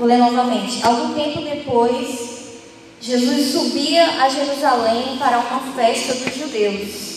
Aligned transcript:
Vou 0.00 0.08
ler 0.08 0.16
novamente. 0.16 0.82
Algum 0.82 1.12
tempo 1.12 1.42
depois, 1.42 2.62
Jesus 3.02 3.52
subia 3.52 4.22
a 4.22 4.30
Jerusalém 4.30 5.18
para 5.18 5.40
uma 5.40 5.60
festa 5.74 6.14
dos 6.14 6.34
judeus. 6.34 7.10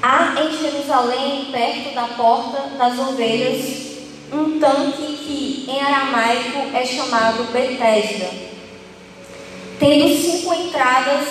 Há 0.00 0.40
em 0.40 0.58
Jerusalém, 0.58 1.50
perto 1.52 1.94
da 1.94 2.04
porta 2.04 2.62
das 2.78 2.98
ovelhas, 2.98 3.98
um 4.32 4.58
tanque 4.58 5.18
que 5.18 5.70
em 5.70 5.82
aramaico 5.82 6.74
é 6.74 6.86
chamado 6.86 7.52
Betesda, 7.52 8.30
tendo 9.78 10.08
cinco 10.16 10.54
entradas 10.54 11.28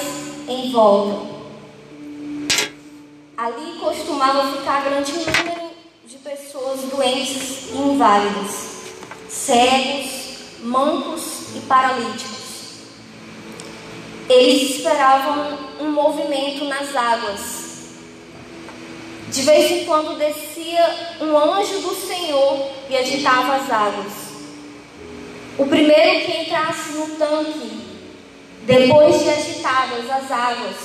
em 0.48 0.72
volta. 0.72 1.34
Ali 3.36 3.80
costumava 3.80 4.56
ficar 4.56 4.84
grande 4.84 5.12
número 5.12 5.72
de 6.06 6.18
pessoas 6.18 6.82
doentes 6.82 7.72
e 7.74 7.78
inválidas, 7.78 8.73
cegos, 9.34 10.12
mancos 10.62 11.24
e 11.56 11.60
paralíticos. 11.62 12.44
Eles 14.30 14.78
esperavam 14.78 15.58
um 15.82 15.92
movimento 15.92 16.66
nas 16.66 16.96
águas. 16.96 17.64
De 19.30 19.42
vez 19.42 19.72
em 19.72 19.86
quando 19.86 20.18
descia 20.18 21.18
um 21.20 21.36
anjo 21.38 21.80
do 21.80 21.96
Senhor 21.96 22.70
e 22.90 22.96
agitava 22.96 23.56
as 23.56 23.70
águas. 23.70 24.14
O 25.58 25.66
primeiro 25.66 26.26
que 26.26 26.42
entrasse 26.42 26.94
no 26.94 27.08
tanque, 27.16 27.82
depois 28.66 29.22
de 29.24 29.30
agitadas 29.30 30.10
as 30.10 30.32
águas, 30.32 30.76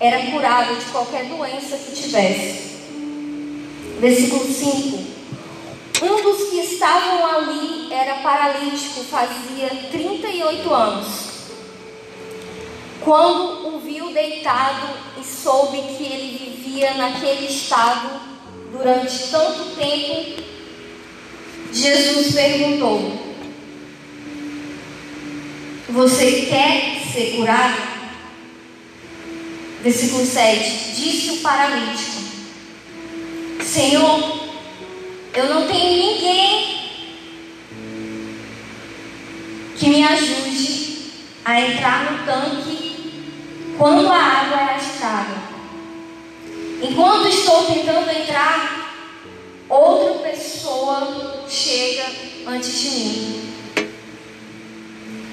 era 0.00 0.30
curado 0.30 0.76
de 0.76 0.84
qualquer 0.86 1.24
doença 1.26 1.76
que 1.76 1.92
tivesse. 1.92 2.78
Versículo 4.00 4.44
5. 4.44 5.17
Um 6.00 6.22
dos 6.22 6.50
que 6.50 6.60
estavam 6.60 7.26
ali 7.26 7.92
era 7.92 8.16
paralítico, 8.16 9.02
fazia 9.04 9.68
38 9.90 10.72
anos. 10.72 11.06
Quando 13.00 13.74
o 13.74 13.80
viu 13.80 14.12
deitado 14.12 14.88
e 15.20 15.24
soube 15.24 15.78
que 15.96 16.04
ele 16.04 16.38
vivia 16.38 16.94
naquele 16.94 17.46
estado 17.46 18.20
durante 18.70 19.28
tanto 19.30 19.74
tempo, 19.74 20.42
Jesus 21.72 22.34
perguntou: 22.34 23.34
Você 25.88 26.42
quer 26.42 27.00
ser 27.12 27.36
curado? 27.36 27.88
Versículo 29.82 30.24
7: 30.24 30.92
Disse 30.94 31.30
o 31.30 31.36
paralítico: 31.38 32.22
Senhor, 33.64 34.48
eu 35.38 35.48
não 35.48 35.68
tenho 35.68 36.14
ninguém 36.14 36.78
que 39.78 39.88
me 39.88 40.02
ajude 40.02 41.12
a 41.44 41.60
entrar 41.60 42.10
no 42.10 42.26
tanque 42.26 43.22
quando 43.78 44.08
a 44.08 44.16
água 44.16 44.60
é 44.60 44.74
agitada. 44.74 45.34
Enquanto 46.82 47.28
estou 47.28 47.66
tentando 47.66 48.10
entrar, 48.10 49.06
outra 49.68 50.28
pessoa 50.28 51.44
chega 51.48 52.06
antes 52.44 52.80
de 52.80 52.90
mim. 52.90 53.54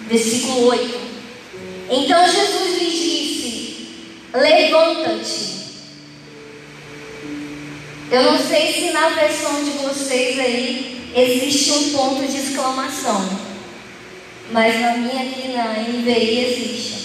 Versículo 0.08 0.68
8. 0.68 1.00
Então 1.90 2.28
Jesus 2.28 2.78
lhe 2.80 2.92
disse: 2.92 3.88
Levanta-te 4.34 5.65
eu 8.12 8.24
não 8.24 8.38
sei 8.38 8.72
se 8.72 8.92
na 8.92 9.10
versão 9.10 9.64
de 9.64 9.72
vocês 9.72 10.40
aí 10.40 11.12
existe 11.16 11.72
um 11.72 11.92
ponto 11.92 12.28
de 12.28 12.38
exclamação, 12.38 13.28
mas 14.52 14.80
na 14.80 14.98
minha 14.98 15.24
aqui 15.24 15.48
na 15.50 15.80
NVI 15.80 16.46
existe. 16.46 16.96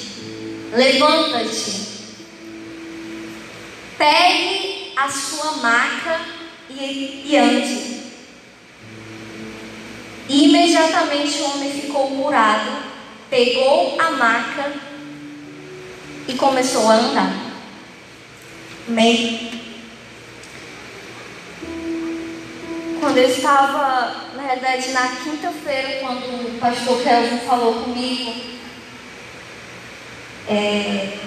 Levanta-te, 0.72 1.72
pegue 3.96 4.92
a 4.96 5.08
sua 5.08 5.52
maca 5.56 6.20
e, 6.68 7.22
e 7.26 7.36
ande. 7.36 8.00
Imediatamente 10.28 11.40
o 11.40 11.50
homem 11.50 11.72
ficou 11.72 12.08
curado, 12.08 12.70
pegou 13.28 14.00
a 14.00 14.10
maca 14.12 14.72
e 16.28 16.34
começou 16.34 16.88
a 16.88 16.94
andar. 16.94 17.32
Amém. 18.86 19.59
Quando 23.00 23.16
eu 23.16 23.28
estava, 23.30 24.14
na 24.36 24.42
realidade, 24.42 24.92
na 24.92 25.08
quinta-feira, 25.16 26.00
quando 26.00 26.54
o 26.54 26.58
pastor 26.60 27.02
Kelvin 27.02 27.38
falou 27.38 27.82
comigo, 27.82 28.34
é, 30.46 31.18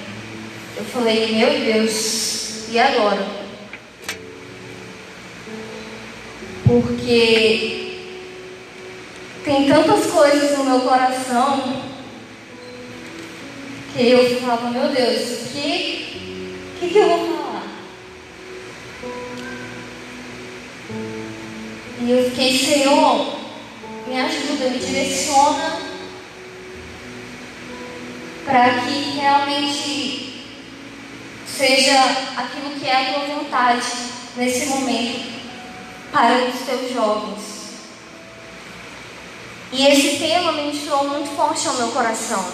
eu 0.78 0.85
falei, 0.85 1.35
meu 1.35 1.50
Deus, 1.50 2.69
e 2.69 2.79
agora? 2.79 3.25
Porque 6.66 7.84
tem 9.44 9.67
tantas 9.67 10.05
coisas 10.05 10.57
no 10.57 10.66
meu 10.66 10.81
coração 10.81 11.84
que 13.94 14.09
eu 14.09 14.41
falava, 14.41 14.69
meu 14.69 14.90
Deus, 14.90 15.22
o 15.22 15.50
que, 15.50 16.78
que, 16.79 16.90
que 16.90 16.97
eu 16.97 17.07
vou 17.07 17.28
falar? 17.28 17.42
E 22.06 22.12
eu 22.12 22.30
fiquei, 22.30 22.58
Senhor, 22.58 23.34
me 24.06 24.19
ajuda, 24.19 24.69
me 24.72 24.78
direciona 24.78 25.80
para 28.44 28.81
que 28.81 29.12
realmente 29.18 30.44
seja 31.47 31.97
aquilo 32.36 32.78
que 32.78 32.86
é 32.86 32.94
a 32.94 33.14
tua 33.14 33.36
vontade 33.36 33.88
nesse 34.36 34.66
momento 34.66 35.31
para 36.12 36.50
os 36.50 36.59
teus 36.66 36.91
jovens. 36.91 37.41
E 39.72 39.88
esse 39.88 40.18
tema 40.18 40.52
ministrou 40.52 41.08
muito 41.08 41.34
forte 41.38 41.66
ao 41.70 41.75
meu 41.75 41.88
coração. 41.88 42.52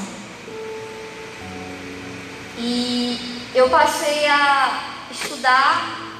E 2.55 3.41
eu 3.55 3.67
passei 3.67 4.27
a 4.27 5.07
estudar 5.11 6.19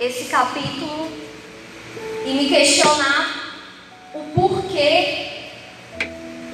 esse 0.00 0.24
capítulo 0.24 1.23
e 2.24 2.30
me 2.32 2.48
questionar 2.48 3.54
o 4.14 4.20
porquê 4.34 5.28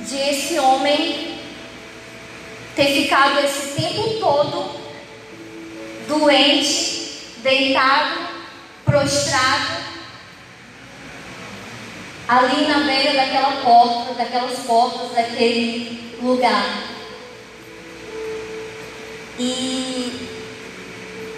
de 0.06 0.16
esse 0.16 0.58
homem 0.58 1.38
ter 2.74 2.86
ficado 2.86 3.38
esse 3.44 3.80
tempo 3.80 4.18
todo 4.18 4.80
doente, 6.08 7.36
deitado, 7.38 8.28
prostrado, 8.84 9.80
ali 12.26 12.66
na 12.66 12.80
beira 12.80 13.12
daquela 13.12 13.60
porta, 13.62 14.14
daquelas 14.14 14.58
portas 14.60 15.12
daquele 15.12 16.16
lugar. 16.20 16.84
E, 19.38 20.28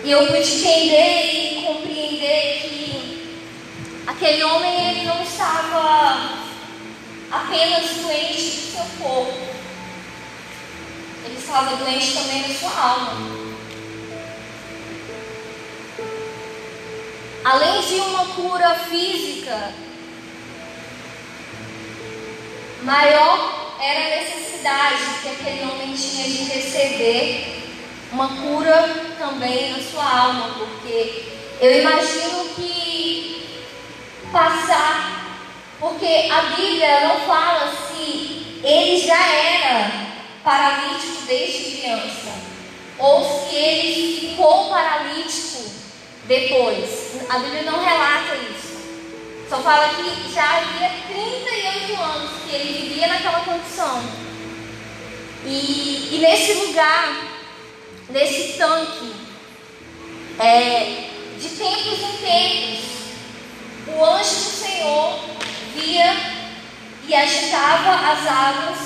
eu 0.04 0.26
pude 0.26 0.38
entender 0.38 1.30
e 1.32 1.62
compreender 1.64 2.60
que 2.60 3.11
Aquele 4.06 4.42
homem 4.42 4.90
ele 4.90 5.06
não 5.06 5.22
estava 5.22 6.38
apenas 7.30 7.90
doente 8.02 8.42
do 8.42 8.72
seu 8.72 8.84
corpo, 9.00 9.38
ele 11.24 11.38
estava 11.38 11.76
doente 11.76 12.12
também 12.12 12.42
da 12.42 12.54
sua 12.54 12.80
alma. 12.80 13.42
Além 17.44 17.80
de 17.80 17.94
uma 17.94 18.26
cura 18.26 18.74
física, 18.74 19.72
maior 22.82 23.76
era 23.80 24.06
a 24.06 24.20
necessidade 24.20 25.20
que 25.22 25.28
aquele 25.28 25.62
homem 25.62 25.94
tinha 25.94 26.24
de 26.24 26.44
receber 26.44 27.62
uma 28.12 28.28
cura 28.28 29.14
também 29.18 29.72
na 29.72 29.78
sua 29.78 30.04
alma, 30.04 30.54
porque 30.58 31.24
eu 31.60 31.80
imagino 31.80 32.54
que 32.54 33.42
passar, 34.32 35.36
porque 35.78 36.28
a 36.30 36.42
Bíblia 36.56 37.08
não 37.08 37.20
fala 37.20 37.70
se 37.70 38.60
ele 38.64 38.98
já 38.98 39.26
era 39.26 39.90
paralítico 40.42 41.22
desde 41.26 41.76
criança, 41.76 42.32
ou 42.98 43.22
se 43.22 43.54
ele 43.54 44.20
ficou 44.20 44.70
paralítico 44.70 45.70
depois. 46.26 47.20
A 47.28 47.38
Bíblia 47.38 47.62
não 47.62 47.84
relata 47.84 48.34
isso. 48.50 48.72
Só 49.48 49.58
fala 49.58 49.90
que 49.90 50.32
já 50.32 50.58
havia 50.58 50.90
38 51.08 52.02
anos 52.02 52.30
que 52.42 52.54
ele 52.56 52.88
vivia 52.88 53.06
naquela 53.06 53.40
condição. 53.40 54.02
E, 55.44 56.08
e 56.12 56.18
nesse 56.20 56.54
lugar, 56.54 57.28
nesse 58.08 58.56
tanque, 58.56 59.12
é, 60.38 61.08
de 61.38 61.48
tempos 61.48 61.98
em 61.98 62.16
tempos, 62.24 62.92
o 63.88 64.04
anjo 64.04 64.34
do 64.34 64.50
Senhor 64.50 65.20
via 65.74 66.16
e 67.06 67.14
agitava 67.14 68.12
as 68.12 68.26
águas, 68.26 68.78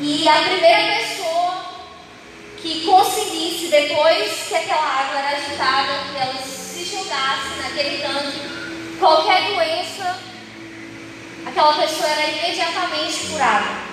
e 0.00 0.28
a 0.28 0.42
primeira 0.42 0.96
pessoa 0.96 1.56
que 2.56 2.84
conseguisse, 2.84 3.68
depois 3.68 4.32
que 4.48 4.54
aquela 4.54 4.82
água 4.82 5.18
era 5.18 5.36
agitada, 5.36 5.92
que 6.12 6.18
ela 6.18 6.34
se 6.42 6.84
jogasse 6.84 7.62
naquele 7.62 8.02
tanque, 8.02 8.98
qualquer 8.98 9.54
doença, 9.54 10.18
aquela 11.46 11.74
pessoa 11.74 12.08
era 12.08 12.28
imediatamente 12.28 13.26
curada. 13.30 13.86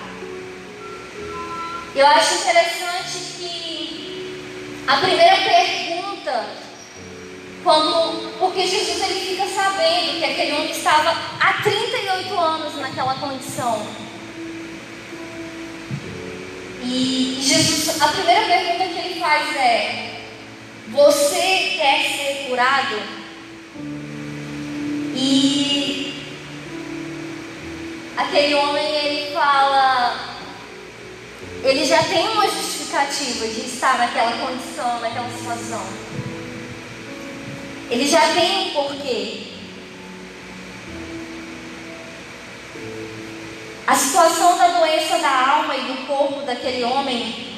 Eu 1.96 2.08
acho 2.08 2.34
interessante 2.34 3.20
que 3.38 4.84
a 4.88 4.98
primeira 4.98 5.36
pergunta, 5.36 6.48
quando, 7.64 8.38
porque 8.40 8.68
Jesus 8.68 9.02
ele 9.02 9.36
fica 9.36 9.48
sabendo 9.48 10.20
que 10.20 10.26
aquele 10.26 10.52
homem 10.54 10.72
estava 10.72 11.12
há 11.40 11.54
38 11.64 12.38
anos 12.38 12.76
naquela 12.76 13.16
condição. 13.16 13.88
E 16.84 17.38
Jesus, 17.40 18.02
a 18.02 18.08
primeira 18.10 18.46
pergunta 18.46 18.90
que 18.90 19.08
ele 19.08 19.20
faz 19.20 19.56
é: 19.56 20.22
Você 20.90 21.76
quer 21.78 22.04
ser 22.04 22.48
curado? 22.50 23.24
E 25.16 26.14
aquele 28.18 28.56
homem 28.56 28.86
ele 28.86 29.34
fala: 29.34 30.38
ele 31.64 31.86
já 31.86 32.04
tem 32.04 32.28
uma 32.28 32.46
justificativa 32.50 33.48
de 33.48 33.62
estar 33.62 33.98
naquela 33.98 34.34
condição, 34.46 35.00
naquela 35.00 35.30
situação. 35.30 36.13
Ele 37.94 38.08
já 38.08 38.34
tem 38.34 38.58
um 38.58 38.72
porquê. 38.72 39.44
A 43.86 43.96
situação 43.96 44.58
da 44.58 44.80
doença 44.80 45.20
da 45.20 45.52
alma 45.58 45.78
e 45.78 45.82
do 45.82 46.08
corpo 46.08 46.42
daquele 46.42 46.84
homem 46.86 47.54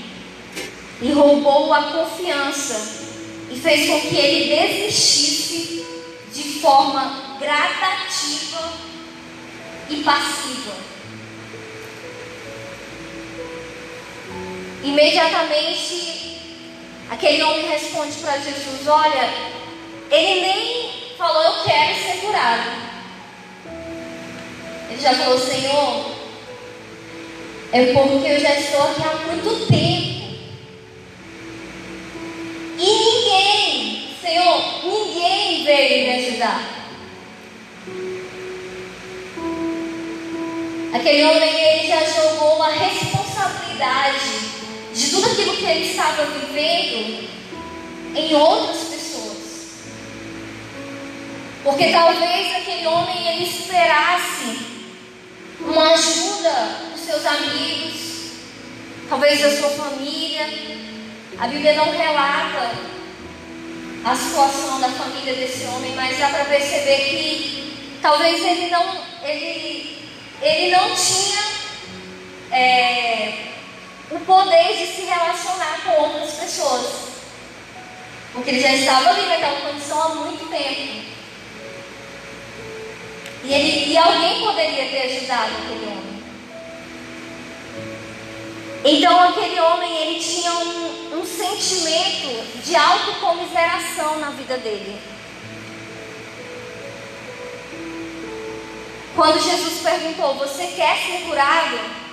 lhe 1.00 1.14
roubou 1.14 1.74
a 1.74 1.84
confiança 1.84 3.06
e 3.50 3.58
fez 3.58 3.90
com 3.90 4.02
que 4.10 4.18
ele 4.18 4.54
desistisse 4.54 5.86
de 6.34 6.60
forma 6.60 7.38
gradativa 7.40 8.74
e 9.90 10.04
passiva. 10.04 10.74
Imediatamente, 14.84 16.42
aquele 17.10 17.42
homem 17.42 17.70
responde 17.70 18.18
para 18.18 18.38
Jesus: 18.40 18.86
Olha, 18.86 19.56
ele 20.16 20.42
nem 20.42 20.92
falou, 21.18 21.44
eu 21.44 21.64
quero 21.64 21.96
ser 21.96 22.18
curado. 22.22 22.86
Ele 24.90 25.02
já 25.02 25.14
falou: 25.14 25.38
Senhor, 25.38 26.06
é 27.72 27.86
porque 27.94 28.28
eu 28.30 28.40
já 28.40 28.56
estou 28.56 28.84
aqui 28.84 29.02
há 29.04 29.16
muito 29.28 29.68
tempo. 29.68 30.16
E 32.78 32.86
ninguém, 32.86 34.10
Senhor, 34.22 34.84
ninguém 34.84 35.64
veio 35.64 36.08
me 36.08 36.28
ajudar. 36.28 36.76
Aquele 40.94 41.24
homem, 41.26 41.62
ele 41.62 41.88
já 41.88 42.06
jogou 42.06 42.56
uma 42.56 42.70
responsabilidade 42.70 44.20
de 44.94 45.10
tudo 45.10 45.30
aquilo 45.30 45.58
que 45.58 45.66
ele 45.66 45.90
estava 45.90 46.26
vivendo 46.26 47.28
em 48.16 48.34
outras 48.34 48.78
pessoas. 48.78 49.15
Porque 51.66 51.92
talvez 51.92 52.56
aquele 52.58 52.86
homem 52.86 53.28
ele 53.28 53.44
esperasse 53.44 54.60
uma 55.60 55.94
ajuda 55.94 56.52
dos 56.92 57.02
seus 57.02 57.26
amigos, 57.26 58.34
talvez 59.10 59.42
da 59.42 59.50
sua 59.50 59.70
família. 59.72 60.48
A 61.40 61.48
Bíblia 61.48 61.74
não 61.74 61.90
relata 61.90 62.72
a 64.06 64.16
situação 64.16 64.80
da 64.80 64.90
família 64.90 65.34
desse 65.34 65.66
homem, 65.66 65.96
mas 65.96 66.20
dá 66.20 66.30
para 66.30 66.46
perceber 66.46 66.98
que 66.98 67.98
talvez 68.00 68.46
ele 68.46 68.70
não, 68.70 68.86
ele, 69.24 70.08
ele 70.44 70.70
não 70.70 70.96
tinha 70.96 71.42
é, 72.52 73.54
o 74.12 74.20
poder 74.20 74.78
de 74.78 74.86
se 74.86 75.02
relacionar 75.02 75.82
com 75.84 76.04
outras 76.04 76.34
pessoas. 76.36 76.86
Porque 78.34 78.52
ele 78.52 78.62
já 78.62 78.72
estava 78.72 79.10
ali 79.10 79.26
naquela 79.26 79.62
condição 79.62 80.04
há 80.04 80.10
muito 80.10 80.48
tempo. 80.48 81.15
E, 83.46 83.54
ele, 83.54 83.92
e 83.92 83.98
alguém 83.98 84.44
poderia 84.44 84.90
ter 84.90 85.02
ajudado 85.04 85.52
aquele 85.54 85.86
homem. 85.86 86.24
Então 88.84 89.20
aquele 89.30 89.60
homem 89.60 89.98
ele 89.98 90.20
tinha 90.20 90.52
um, 90.52 91.20
um 91.20 91.26
sentimento 91.26 92.62
de 92.64 92.76
autocomiseração 92.76 94.20
na 94.20 94.32
vida 94.32 94.58
dele. 94.58 95.00
Quando 99.16 99.42
Jesus 99.42 99.80
perguntou, 99.82 100.36
você 100.36 100.68
quer 100.76 100.98
ser 100.98 101.26
curado? 101.26 102.06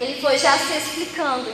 ele 0.00 0.20
foi 0.20 0.38
já 0.38 0.58
se 0.58 0.76
explicando. 0.76 1.52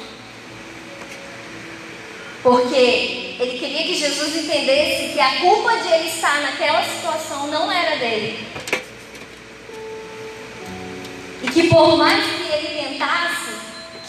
Porque 2.43 3.37
ele 3.39 3.59
queria 3.59 3.85
que 3.85 3.95
Jesus 3.95 4.35
entendesse 4.35 5.13
que 5.13 5.21
a 5.21 5.41
culpa 5.41 5.77
de 5.79 5.89
ele 5.89 6.09
estar 6.09 6.41
naquela 6.41 6.83
situação 6.83 7.47
não 7.47 7.71
era 7.71 7.97
dele. 7.97 8.47
Que 11.53 11.69
por 11.69 11.97
mais 11.99 12.25
que 12.25 12.53
ele 12.53 12.89
tentasse, 12.89 13.51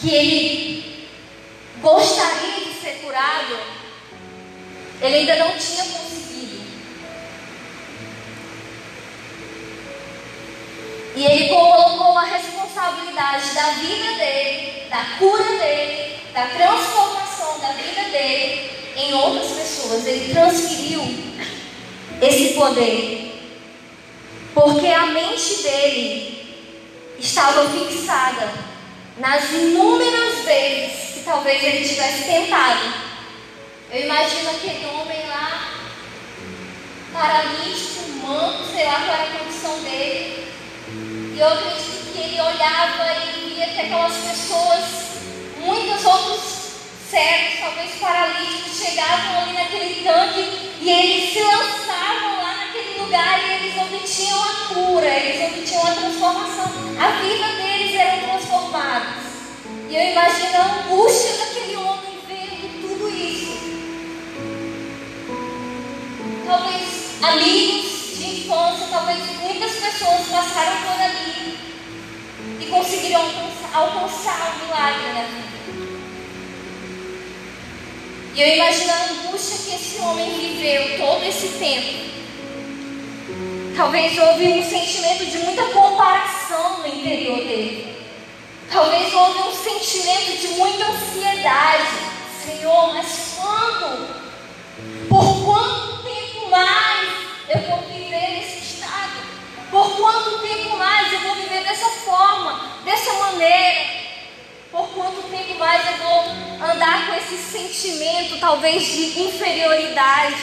que 0.00 0.14
ele 0.14 1.08
gostaria 1.82 2.64
de 2.64 2.72
ser 2.80 3.00
curado, 3.02 3.58
ele 5.02 5.16
ainda 5.16 5.36
não 5.36 5.58
tinha 5.58 5.84
conseguido. 5.84 6.64
E 11.16 11.24
ele 11.26 11.48
colocou 11.48 12.16
a 12.16 12.24
responsabilidade 12.24 13.54
da 13.54 13.70
vida 13.72 14.12
dele, 14.16 14.88
da 14.88 15.04
cura 15.18 15.44
dele, 15.44 16.16
da 16.32 16.46
transformação 16.46 17.60
da 17.60 17.72
vida 17.72 18.08
dele 18.10 18.70
em 18.96 19.12
outras 19.12 19.52
pessoas. 19.52 20.06
Ele 20.06 20.32
transferiu 20.32 21.02
esse 22.22 22.54
poder. 22.54 23.20
Porque 24.54 24.86
a 24.86 25.06
mente 25.06 25.62
dele 25.62 26.43
estava 27.18 27.68
fixada 27.70 28.52
nas 29.18 29.50
inúmeras 29.52 30.44
vezes 30.44 31.14
que 31.14 31.20
talvez 31.24 31.62
ele 31.62 31.88
tivesse 31.88 32.24
tentado. 32.24 32.92
Eu 33.90 34.04
imagino 34.04 34.50
aquele 34.50 34.86
homem 34.86 35.26
lá, 35.28 35.68
paralítico, 37.12 38.10
manco, 38.24 38.64
sei 38.72 38.84
lá 38.86 38.94
qual 38.94 39.14
era 39.14 39.22
a 39.24 39.38
condição 39.38 39.78
dele. 39.82 40.48
E 40.88 41.38
eu 41.38 41.48
acredito 41.48 42.12
que 42.12 42.18
ele 42.18 42.40
olhava 42.40 43.04
e 43.24 43.54
via 43.54 43.66
que 43.66 43.80
aquelas 43.80 44.16
pessoas, 44.16 44.84
muitos 45.60 46.04
outros 46.04 46.42
cegos, 47.10 47.60
talvez 47.60 47.90
paralíticos, 48.00 48.76
chegavam 48.76 49.42
ali 49.42 49.52
naquele 49.52 50.02
tanque 50.02 50.74
e 50.80 50.90
eles 50.90 51.32
se 51.32 51.40
lançavam 51.40 52.42
lá 52.42 52.54
naquele 52.56 52.63
lugar 52.98 53.40
e 53.42 53.52
eles 53.52 53.76
obtinham 53.76 54.42
a 54.42 54.74
cura, 54.74 55.06
eles 55.06 55.42
obtinham 55.42 55.86
a 55.86 55.94
transformação. 55.94 56.72
A 56.98 57.10
vida 57.22 57.46
deles 57.62 57.94
era 57.94 58.22
transformada. 58.28 59.06
E 59.88 59.96
eu 59.96 60.12
imagino 60.12 60.56
a 60.56 60.64
angústia 60.64 61.36
daquele 61.38 61.76
homem 61.76 62.18
vendo 62.26 62.80
tudo 62.82 63.08
isso. 63.10 63.58
Talvez 66.46 67.22
amigos 67.22 68.18
de 68.18 68.40
infância, 68.40 68.86
talvez 68.90 69.18
muitas 69.40 69.72
pessoas 69.72 70.26
passaram 70.30 70.76
por 70.82 71.00
ali 71.00 71.58
e 72.60 72.66
conseguiram 72.66 73.20
alcançar, 73.72 74.56
o 74.56 74.64
milagre 74.66 75.12
na 75.12 75.22
vida. 75.22 75.54
E 78.34 78.40
eu 78.42 78.48
imagino 78.56 78.92
a 78.92 79.04
angústia 79.04 79.58
que 79.58 79.74
esse 79.76 80.00
homem 80.00 80.28
viveu 80.38 80.98
todo 80.98 81.24
esse 81.24 81.48
tempo. 81.58 82.14
Talvez 83.76 84.18
houve 84.18 84.48
um 84.48 84.62
sentimento 84.62 85.26
de 85.26 85.38
muita 85.38 85.64
comparação 85.64 86.78
no 86.78 86.86
interior 86.86 87.38
dele. 87.38 87.96
Talvez 88.70 89.12
houve 89.12 89.38
um 89.40 89.52
sentimento 89.52 90.38
de 90.40 90.48
muita 90.48 90.84
ansiedade. 90.84 91.88
Senhor, 92.44 92.94
mas 92.94 93.36
quando? 93.36 94.14
Por 95.08 95.44
quanto 95.44 96.02
tempo 96.02 96.50
mais 96.50 97.08
eu 97.48 97.60
vou 97.62 97.78
viver 97.88 98.30
nesse 98.34 98.64
por 99.74 99.96
quanto 99.96 100.38
tempo 100.38 100.76
mais 100.76 101.12
eu 101.12 101.18
vou 101.18 101.34
viver 101.34 101.64
dessa 101.64 101.88
forma, 101.88 102.78
dessa 102.84 103.12
maneira? 103.14 103.84
Por 104.70 104.86
quanto 104.90 105.22
tempo 105.28 105.58
mais 105.58 105.84
eu 105.84 105.96
vou 105.96 106.24
andar 106.70 107.08
com 107.08 107.14
esse 107.14 107.36
sentimento, 107.38 108.38
talvez 108.38 108.84
de 108.84 109.20
inferioridade? 109.20 110.36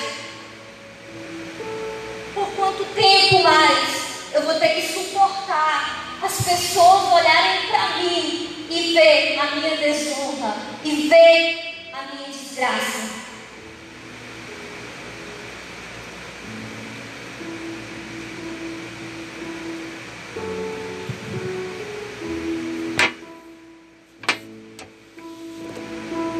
Por 2.33 2.47
quanto 2.55 2.85
tempo 2.93 3.43
mais 3.43 4.33
eu 4.33 4.41
vou 4.43 4.59
ter 4.59 4.69
que 4.69 4.93
suportar 4.93 6.19
as 6.23 6.35
pessoas? 6.41 7.01
minha 9.61 9.77
desonra 9.77 10.55
e 10.83 11.07
ver 11.07 11.59
a 11.93 12.15
minha 12.15 12.29
desgraça. 12.29 13.21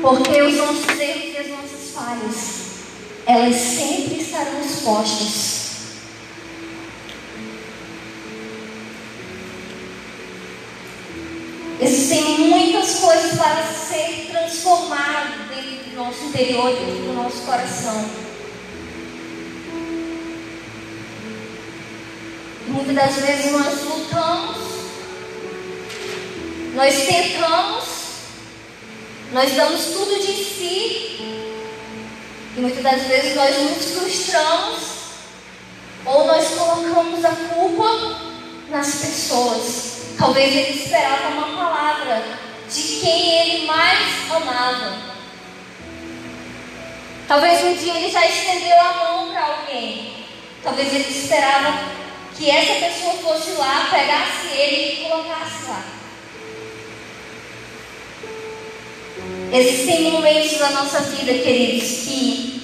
Porque 0.02 0.42
os 0.42 0.56
nossos 0.56 1.00
erros 1.00 1.24
e 1.26 1.38
as 1.38 1.48
nossas 1.48 1.92
falhas, 1.94 2.72
elas 3.28 3.56
sempre 3.56 4.20
estarão 4.20 4.62
expostas. 4.62 5.61
Existem 11.92 12.40
muitas 12.40 13.00
coisas 13.00 13.38
para 13.38 13.64
ser 13.66 14.30
transformado 14.32 15.50
dentro 15.50 15.90
do 15.90 15.96
nosso 15.98 16.24
interior, 16.24 16.70
dentro 16.74 17.04
do 17.04 17.14
nosso 17.14 17.42
coração. 17.42 18.06
muitas 22.68 22.96
das 22.96 23.16
vezes 23.16 23.52
nós 23.52 23.84
lutamos, 23.84 24.58
nós 26.76 26.96
tentamos, 26.96 27.86
nós 29.34 29.54
damos 29.54 29.82
tudo 29.88 30.16
de 30.26 30.46
si, 30.46 31.18
e 32.56 32.62
muitas 32.62 32.82
das 32.82 33.02
vezes 33.02 33.36
nós 33.36 33.54
nos 33.64 33.98
frustramos, 33.98 34.80
ou 36.06 36.26
nós 36.26 36.48
colocamos 36.52 37.26
a 37.26 37.36
culpa 37.54 38.18
nas 38.70 38.96
pessoas. 38.96 39.91
Talvez 40.22 40.56
ele 40.56 40.84
esperava 40.84 41.30
uma 41.30 41.48
palavra 41.48 42.24
de 42.72 42.84
quem 43.00 43.40
ele 43.40 43.66
mais 43.66 44.32
amava. 44.32 44.96
Talvez 47.28 47.64
um 47.64 47.74
dia 47.74 47.96
ele 47.96 48.12
já 48.12 48.24
estendeu 48.28 48.80
a 48.80 48.94
mão 48.94 49.32
para 49.32 49.44
alguém. 49.46 50.14
Talvez 50.62 50.94
ele 50.94 51.10
esperava 51.10 51.74
que 52.38 52.52
essa 52.52 52.86
pessoa 52.86 53.14
fosse 53.14 53.50
lá, 53.58 53.88
pegasse 53.90 54.56
ele 54.56 54.94
e 54.94 55.10
colocasse 55.10 55.66
lá. 55.68 55.84
Existem 59.52 60.12
momentos 60.12 60.60
na 60.60 60.70
nossa 60.70 61.00
vida, 61.00 61.34
queridos, 61.34 61.90
que 62.06 62.62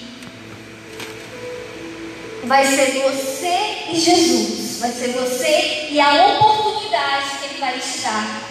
vai 2.43 2.67
ser 2.67 3.01
você 3.01 3.89
e 3.89 3.99
Jesus, 3.99 4.66
vai 4.79 4.91
ser 4.91 5.09
você 5.13 5.87
e 5.89 5.99
a 5.99 6.37
oportunidade 6.37 7.37
que 7.39 7.45
Ele 7.45 7.59
vai 7.59 7.79
te 7.79 7.97
dar 7.99 8.41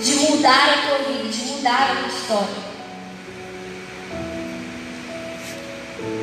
de 0.00 0.14
mudar 0.14 0.70
a 0.70 0.88
tua 0.88 0.98
vida, 1.12 1.28
de 1.28 1.42
mudar 1.52 1.90
a 1.90 1.96
tua 1.96 2.08
história. 2.08 2.70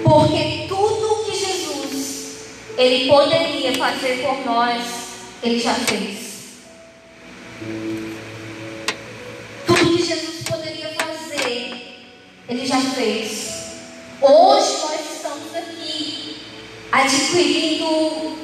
Porque 0.04 0.66
tudo 0.68 1.25
que 1.25 1.38
Jesus 1.38 2.36
ele 2.77 3.10
poderia 3.10 3.74
fazer 3.75 4.24
por 4.24 4.46
nós, 4.46 4.84
ele 5.44 5.60
já 5.60 5.74
fez. 5.74 6.27
Ele 12.50 12.66
já 12.66 12.80
fez. 12.80 13.50
Hoje 14.22 14.77
nós 14.77 15.01
estamos 15.16 15.54
aqui 15.54 16.27
adquirindo 16.91 18.38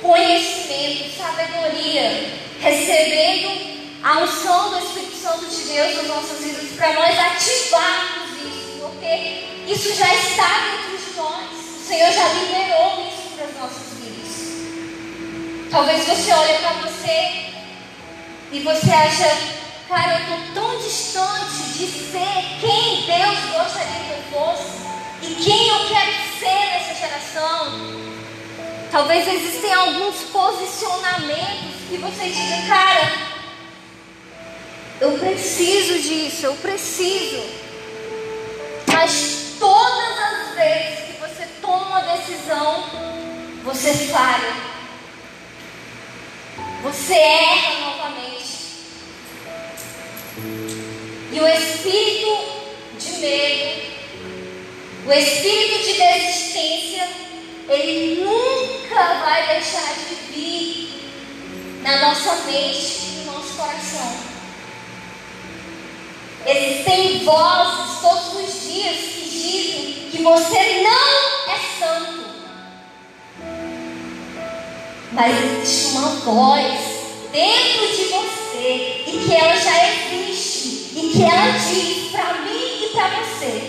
conhecimento, 0.00 1.16
sabedoria, 1.16 2.32
recebendo 2.60 3.78
a 4.02 4.18
unção 4.20 4.70
do 4.70 4.78
Espírito 4.78 5.16
Santo 5.16 5.46
de 5.46 5.62
Deus 5.64 5.96
nas 5.96 6.06
nossas 6.06 6.38
vidas 6.38 6.70
para 6.76 6.92
nós 6.94 7.18
ativarmos 7.18 8.30
isso, 8.42 8.78
porque 8.80 9.44
isso 9.66 9.94
já 9.94 10.14
está 10.14 10.48
dentro 10.70 11.04
de 11.04 11.16
nós. 11.16 11.50
O 11.76 11.86
Senhor 11.86 12.12
já 12.12 12.28
liberou 12.28 13.06
isso 13.08 13.36
para 13.36 13.46
as 13.46 13.54
nossas 13.56 13.98
vidas. 13.98 15.70
Talvez 15.70 16.04
você 16.04 16.32
olhe 16.32 16.54
para 16.58 16.72
você 16.74 17.50
e 18.52 18.60
você 18.60 18.90
acha 18.90 19.58
Cara, 19.88 20.18
eu 20.18 20.20
estou 20.20 20.62
tão 20.62 20.78
distante 20.78 21.62
de 21.78 21.86
ser 21.86 22.60
quem 22.60 23.06
Deus 23.06 23.38
gostaria 23.56 24.04
que 24.04 24.10
eu 24.10 24.22
fosse 24.30 24.97
e 25.28 25.34
quem 25.34 25.68
eu 25.68 25.88
quero 25.88 26.12
ser 26.38 26.70
nessa 26.72 26.94
geração. 26.94 28.08
Talvez 28.90 29.28
existem 29.28 29.72
alguns 29.74 30.16
posicionamentos 30.32 31.74
que 31.88 31.98
você 31.98 32.24
diga, 32.30 32.66
cara, 32.66 33.12
eu 35.00 35.18
preciso 35.18 35.98
disso, 36.00 36.46
eu 36.46 36.54
preciso. 36.54 37.42
Mas 38.92 39.56
todas 39.60 40.18
as 40.18 40.54
vezes 40.54 41.04
que 41.06 41.20
você 41.20 41.46
toma 41.60 41.86
uma 41.86 42.00
decisão, 42.16 42.84
você 43.64 43.92
falha. 44.08 44.54
Você 46.82 47.14
erra 47.14 47.80
novamente. 47.80 48.58
E 51.32 51.40
o 51.40 51.46
espírito 51.46 52.58
de 52.98 53.10
medo, 53.18 53.57
o 55.08 55.12
espírito 55.12 55.86
de 55.86 55.94
desistência, 55.94 57.08
ele 57.66 58.22
nunca 58.22 59.24
vai 59.24 59.46
deixar 59.46 59.94
de 59.94 60.14
vir 60.30 60.90
na 61.82 61.96
nossa 61.96 62.44
mente 62.44 62.98
e 63.06 63.24
no 63.24 63.32
nosso 63.32 63.54
coração. 63.54 64.18
Existem 66.44 67.24
vozes 67.24 68.00
todos 68.02 68.34
os 68.34 68.70
dias 68.70 68.96
que 68.96 69.28
dizem 69.30 70.08
que 70.10 70.22
você 70.22 70.82
não 70.82 71.54
é 71.54 71.58
santo. 71.78 72.28
Mas 75.12 75.42
existe 75.42 75.96
uma 75.96 76.08
voz 76.16 76.80
dentro 77.32 77.96
de 77.96 78.04
você 78.04 79.04
e 79.06 79.24
que 79.26 79.34
ela 79.34 79.56
já 79.56 79.88
existe 79.88 80.98
e 80.98 81.12
que 81.14 81.22
ela 81.22 81.52
diz 81.52 82.10
para 82.10 82.34
mim 82.42 82.84
e 82.84 82.90
para 82.92 83.08
você: 83.22 83.67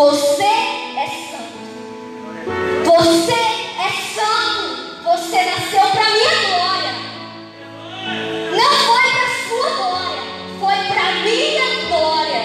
Você 0.00 0.42
é 0.42 1.08
santo. 1.30 1.60
Você 2.86 3.34
é 3.34 3.90
santo. 4.14 5.04
Você 5.04 5.42
nasceu 5.44 5.82
para 5.90 6.08
minha 6.08 6.36
glória. 6.48 6.94
Não 8.56 8.70
foi 8.86 9.10
para 9.10 9.28
sua 9.46 9.68
glória, 9.76 10.22
foi 10.58 10.76
para 10.88 11.04
minha 11.16 11.88
glória. 11.90 12.42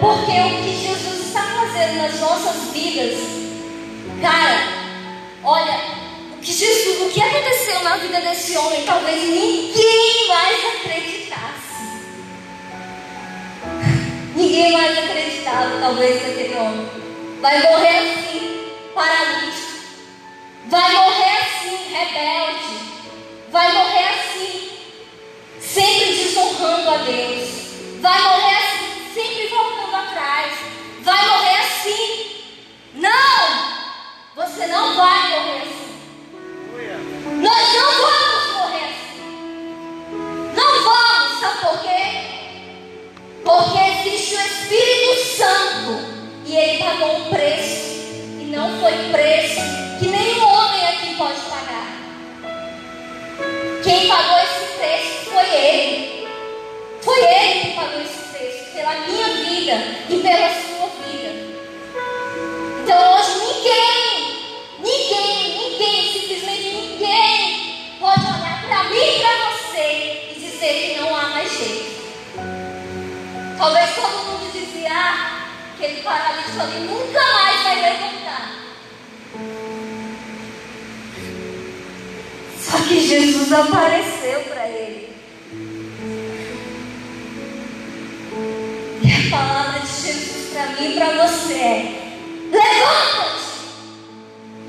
Porque 0.00 0.32
o 0.32 0.62
que 0.64 0.76
Jesus 0.84 1.28
está 1.28 1.42
fazendo 1.42 2.02
nas 2.02 2.18
nossas 2.18 2.72
vidas, 2.72 3.20
cara, 4.20 4.58
olha, 5.44 5.80
o 6.32 6.40
que 6.40 6.52
Jesus, 6.52 7.02
o 7.02 7.10
que 7.10 7.22
aconteceu 7.22 7.84
na 7.84 7.98
vida 7.98 8.20
desse 8.20 8.58
homem, 8.58 8.84
talvez 8.84 9.22
ninguém 9.22 10.26
mais 10.26 10.74
acreditasse. 10.74 11.67
Ninguém 14.38 14.70
mais 14.70 14.96
acreditava, 14.96 15.80
talvez, 15.80 16.22
naquele 16.22 16.54
homem. 16.54 16.88
Vai 17.40 17.60
morrer 17.60 17.98
assim, 17.98 18.72
paralítico. 18.94 19.68
Vai 20.68 20.92
morrer 20.92 21.38
assim, 21.40 21.92
rebelde. 21.92 22.78
Vai 23.50 23.72
morrer 23.72 24.08
assim, 24.10 24.70
sempre 25.58 26.14
desonrando 26.14 26.88
a 26.88 26.96
Deus. 26.98 27.48
Vai 28.00 28.22
morrer 28.22 28.56
assim, 28.58 29.12
sempre 29.12 29.48
voltando 29.48 29.96
atrás. 29.96 30.52
Vai 31.00 31.28
morrer 31.28 31.56
assim. 31.56 32.44
Não! 32.94 34.36
Você 34.36 34.66
não 34.68 34.94
vai 34.94 35.30
morrer 35.30 35.62
assim. 35.62 37.42
Nós 37.42 37.74
não 37.74 37.92
vamos 37.92 38.17
Porque 43.48 43.78
existe 43.78 44.34
o 44.34 44.40
Espírito 44.40 45.24
Santo 45.38 46.04
e 46.44 46.54
ele 46.54 46.84
pagou 46.84 47.16
um 47.16 47.24
preço. 47.30 47.96
E 48.38 48.52
não 48.54 48.78
foi 48.78 48.92
preço 49.10 49.62
que 49.98 50.06
nenhum 50.06 50.46
homem 50.46 50.86
aqui 50.86 51.14
pode 51.14 51.40
pagar. 51.48 51.96
Quem 53.82 54.06
pagou 54.06 54.38
esse 54.40 54.76
preço 54.76 55.30
foi 55.30 55.48
ele. 55.48 56.28
Foi 57.00 57.18
ele 57.18 57.60
que 57.60 57.70
pagou 57.72 58.02
esse 58.02 58.18
preço 58.36 58.70
pela 58.74 58.94
minha 58.96 59.28
vida 59.28 59.82
e 60.10 60.18
pela 60.18 60.48
sua 60.50 60.90
vida. 61.06 61.32
Então 62.82 63.14
hoje 63.14 63.30
ninguém, 63.46 64.36
ninguém, 64.78 65.70
ninguém, 65.70 66.12
simplesmente 66.12 66.68
ninguém 66.68 67.96
pode 67.98 68.20
olhar 68.20 68.62
para 68.68 68.84
mim 68.90 68.98
e 68.98 69.20
para 69.20 69.50
você 69.52 70.32
e 70.32 70.38
dizer 70.38 70.92
que 70.92 71.00
não 71.00 71.16
há 71.16 71.28
mais 71.30 71.50
jeito. 71.50 71.87
Talvez 73.58 73.92
todo 73.96 74.24
mundo 74.24 74.52
dizia 74.52 74.88
ah, 74.88 75.48
que 75.76 75.84
ele 75.84 76.02
paralisou 76.02 76.62
ali 76.62 76.78
nunca 76.86 77.20
mais 77.20 77.62
vai 77.64 77.74
levantar. 77.74 78.54
Só 82.56 82.78
que 82.86 83.00
Jesus 83.00 83.52
apareceu 83.52 84.40
para 84.42 84.68
ele. 84.68 85.12
E 89.02 89.12
a 89.12 89.36
palavra 89.36 89.80
de 89.80 89.88
Jesus 89.88 90.52
para 90.52 90.66
mim 90.66 90.92
e 90.92 90.94
para 90.94 91.26
você 91.26 91.54
é: 91.54 92.12
levanta-te! 92.52 93.48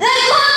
-te! 0.00 0.24
levanta 0.26 0.44
-te! 0.44 0.49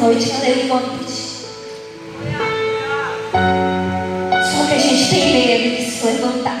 Nós 0.00 0.16
essa 0.16 0.38
noite. 0.38 0.40
Levanta-te. 0.40 1.30
Só 4.32 4.66
que 4.66 4.74
a 4.74 4.78
gente 4.78 5.10
tem 5.10 5.32
medo 5.32 5.76
de 5.76 5.90
se 5.90 6.06
levantar. 6.06 6.60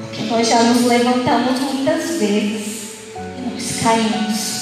Porque 0.00 0.22
nós 0.24 0.48
já 0.48 0.62
nos 0.64 0.84
levantamos 0.84 1.60
muitas 1.60 2.18
vezes 2.18 2.84
e 3.16 3.50
nós 3.50 3.80
caímos. 3.82 4.54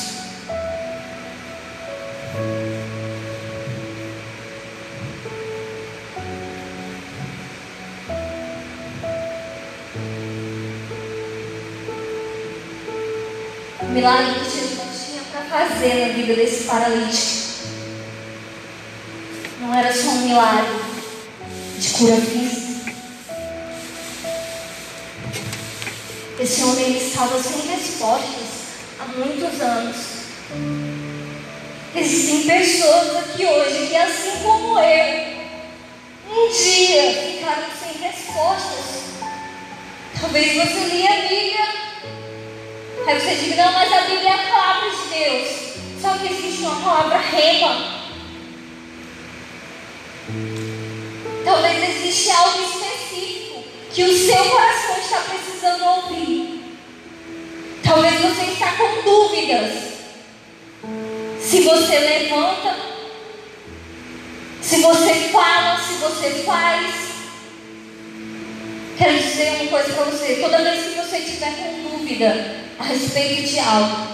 Milagre 13.91 14.41
que 14.41 14.45
Jesus 14.45 15.07
tinha 15.07 15.23
para 15.31 15.43
fazer 15.43 16.07
na 16.07 16.14
vida 16.14 16.35
desse 16.35 16.64
paralítico 16.64 17.31
cura 22.02 22.16
física. 22.16 22.92
Esse 26.40 26.64
homem 26.64 26.85
ele 26.87 26.99
estava 26.99 27.40
sem 27.40 27.61
respostas 27.68 28.49
há 28.99 29.04
muitos 29.16 29.61
anos. 29.61 29.97
Existem 31.94 32.42
pessoas 32.42 33.16
aqui 33.18 33.47
hoje 33.47 33.87
que, 33.87 33.97
assim 33.97 34.42
como 34.42 34.80
eu, 34.80 35.32
um 36.28 36.49
dia 36.50 37.23
ficaram 37.23 37.68
sem 37.80 38.02
respostas. 38.02 39.02
Talvez 40.21 40.54
você 40.54 40.85
lia 40.87 41.09
a 41.09 41.28
Bíblia 41.28 41.82
Aí 43.04 43.21
você 43.21 43.35
diz, 43.35 43.56
não, 43.56 43.73
mas 43.73 43.92
a 43.92 44.00
Bíblia 44.02 44.28
é 44.28 44.32
a 44.32 44.50
palavra 44.50 44.90
de 44.90 45.09
Deus. 45.09 45.49
Só 46.00 46.18
que 46.18 46.32
existe 46.32 46.62
uma 46.62 46.80
palavra 46.80 47.18
rema. 47.18 47.91
Existe 52.23 52.31
algo 52.31 52.62
específico 52.62 53.64
que 53.93 54.05
o 54.05 54.26
seu 54.26 54.45
coração 54.45 54.99
está 54.99 55.21
precisando 55.21 55.85
ouvir. 55.85 56.79
Talvez 57.83 58.21
você 58.21 58.52
está 58.52 58.73
com 58.73 59.02
dúvidas. 59.02 59.73
Se 61.41 61.61
você 61.62 61.99
levanta, 61.99 62.76
se 64.61 64.76
você 64.81 65.14
fala, 65.33 65.81
se 65.81 65.95
você 65.95 66.43
faz. 66.45 66.95
Quero 68.97 69.19
dizer 69.19 69.57
uma 69.61 69.71
coisa 69.71 69.93
para 69.93 70.05
você. 70.05 70.37
Toda 70.37 70.62
vez 70.62 70.85
que 70.85 71.00
você 71.00 71.19
estiver 71.19 71.52
com 71.57 71.99
dúvida 71.99 72.57
a 72.79 72.85
respeito 72.85 73.49
de 73.49 73.59
algo, 73.59 74.07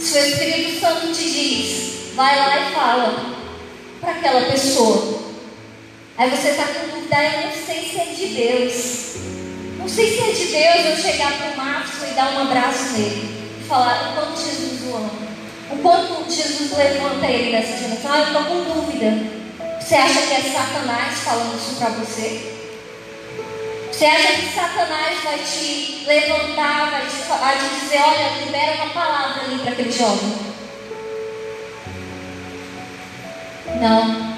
se 0.00 0.18
o 0.18 0.26
Espírito 0.26 0.80
Santo 0.80 1.12
te 1.12 1.30
diz, 1.30 2.14
vai 2.14 2.36
lá 2.38 2.58
e 2.58 2.72
fala 2.72 3.34
para 4.00 4.12
aquela 4.12 4.50
pessoa. 4.50 5.33
Aí 6.16 6.30
você 6.30 6.50
está 6.50 6.64
com 6.64 6.94
dúvida, 6.94 7.16
eu 7.16 7.48
não 7.48 7.52
sei 7.52 7.90
se 7.90 8.00
é 8.00 8.04
de 8.04 8.26
Deus. 8.34 9.14
Não 9.78 9.88
sei 9.88 10.10
se 10.12 10.20
é 10.20 10.32
de 10.32 10.46
Deus 10.46 10.86
eu 10.86 11.10
chegar 11.10 11.32
para 11.32 11.50
o 11.50 11.56
Márcio 11.56 12.08
e 12.08 12.14
dar 12.14 12.32
um 12.34 12.42
abraço 12.42 12.92
nele. 12.92 13.50
E 13.60 13.64
falar 13.66 14.10
o 14.10 14.14
quanto 14.14 14.40
Jesus 14.40 14.82
o 14.84 14.96
ama. 14.96 15.10
O 15.72 15.76
quanto 15.78 16.30
Jesus 16.30 16.76
levanta 16.76 17.26
ele 17.26 17.50
nessa 17.50 17.76
geração. 17.76 18.12
Ah, 18.12 18.18
eu 18.18 18.26
estou 18.26 18.44
com 18.44 18.62
dúvida. 18.62 19.34
Você 19.80 19.96
acha 19.96 20.22
que 20.22 20.34
é 20.34 20.52
Satanás 20.52 21.18
falando 21.18 21.56
isso 21.56 21.76
para 21.78 21.90
você? 21.90 22.54
Você 23.90 24.06
acha 24.06 24.32
que 24.34 24.54
Satanás 24.54 25.18
vai 25.22 25.38
te 25.38 26.04
levantar, 26.06 26.90
vai 26.90 27.06
te, 27.06 27.16
vai 27.28 27.58
te 27.58 27.80
dizer, 27.80 28.00
olha, 28.00 28.44
libera 28.44 28.82
uma 28.82 28.90
palavra 28.94 29.42
ali 29.42 29.58
para 29.58 29.72
aquele 29.72 29.92
jovem? 29.92 30.32
Não. 33.80 34.33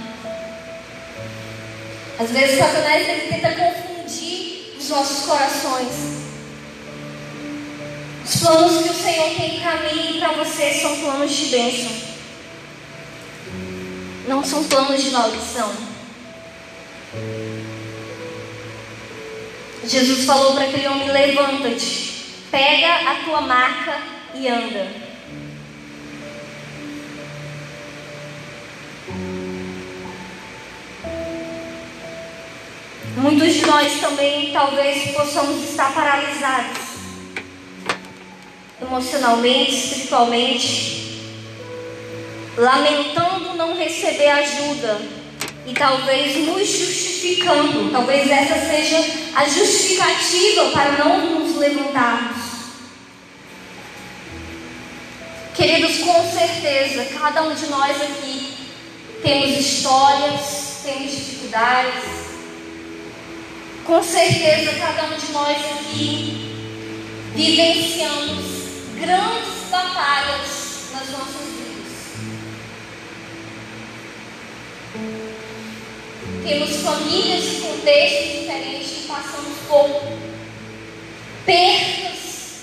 Às 2.19 2.31
vezes 2.31 2.59
Satanás 2.59 3.09
ele 3.09 3.29
tenta 3.29 3.53
confundir 3.53 4.75
os 4.79 4.89
nossos 4.89 5.27
corações. 5.27 6.17
Os 8.25 8.41
planos 8.41 8.83
que 8.83 8.89
o 8.91 8.95
Senhor 8.95 9.35
tem 9.37 9.61
para 9.61 9.77
mim 9.83 10.17
e 10.17 10.19
para 10.19 10.33
você 10.33 10.73
são 10.81 10.97
planos 10.99 11.31
de 11.31 11.47
bênção. 11.47 11.93
Não 14.27 14.43
são 14.43 14.65
planos 14.65 15.03
de 15.03 15.11
maldição. 15.11 15.73
Jesus 19.85 20.25
falou 20.25 20.55
para 20.55 20.65
aquele 20.65 20.89
homem: 20.89 21.09
levanta-te, 21.09 22.25
pega 22.51 23.11
a 23.11 23.25
tua 23.25 23.43
maca 23.43 24.01
e 24.35 24.49
anda. 24.49 25.06
Muitos 33.17 33.55
de 33.55 33.65
nós 33.65 33.99
também 33.99 34.53
talvez 34.53 35.11
possamos 35.13 35.65
estar 35.71 35.95
paralisados 35.95 36.87
emocionalmente, 38.81 39.75
espiritualmente, 39.75 41.23
lamentando 42.59 43.55
não 43.55 43.75
receber 43.75 44.29
ajuda 44.29 45.01
e 45.67 45.73
talvez 45.73 46.47
nos 46.47 46.69
justificando. 46.69 47.91
Talvez 47.91 48.31
essa 48.31 48.55
seja 48.69 48.99
a 49.35 49.49
justificativa 49.49 50.67
para 50.73 50.93
não 50.93 51.41
nos 51.41 51.57
levantarmos. 51.57 52.37
Queridos, 55.55 55.99
com 56.01 56.31
certeza, 56.31 57.07
cada 57.19 57.45
um 57.45 57.55
de 57.55 57.67
nós 57.69 57.97
aqui 58.03 58.53
temos 59.23 59.59
histórias, 59.59 60.81
temos 60.85 61.13
dificuldades. 61.13 62.26
Com 63.87 64.03
certeza, 64.03 64.73
cada 64.81 65.05
um 65.05 65.17
de 65.17 65.31
nós 65.31 65.57
aqui 65.59 66.53
vivenciamos 67.37 68.45
grandes 68.99 69.71
batalhas 69.71 70.91
nas 70.93 71.09
nossas 71.13 71.47
vidas. 71.55 71.93
Temos 76.43 76.77
famílias 76.83 77.45
e 77.45 77.61
contextos 77.61 78.41
diferentes 78.41 78.89
que 78.89 79.07
passamos 79.07 79.57
por 79.69 80.03
perdas, 81.45 82.63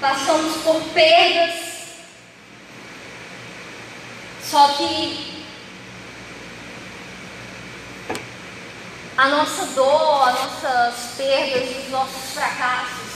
passamos 0.00 0.56
por 0.62 0.80
perdas. 0.94 1.54
Só 4.48 4.68
que 4.74 5.35
a 9.16 9.28
nossa 9.28 9.64
dor, 9.74 10.28
as 10.28 10.34
nossas 10.34 10.94
perdas, 11.16 11.84
os 11.84 11.90
nossos 11.90 12.32
fracassos, 12.34 13.06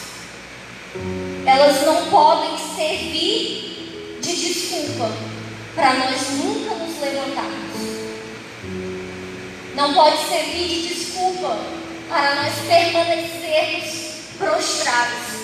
elas 1.45 1.83
não 1.85 2.07
podem 2.07 2.57
servir 2.75 4.19
de 4.23 4.37
desculpa 4.37 5.11
para 5.75 5.95
nós 5.95 6.31
nunca 6.31 6.75
nos 6.75 7.01
levantarmos. 7.01 7.71
Não 9.75 9.95
pode 9.95 10.17
servir 10.27 10.69
de 10.69 10.95
desculpa 10.95 11.59
para 12.09 12.35
nós 12.37 12.55
permanecermos 12.67 14.11
prostrados. 14.39 15.41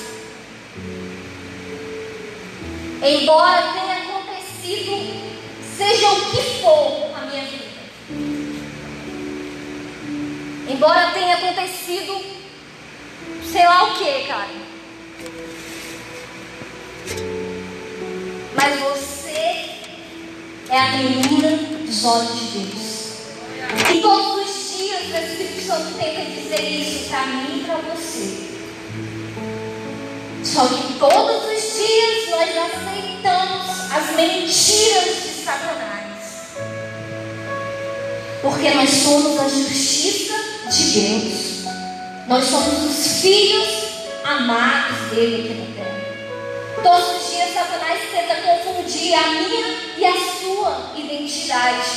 Embora 3.03 3.73
tenha 3.75 3.97
acontecido, 4.05 5.23
seja 5.77 6.11
o 6.11 6.31
que 6.31 6.63
for 6.63 7.11
a 7.15 7.27
minha 7.27 7.45
vida. 7.45 7.66
Embora 10.69 11.13
tenha 11.13 11.37
acontecido, 11.37 12.21
sei 13.51 13.65
lá 13.65 13.85
o 13.85 13.95
que, 13.95 14.25
cara. 14.27 14.49
Mas 18.55 18.81
você 18.81 19.71
é 20.69 20.79
a 20.79 20.97
menina 20.97 21.57
dos 21.85 22.05
olhos 22.05 22.53
de 22.53 22.59
Deus. 22.59 22.97
E 23.95 24.01
todos 24.01 24.49
os 24.49 24.77
dias 24.77 25.03
o 25.03 25.17
Espírito 25.17 25.67
Santo 25.67 25.95
tenta 25.97 26.25
dizer 26.25 26.61
isso 26.61 27.09
para 27.11 27.27
mim 27.27 27.61
e 27.61 27.65
para 27.65 27.77
você. 27.77 28.47
Só 30.43 30.67
que 30.67 30.95
todos 30.99 31.45
os 31.45 31.77
dias 31.77 32.31
nós 32.31 32.51
aceitamos 32.57 33.93
as 33.93 34.17
mentiras 34.17 35.23
de 35.23 35.45
Satanás. 35.45 36.06
Porque 38.47 38.71
nós 38.71 38.89
somos 38.89 39.41
a 39.41 39.49
justiça 39.49 40.35
de 40.71 41.01
Deus. 41.01 41.65
Nós 42.29 42.45
somos 42.45 42.85
os 42.85 43.21
filhos 43.21 43.67
amados 44.25 45.11
dele 45.11 45.51
aqui 45.51 45.55
na 45.55 45.85
terra. 45.85 46.81
Todos 46.81 47.23
os 47.23 47.31
dias 47.33 47.53
Satanás 47.53 48.01
tenta 48.09 48.37
confundir 48.37 49.15
a 49.15 49.31
minha 49.31 49.77
e 49.99 50.05
a 50.05 50.13
sua 50.39 50.93
identidade. 50.97 51.89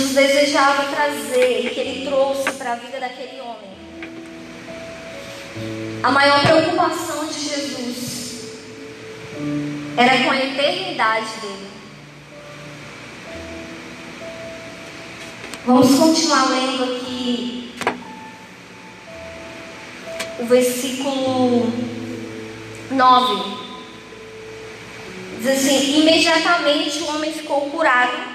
Jesus 0.00 0.14
desejava 0.14 0.84
trazer 0.84 1.66
e 1.66 1.70
que 1.70 1.80
ele 1.80 2.06
trouxe 2.06 2.50
para 2.52 2.72
a 2.72 2.76
vida 2.76 2.98
daquele 2.98 3.38
homem. 3.40 3.70
A 6.02 6.10
maior 6.10 6.40
preocupação 6.40 7.26
de 7.26 7.38
Jesus 7.38 8.54
era 9.98 10.24
com 10.24 10.30
a 10.30 10.38
eternidade 10.38 11.28
dele. 11.42 11.70
Vamos 15.66 15.98
continuar 15.98 16.48
lendo 16.48 16.84
aqui 16.84 17.74
o 20.38 20.46
versículo 20.46 21.70
9. 22.90 23.60
Diz 25.40 25.46
assim: 25.46 26.00
imediatamente 26.00 27.00
o 27.02 27.08
homem 27.08 27.34
ficou 27.34 27.70
curado, 27.70 28.29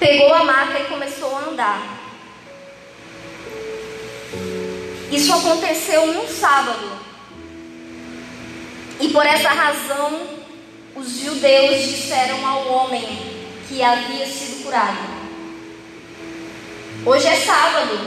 pegou 0.00 0.32
a 0.32 0.44
maca 0.44 0.80
e 0.80 0.84
começou 0.84 1.36
a 1.36 1.50
andar. 1.50 2.00
Isso 5.12 5.32
aconteceu 5.32 6.06
num 6.06 6.26
sábado. 6.26 6.98
E 8.98 9.08
por 9.08 9.24
essa 9.26 9.50
razão, 9.50 10.20
os 10.96 11.20
judeus 11.20 11.82
disseram 11.86 12.46
ao 12.46 12.66
homem 12.66 13.04
que 13.68 13.82
havia 13.82 14.26
sido 14.26 14.64
curado: 14.64 14.98
Hoje 17.04 17.26
é 17.26 17.36
sábado, 17.36 17.98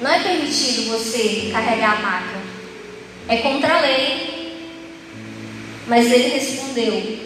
não 0.00 0.10
é 0.10 0.20
permitido 0.20 0.90
você 0.90 1.50
carregar 1.52 1.98
a 1.98 2.02
maca, 2.02 2.42
é 3.28 3.36
contra 3.38 3.76
a 3.76 3.80
lei. 3.80 4.30
Mas 5.86 6.12
ele 6.12 6.28
respondeu: 6.28 7.19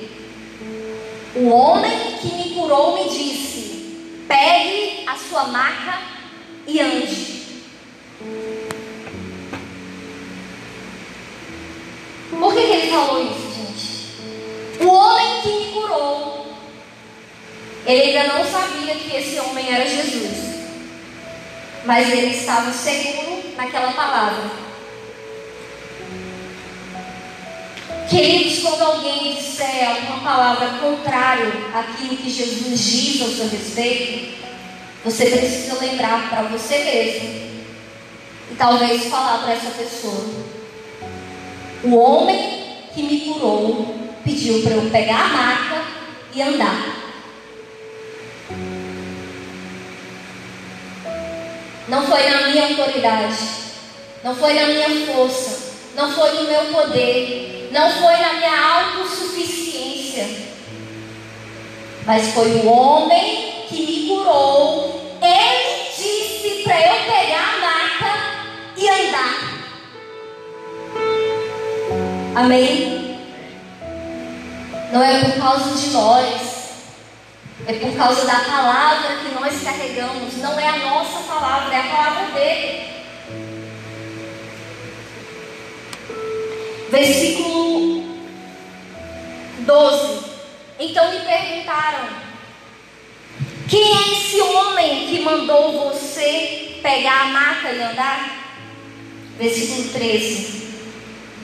O 1.36 1.48
homem 1.48 2.16
que 2.20 2.32
me 2.32 2.54
curou 2.54 2.94
me 2.94 3.10
disse: 3.10 4.24
Pegue 4.28 5.04
a 5.04 5.16
sua 5.16 5.44
maca 5.48 5.98
e 6.64 6.80
ande. 6.80 7.34
Por 12.30 12.54
que, 12.54 12.60
que 12.60 12.72
ele 12.72 12.90
falou 12.92 13.22
isso, 13.22 13.52
gente? 13.52 14.84
O 14.84 14.88
homem 14.88 15.42
que 15.42 15.48
me 15.48 15.72
curou, 15.72 16.54
ele 17.84 18.16
ainda 18.16 18.34
não 18.34 18.44
sabia 18.44 18.94
que 18.94 19.16
esse 19.16 19.40
homem 19.40 19.74
era 19.74 19.86
Jesus. 19.88 20.54
Mas 21.84 22.12
ele 22.12 22.36
estava 22.36 22.72
seguro 22.72 23.42
naquela 23.56 23.92
palavra. 23.92 24.50
Queridos, 28.14 28.60
quando 28.60 28.80
alguém 28.80 29.34
disser 29.34 29.88
alguma 29.90 30.20
palavra 30.20 30.78
contrária 30.78 31.50
àquilo 31.74 32.16
que 32.16 32.30
Jesus 32.30 32.78
diz 32.78 33.20
ao 33.20 33.28
seu 33.28 33.48
respeito, 33.48 34.36
você 35.04 35.26
precisa 35.26 35.80
lembrar 35.80 36.30
para 36.30 36.42
você 36.42 36.78
mesmo 36.78 37.28
e 38.52 38.54
talvez 38.56 39.06
falar 39.06 39.38
para 39.38 39.54
essa 39.54 39.70
pessoa: 39.70 40.32
O 41.82 41.96
homem 41.96 42.86
que 42.94 43.02
me 43.02 43.20
curou 43.22 43.96
pediu 44.22 44.62
para 44.62 44.74
eu 44.74 44.90
pegar 44.90 45.24
a 45.24 45.28
maca 45.28 45.84
e 46.32 46.40
andar. 46.40 46.96
Não 51.88 52.06
foi 52.06 52.30
na 52.30 52.46
minha 52.46 52.68
autoridade, 52.68 53.38
não 54.22 54.36
foi 54.36 54.54
na 54.54 54.66
minha 54.66 55.06
força, 55.06 55.73
não 55.94 56.10
foi 56.12 56.32
no 56.32 56.44
meu 56.44 56.64
poder, 56.72 57.70
não 57.72 57.90
foi 57.90 58.16
na 58.16 58.32
minha 58.34 58.74
autossuficiência, 58.74 60.26
mas 62.04 62.32
foi 62.32 62.48
o 62.52 62.66
homem 62.66 63.66
que 63.68 63.86
me 63.86 64.08
curou. 64.08 65.18
Ele 65.22 65.90
disse 65.96 66.62
para 66.64 66.80
eu 66.80 67.04
pegar 67.04 67.54
a 67.54 67.58
maca 67.60 68.14
e 68.76 68.88
andar. 68.88 69.54
Amém? 72.34 73.18
Não 74.92 75.02
é 75.02 75.24
por 75.24 75.40
causa 75.40 75.74
de 75.76 75.90
nós, 75.90 76.54
é 77.66 77.72
por 77.74 77.96
causa 77.96 78.26
da 78.26 78.40
palavra 78.40 79.16
que 79.16 79.34
nós 79.34 79.62
carregamos. 79.62 80.36
Não 80.38 80.58
é 80.58 80.68
a 80.68 80.76
nossa 80.76 81.20
palavra, 81.20 81.74
é 81.74 81.80
a 81.80 81.84
palavra 81.84 82.26
dele. 82.32 82.93
Versículo 86.94 88.04
12. 89.58 90.20
Então 90.78 91.12
lhe 91.12 91.20
perguntaram: 91.24 92.08
Quem 93.68 93.82
é 93.82 94.12
esse 94.12 94.40
homem 94.40 95.08
que 95.08 95.20
mandou 95.22 95.90
você 95.90 96.78
pegar 96.80 97.22
a 97.22 97.26
maca 97.26 97.72
e 97.72 97.82
andar? 97.82 98.46
Versículo 99.36 99.88
13. 99.88 100.68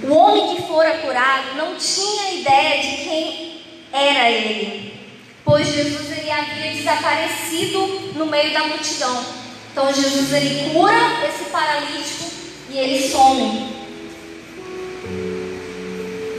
O 0.04 0.14
homem 0.14 0.54
que 0.54 0.62
fora 0.62 0.98
curado 0.98 1.56
não 1.56 1.74
tinha 1.74 2.34
ideia 2.34 2.80
de 2.80 2.96
quem 3.02 3.62
era 3.92 4.30
ele, 4.30 5.00
pois 5.44 5.66
Jesus 5.66 6.16
ele 6.16 6.30
havia 6.30 6.70
desaparecido 6.74 8.12
no 8.14 8.26
meio 8.26 8.52
da 8.52 8.68
multidão. 8.68 9.24
Então 9.72 9.92
Jesus 9.92 10.32
ele 10.32 10.70
cura 10.70 11.26
esse 11.28 11.50
paralítico 11.50 12.30
e 12.70 12.78
ele 12.78 13.08
some. 13.08 13.79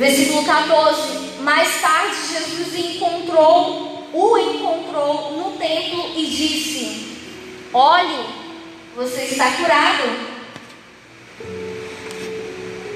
Versículo 0.01 0.43
14. 0.43 1.41
Mais 1.41 1.79
tarde, 1.79 2.15
Jesus 2.33 2.73
encontrou, 2.73 4.09
o 4.11 4.35
encontrou 4.35 5.33
no 5.33 5.51
templo 5.59 6.13
e 6.15 6.25
disse: 6.25 7.17
Olhe, 7.71 8.25
você 8.95 9.25
está 9.25 9.51
curado. 9.51 10.31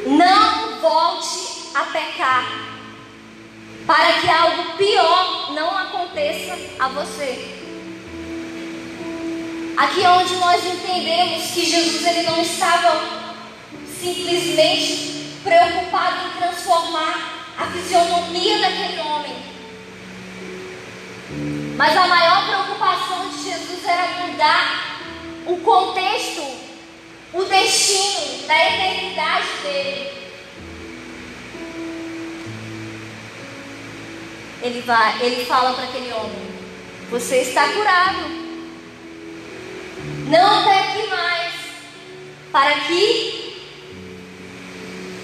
Não 0.07 0.81
volte 0.81 1.69
a 1.75 1.83
pecar, 1.83 2.43
para 3.85 4.13
que 4.13 4.27
algo 4.27 4.75
pior 4.75 5.53
não 5.53 5.77
aconteça 5.77 6.57
a 6.79 6.87
você. 6.87 7.53
Aqui 9.77 10.03
é 10.03 10.09
onde 10.09 10.35
nós 10.37 10.65
entendemos 10.65 11.51
que 11.51 11.69
Jesus 11.69 12.03
ele 12.03 12.23
não 12.23 12.41
estava 12.41 12.99
simplesmente 14.01 15.15
preocupado 15.45 16.27
em 16.27 16.39
transformar 16.39 17.53
a 17.55 17.65
fisionomia 17.67 18.57
daquele 18.59 18.99
homem. 18.99 19.35
Mas 21.77 21.95
a 21.95 22.07
maior 22.07 22.47
preocupação 22.47 23.29
de 23.29 23.43
Jesus 23.43 23.85
era 23.85 24.25
mudar 24.25 24.99
o 25.45 25.57
contexto, 25.57 26.41
o 27.31 27.43
destino 27.43 28.47
da 28.47 28.55
eternidade 28.55 29.47
dele. 29.61 30.11
Ele 34.63 34.81
vai, 34.81 35.21
ele 35.21 35.45
fala 35.45 35.73
para 35.73 35.83
aquele 35.83 36.11
homem: 36.11 36.55
Você 37.11 37.41
está 37.41 37.69
curado. 37.69 38.45
Não 40.27 40.63
peque 40.63 41.07
mais, 41.07 41.53
para 42.51 42.79
que 42.79 43.45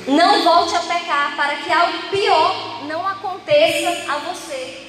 não 0.07 0.43
volte 0.43 0.75
a 0.75 0.79
pecar, 0.79 1.35
para 1.35 1.55
que 1.57 1.71
algo 1.71 2.09
pior 2.09 2.85
não 2.87 3.05
aconteça 3.07 4.11
a 4.11 4.17
você. 4.17 4.87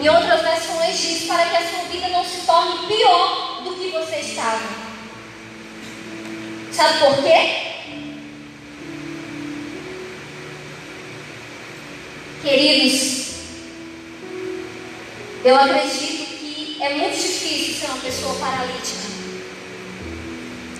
Em 0.00 0.08
outras 0.08 0.42
versões 0.42 0.98
diz 0.98 1.26
para 1.26 1.46
que 1.46 1.56
a 1.56 1.68
sua 1.68 1.84
vida 1.90 2.08
não 2.08 2.24
se 2.24 2.44
torne 2.44 2.86
pior 2.86 3.62
do 3.62 3.74
que 3.76 3.90
você 3.90 4.16
estava. 4.16 4.84
Sabe 6.72 6.98
por 6.98 7.22
quê? 7.22 7.74
Queridos, 12.42 13.34
eu 15.44 15.56
acredito 15.56 16.26
que 16.38 16.78
é 16.82 16.94
muito 16.94 17.16
difícil 17.16 17.74
ser 17.74 17.86
uma 17.86 17.98
pessoa 17.98 18.34
paralítica 18.34 19.04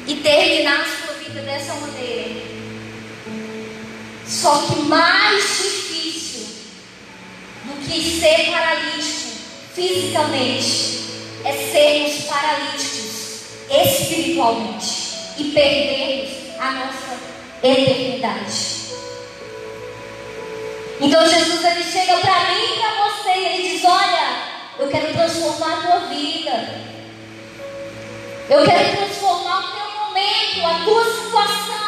e 0.07 0.17
terminar 0.17 0.81
a 0.81 0.85
sua 0.85 1.15
vida 1.15 1.41
dessa 1.41 1.75
maneira. 1.75 2.54
Só 4.35 4.59
que 4.67 4.81
mais 4.83 5.43
difícil 5.43 6.47
do 7.65 7.87
que 7.87 8.21
ser 8.21 8.51
paralítico 8.51 9.31
fisicamente 9.73 11.05
é 11.45 11.53
sermos 11.53 12.25
paralíticos 12.25 13.15
espiritualmente 13.71 14.87
e 15.39 15.45
perdermos 15.45 16.31
a 16.59 16.73
nossa 16.73 17.17
eternidade. 17.63 18.75
Então 21.01 21.29
Jesus 21.29 21.65
ele 21.65 21.85
chega 21.85 22.17
para 22.19 22.51
mim 22.51 22.65
e 22.65 22.81
para 22.81 23.05
você 23.05 23.31
e 23.31 23.45
ele 23.47 23.69
diz: 23.69 23.85
Olha, 23.85 24.37
eu 24.81 24.89
quero 24.89 25.13
transformar 25.13 25.79
a 25.79 25.83
tua 25.83 26.01
vida. 26.09 26.83
Eu 28.51 28.65
quero 28.65 28.97
transformar 28.97 29.61
o 29.61 29.73
teu 29.73 30.01
momento, 30.01 30.67
a 30.67 30.85
tua 30.85 31.05
situação. 31.05 31.84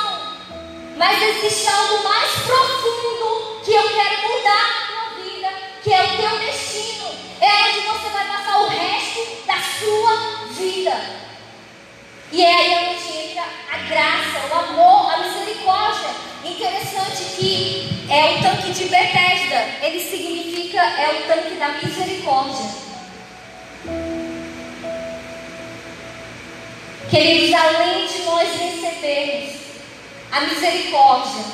Mas 0.96 1.22
existe 1.22 1.68
algo 1.68 2.02
mais 2.02 2.32
profundo 2.32 3.60
que 3.62 3.72
eu 3.72 3.82
quero 3.82 4.28
mudar 4.28 4.66
na 4.66 4.86
tua 4.86 5.22
vida, 5.22 5.48
que 5.82 5.92
é 5.92 6.02
o 6.02 6.16
teu 6.16 6.38
destino. 6.38 7.04
É 7.38 7.68
onde 7.68 7.80
você 7.80 8.08
vai 8.08 8.26
passar 8.26 8.60
o 8.60 8.68
resto 8.68 9.46
da 9.46 9.56
sua 9.60 10.46
vida. 10.54 11.26
E 12.32 12.42
é 12.42 12.54
aí 12.54 12.94
onde 12.94 13.28
entra 13.28 13.44
a 13.70 13.78
graça, 13.78 14.46
o 14.50 14.58
amor, 14.58 15.12
a 15.12 15.18
misericórdia. 15.18 16.10
Interessante 16.42 17.24
que 17.36 18.06
é 18.08 18.32
o 18.32 18.42
tanque 18.42 18.72
de 18.72 18.84
Bethesda. 18.86 19.68
Ele 19.82 20.00
significa 20.00 20.80
é 20.80 21.10
o 21.10 21.26
tanque 21.28 21.56
da 21.56 21.68
misericórdia. 21.68 22.86
Queridos, 27.10 27.52
além 27.52 28.06
de 28.06 28.18
nós 28.22 28.48
recebermos 28.58 29.65
a 30.30 30.40
misericórdia, 30.40 31.44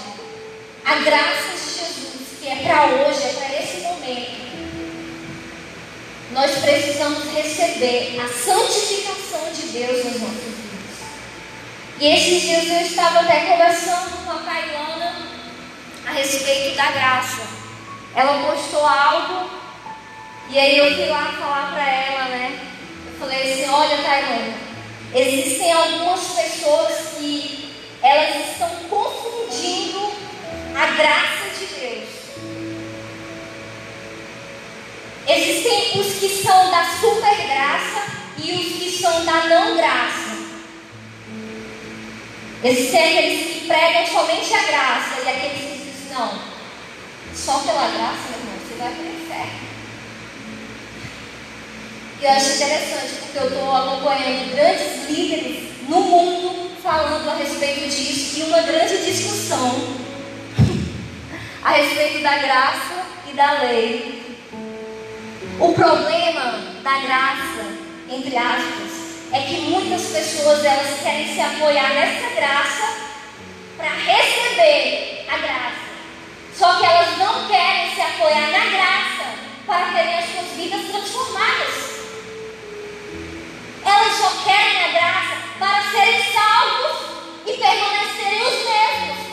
a 0.85 0.95
graça 0.97 1.53
de 1.53 1.65
Jesus, 1.65 2.39
que 2.41 2.49
é 2.49 2.57
para 2.57 2.87
hoje, 2.87 3.23
é 3.23 3.33
para 3.33 3.63
esse 3.63 3.81
momento, 3.83 4.43
nós 6.33 6.51
precisamos 6.59 7.25
receber 7.35 8.19
a 8.19 8.29
santificação 8.29 9.53
de 9.55 9.63
Deus 9.69 10.05
nas 10.05 10.21
nossas 10.21 10.45
vidas. 10.45 10.73
E 12.01 12.07
esses 12.07 12.43
dias 12.43 12.67
eu 12.69 12.87
estava 12.87 13.21
até 13.21 13.41
conversando 13.47 14.25
com 14.25 14.31
a 14.33 14.43
Cailana 14.43 15.15
a 16.07 16.11
respeito 16.11 16.77
da 16.77 16.91
graça. 16.91 17.47
Ela 18.15 18.51
postou 18.51 18.85
algo 18.85 19.51
e 20.49 20.59
aí 20.59 20.79
eu 20.79 20.95
fui 20.95 21.07
lá 21.07 21.33
falar 21.39 21.73
para 21.73 21.91
ela, 21.91 22.25
né? 22.31 22.61
Eu 23.07 23.19
falei 23.19 23.53
assim, 23.53 23.71
olha 23.71 24.03
Cailana, 24.03 24.55
existem 25.15 25.71
algumas 25.73 26.21
pessoas 26.29 27.19
que 27.19 27.72
elas 28.03 28.49
estão 28.51 28.69
confundindo 28.91 30.13
a 30.75 30.87
graça 30.87 31.51
de 31.59 31.67
Deus. 31.67 32.09
Existem 35.29 36.01
os 36.01 36.15
que 36.19 36.43
são 36.43 36.71
da 36.71 36.85
super 37.01 37.47
graça 37.47 38.03
e 38.39 38.53
os 38.53 38.73
que 38.77 38.99
são 39.01 39.25
da 39.25 39.45
não 39.45 39.77
graça. 39.77 40.33
Existem 42.65 43.19
aqueles 43.19 43.53
que 43.53 43.67
pregam 43.67 44.07
somente 44.07 44.55
a 44.55 44.63
graça 44.63 45.21
e 45.25 45.29
aqueles 45.29 45.59
que 45.59 45.79
dizem, 45.79 46.13
não, 46.13 46.39
só 47.35 47.59
pela 47.59 47.89
graça, 47.89 48.29
meu 48.31 48.39
irmão, 48.39 48.55
você 48.59 48.75
vai 48.79 48.93
para 48.93 49.05
o 49.05 49.25
inferno. 49.25 49.73
E 52.21 52.25
eu 52.25 52.31
acho 52.31 52.53
interessante, 52.53 53.15
porque 53.21 53.39
eu 53.39 53.47
estou 53.49 53.77
acompanhando 53.77 54.55
grandes 54.55 55.09
líderes 55.09 55.73
no 55.93 56.01
mundo 56.01 56.71
falando 56.83 57.29
a 57.29 57.35
respeito 57.35 57.87
disso 57.87 58.41
e 58.41 58.43
uma 58.45 58.63
grande 58.63 59.05
discussão 59.05 59.99
a 61.63 61.73
respeito 61.73 62.23
da 62.23 62.39
graça 62.39 63.05
e 63.31 63.35
da 63.35 63.53
lei. 63.61 64.39
O 65.61 65.73
problema 65.75 66.61
da 66.83 66.99
graça, 66.99 67.67
entre 68.09 68.35
aspas, 68.39 68.91
é 69.33 69.43
que 69.43 69.61
muitas 69.69 70.03
pessoas 70.07 70.65
elas 70.65 70.99
querem 71.03 71.35
se 71.35 71.41
apoiar 71.41 71.91
nessa 71.91 72.35
graça 72.37 72.97
para 73.77 73.91
receber 73.91 75.27
a 75.29 75.37
graça. 75.37 75.83
Só 76.57 76.79
que 76.79 76.87
elas 76.87 77.19
não 77.19 77.49
querem 77.49 77.95
se 77.95 78.01
apoiar 78.01 78.51
na 78.51 78.65
graça 78.65 79.35
para 79.67 79.93
terem 79.93 80.19
as 80.21 80.25
suas 80.25 80.57
vidas 80.57 80.91
transformadas. 80.91 81.83
Elas 83.85 84.15
só 84.17 84.31
querem 84.45 84.85
a 84.85 84.89
graça 84.89 85.37
para 85.59 85.83
serem 85.91 86.23
salvos 86.33 87.13
e 87.47 87.53
permanecerem 87.53 88.47
os 88.47 88.69
mesmos. 88.69 89.33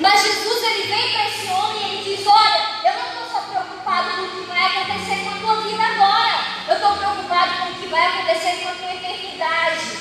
Mas 0.00 0.22
Jesus 0.22 0.62
ele 0.62 0.82
vem 0.88 1.12
para 1.12 1.28
esse 1.28 1.46
homem 1.48 1.82
e 1.82 1.94
ele 1.94 2.16
diz: 2.16 2.26
Olha, 2.26 2.66
eu 2.84 2.92
não 2.94 3.08
estou 3.08 3.26
só 3.32 3.40
preocupado 3.48 4.16
com 4.16 4.22
o 4.22 4.28
que 4.28 4.46
vai 4.46 4.66
acontecer 4.66 5.24
com 5.24 5.30
a 5.30 5.38
tua 5.40 5.62
vida 5.62 5.82
agora. 5.82 6.40
Eu 6.68 6.74
estou 6.74 6.92
preocupado 6.96 7.58
com 7.58 7.70
o 7.70 7.74
que 7.74 7.86
vai 7.88 8.06
acontecer 8.06 8.62
com 8.62 8.68
a 8.68 8.72
tua 8.72 8.94
eternidade. 8.94 9.96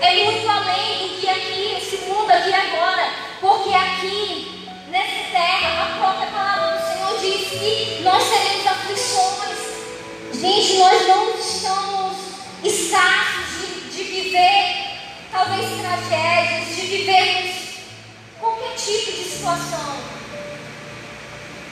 É 0.00 0.24
muito 0.24 0.48
além 0.48 1.08
do 1.08 1.20
que 1.20 1.28
aqui, 1.28 1.76
esse 1.76 1.96
mundo 2.06 2.30
aqui 2.30 2.52
agora. 2.52 3.12
Porque 3.40 3.74
aqui, 3.74 4.68
nessa 4.88 5.30
terra, 5.30 5.82
a 5.82 5.98
própria 5.98 6.26
palavra 6.28 6.76
do 6.76 6.92
Senhor 6.92 7.20
diz 7.20 7.48
que 7.50 8.02
nós 8.02 8.28
teremos 8.28 8.66
aflições. 8.66 9.77
Gente, 10.32 10.76
nós 10.78 11.08
não 11.08 11.34
estamos 11.38 12.16
escassos 12.62 13.90
de, 13.92 13.96
de 13.96 14.04
viver, 14.04 14.76
talvez 15.32 15.66
tragédias, 15.80 16.76
de 16.76 16.86
vivermos 16.86 17.56
qualquer 18.38 18.74
tipo 18.76 19.12
de 19.12 19.24
situação. 19.24 19.96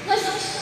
Nós 0.06 0.22
não 0.22 0.36
estamos. 0.36 0.56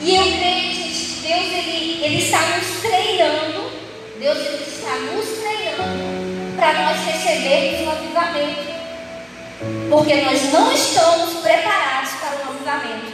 E 0.00 0.16
eu 0.16 0.22
creio, 0.22 0.74
gente, 0.74 1.04
que 1.04 1.28
Deus 1.28 1.46
ele, 1.52 2.04
ele 2.04 2.18
está 2.18 2.40
nos 2.40 2.80
treinando, 2.80 3.70
Deus 4.18 4.38
ele 4.38 4.64
está 4.64 4.96
nos 4.96 5.28
treinando 5.38 6.56
para 6.56 6.72
nós 6.72 7.04
recebermos 7.06 7.86
o 7.86 7.90
avivamento. 7.90 8.71
Porque 9.90 10.14
nós 10.22 10.52
não 10.52 10.72
estamos 10.72 11.40
preparados 11.40 12.10
para 12.12 12.36
o 12.36 12.50
avivamento. 12.50 13.12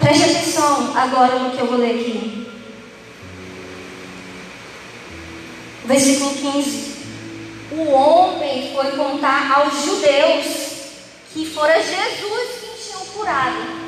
Preste 0.00 0.24
atenção 0.24 0.96
agora 0.96 1.38
no 1.38 1.50
que 1.50 1.58
eu 1.58 1.66
vou 1.66 1.78
ler 1.78 2.00
aqui. 2.00 2.46
Versículo 5.84 6.34
15. 6.34 6.96
O 7.72 7.90
homem 7.90 8.72
foi 8.74 8.92
contar 8.92 9.52
aos 9.52 9.84
judeus 9.84 10.46
que 11.32 11.46
fora 11.46 11.74
Jesus 11.82 12.48
quem 12.60 12.70
tinha 12.84 12.98
curado. 13.12 13.86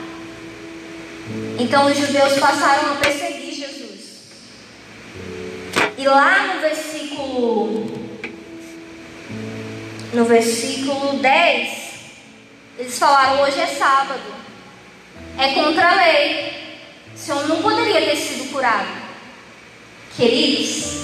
Então 1.59 1.87
os 1.87 1.97
judeus 1.97 2.39
passaram 2.39 2.93
a 2.93 2.97
perseguir 2.97 3.55
Jesus. 3.55 4.23
E 5.97 6.05
lá 6.05 6.55
no 6.55 6.61
versículo 6.61 6.98
no 10.13 10.25
versículo 10.25 11.19
10, 11.19 11.79
eles 12.79 12.99
falaram: 12.99 13.43
hoje 13.43 13.61
é 13.61 13.67
sábado 13.67 14.39
é 15.39 15.53
contra 15.53 15.93
a 15.93 15.95
lei. 15.95 16.53
Esse 17.15 17.31
homem 17.33 17.49
não 17.49 17.63
poderia 17.63 18.01
ter 18.01 18.17
sido 18.17 18.53
curado. 18.53 18.89
Queridos, 20.17 20.99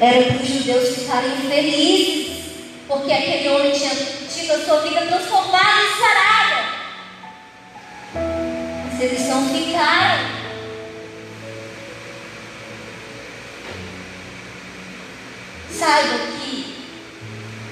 era 0.00 0.24
para 0.24 0.42
os 0.42 0.48
judeus 0.48 0.96
ficarem 0.96 1.36
felizes, 1.36 2.44
porque 2.88 3.12
aquele 3.12 3.48
homem 3.48 3.72
tinha 3.72 3.94
tido 3.94 4.52
a 4.52 4.64
sua 4.64 4.80
vida 4.80 5.06
transformada 5.06 5.82
e 5.82 5.98
sarada. 6.00 6.64
Mas 8.90 9.00
eles 9.00 9.28
não 9.28 9.48
ficaram. 9.48 10.47
Saiba 15.70 16.18
que 16.38 16.74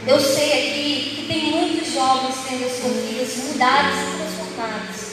eu 0.06 0.20
sei 0.20 0.52
aqui 0.52 1.16
que 1.16 1.26
tem 1.26 1.50
muitos 1.50 1.92
jovens 1.92 2.36
tendo 2.48 2.66
as 2.66 2.72
suas 2.72 3.04
vidas 3.04 3.36
mudadas 3.36 3.94
e 3.94 4.16
transformadas. 4.16 5.06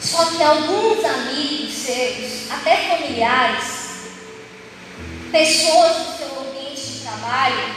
Só 0.00 0.24
que 0.26 0.42
alguns 0.42 1.04
amigos 1.04 1.74
seus, 1.74 2.50
até 2.50 2.76
familiares, 2.76 3.80
pessoas 5.32 5.96
do 5.96 6.18
seu 6.18 6.40
ambiente 6.40 6.80
de 6.80 7.00
trabalho, 7.00 7.74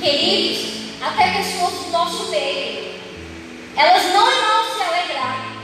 queridos, 0.00 0.72
até 1.00 1.32
pessoas 1.32 1.74
do 1.74 1.90
nosso 1.90 2.30
meio, 2.30 2.94
elas 3.76 4.02
não 4.12 4.30
irão 4.30 4.76
se 4.76 4.82
alegrar 4.82 5.56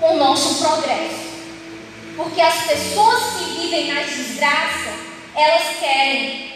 com 0.00 0.14
o 0.14 0.18
nosso 0.18 0.62
progresso. 0.64 1.37
Porque 2.18 2.40
as 2.40 2.62
pessoas 2.64 3.22
que 3.34 3.60
vivem 3.60 3.94
na 3.94 4.02
desgraça, 4.02 4.92
elas 5.36 5.76
querem 5.78 6.50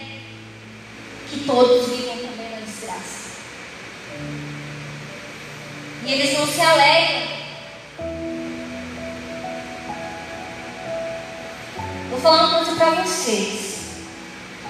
que 1.31 1.45
todos 1.47 1.89
vivam 1.89 2.17
também 2.17 2.51
na 2.51 2.67
desgraça. 2.67 3.31
E 6.05 6.13
eles 6.13 6.37
não 6.37 6.49
se 6.49 6.61
alegram. 6.61 7.29
Vou 12.11 12.21
falar 12.21 12.47
uma 12.47 12.57
coisa 12.57 12.75
para 12.75 13.03
vocês. 13.03 13.77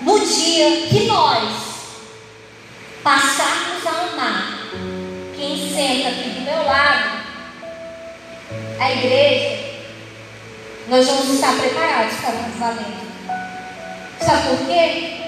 No 0.03 0.21
dia 0.21 0.89
que 0.89 1.07
nós 1.07 1.55
passarmos 3.03 3.87
a 3.87 4.13
amar 4.13 4.69
quem 5.35 5.73
senta 5.75 6.11
aqui 6.11 6.29
do 6.29 6.41
meu 6.43 6.65
lado, 6.67 7.23
a 8.79 8.93
igreja, 8.93 9.73
nós 10.93 11.07
vamos 11.07 11.31
estar 11.31 11.59
preparados 11.59 12.17
para 12.17 12.35
o 12.35 12.53
casamento. 12.53 13.07
Sabe 14.21 14.49
por 14.49 14.67
quê? 14.67 15.21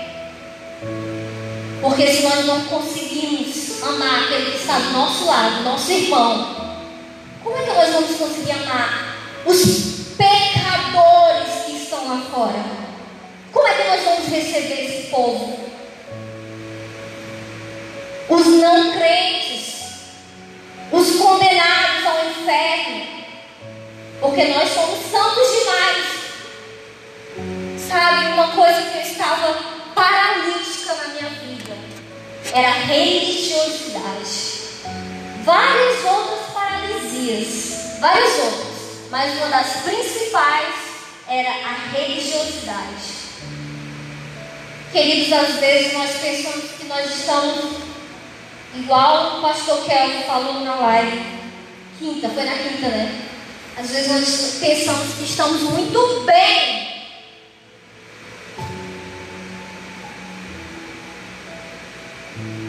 Porque 1.81 2.07
se 2.07 2.23
nós 2.23 2.45
não 2.45 2.67
conseguimos 2.67 3.83
amar 3.83 4.25
aquele 4.25 4.51
que 4.51 4.59
está 4.59 4.79
do 4.79 4.91
nosso 4.91 5.25
lado, 5.25 5.63
nosso 5.63 5.91
irmão, 5.91 6.77
como 7.43 7.57
é 7.57 7.63
que 7.63 7.73
nós 7.73 7.95
vamos 7.95 8.15
conseguir 8.15 8.53
amar 8.53 9.17
os 9.47 10.17
pecadores 10.19 11.65
que 11.65 11.77
estão 11.83 12.09
lá 12.09 12.23
fora? 12.31 12.63
Como 13.51 13.67
é 13.67 13.73
que 13.73 13.89
nós 13.89 14.05
vamos 14.05 14.29
receber 14.29 14.85
esse 14.85 15.09
povo? 15.09 15.61
Os 18.29 18.47
não 18.49 18.93
crentes, 18.93 19.77
os 20.93 21.17
condenados 21.17 22.07
ao 22.07 22.29
inferno, 22.29 23.14
porque 24.25 24.45
nós 24.45 24.71
somos 24.71 25.01
santos 25.11 25.49
demais. 25.59 26.07
Sabe, 27.87 28.29
uma 28.29 28.49
coisa 28.53 28.81
que 28.81 28.97
eu 28.97 29.03
estava 29.03 29.55
paralítica 29.95 30.95
na 30.95 31.09
minha 31.09 31.29
vida 31.29 31.77
era 32.55 32.69
a 32.69 32.73
religiosidade. 32.73 34.55
Várias 35.45 36.05
outras 36.07 36.41
paralisias, 36.55 37.99
várias 38.01 38.39
outras, 38.39 39.11
mas 39.11 39.37
uma 39.37 39.49
das 39.49 39.83
principais 39.83 40.75
era 41.29 41.51
a 41.51 41.75
religiosidade. 41.93 43.05
Queridos, 44.91 45.33
às 45.35 45.57
vezes 45.57 45.93
nós 45.93 46.11
pensamos 46.13 46.71
que 46.79 46.87
nós 46.87 47.15
estamos 47.15 47.75
igual 48.75 49.39
o 49.39 49.43
pastor 49.43 49.85
Kelvin 49.85 50.23
falou 50.23 50.61
na 50.61 50.77
live. 50.77 51.23
Quinta, 51.99 52.31
foi 52.31 52.45
na 52.45 52.53
quinta, 52.53 52.89
né? 52.89 53.25
Às 53.77 53.91
vezes 53.91 54.09
nós 54.09 54.59
pensamos 54.61 55.15
que 55.15 55.25
estamos 55.25 55.63
muito 55.63 56.25
bem. 56.25 56.85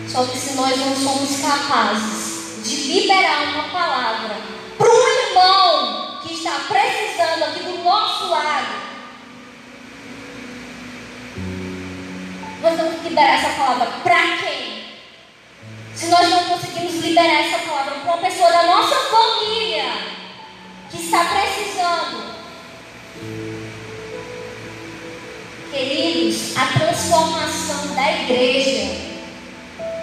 Só 0.10 0.26
que 0.26 0.38
se 0.38 0.54
nós 0.54 0.76
não 0.78 0.96
somos 0.96 1.42
capazes 1.42 2.64
de 2.64 2.76
liberar 2.94 3.54
uma 3.54 3.70
palavra 3.70 4.36
para 4.78 4.90
um 4.90 5.08
irmão 5.08 6.22
que 6.24 6.34
está 6.34 6.60
precisando 6.68 7.44
aqui 7.44 7.64
do 7.64 7.84
nosso 7.84 8.28
lado, 8.30 8.76
nós 12.62 12.78
vamos 12.78 13.04
liberar 13.04 13.36
essa 13.36 13.50
palavra 13.50 13.88
para 14.02 14.38
quem? 14.38 14.86
Se 15.94 16.08
nós 16.08 16.30
não 16.30 16.46
conseguimos 16.46 16.96
liberar 16.96 17.46
essa 17.46 17.60
palavra 17.60 17.96
para 17.96 18.14
uma 18.14 18.22
pessoa 18.22 18.52
da 18.52 18.64
nossa 18.64 18.96
família, 18.96 20.16
que 20.96 21.04
está 21.04 21.26
precisando. 21.26 22.36
Queridos, 25.72 26.56
a 26.58 26.68
transformação 26.68 27.96
da 27.96 28.12
igreja, 28.14 28.96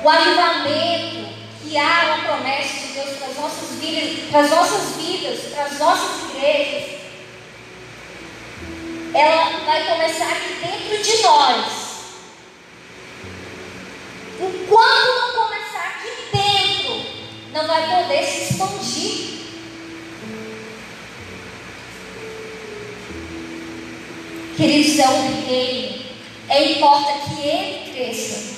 o 0.04 0.08
avivamento 0.08 1.32
que 1.62 1.78
há 1.78 2.04
uma 2.04 2.24
promessa 2.24 2.86
de 2.86 2.92
Deus 2.92 3.16
para 3.16 3.28
as 3.28 3.36
nossas 3.36 3.70
vidas, 3.80 4.30
para 4.30 4.40
as 4.40 4.50
nossas 4.50 4.96
vidas, 4.96 5.40
para 5.52 5.64
as 5.64 5.78
nossas 5.78 6.30
igrejas, 6.30 7.00
ela 9.14 9.60
vai 9.64 9.86
começar 9.86 10.28
aqui 10.28 10.54
dentro 10.62 11.02
de 11.02 11.22
nós. 11.22 11.82
Enquanto 14.40 15.20
não 15.20 15.44
começar 15.44 15.96
aqui 15.96 16.36
dentro, 16.36 17.06
não 17.52 17.66
vai 17.66 18.02
poder 18.02 18.24
se 18.24 18.52
expandir. 18.52 19.32
Queridos, 24.56 24.98
é 24.98 25.08
um 25.08 25.46
reino. 25.46 26.02
É 26.48 26.72
importa 26.72 27.12
que 27.20 27.48
ele 27.48 27.90
cresça. 27.90 28.52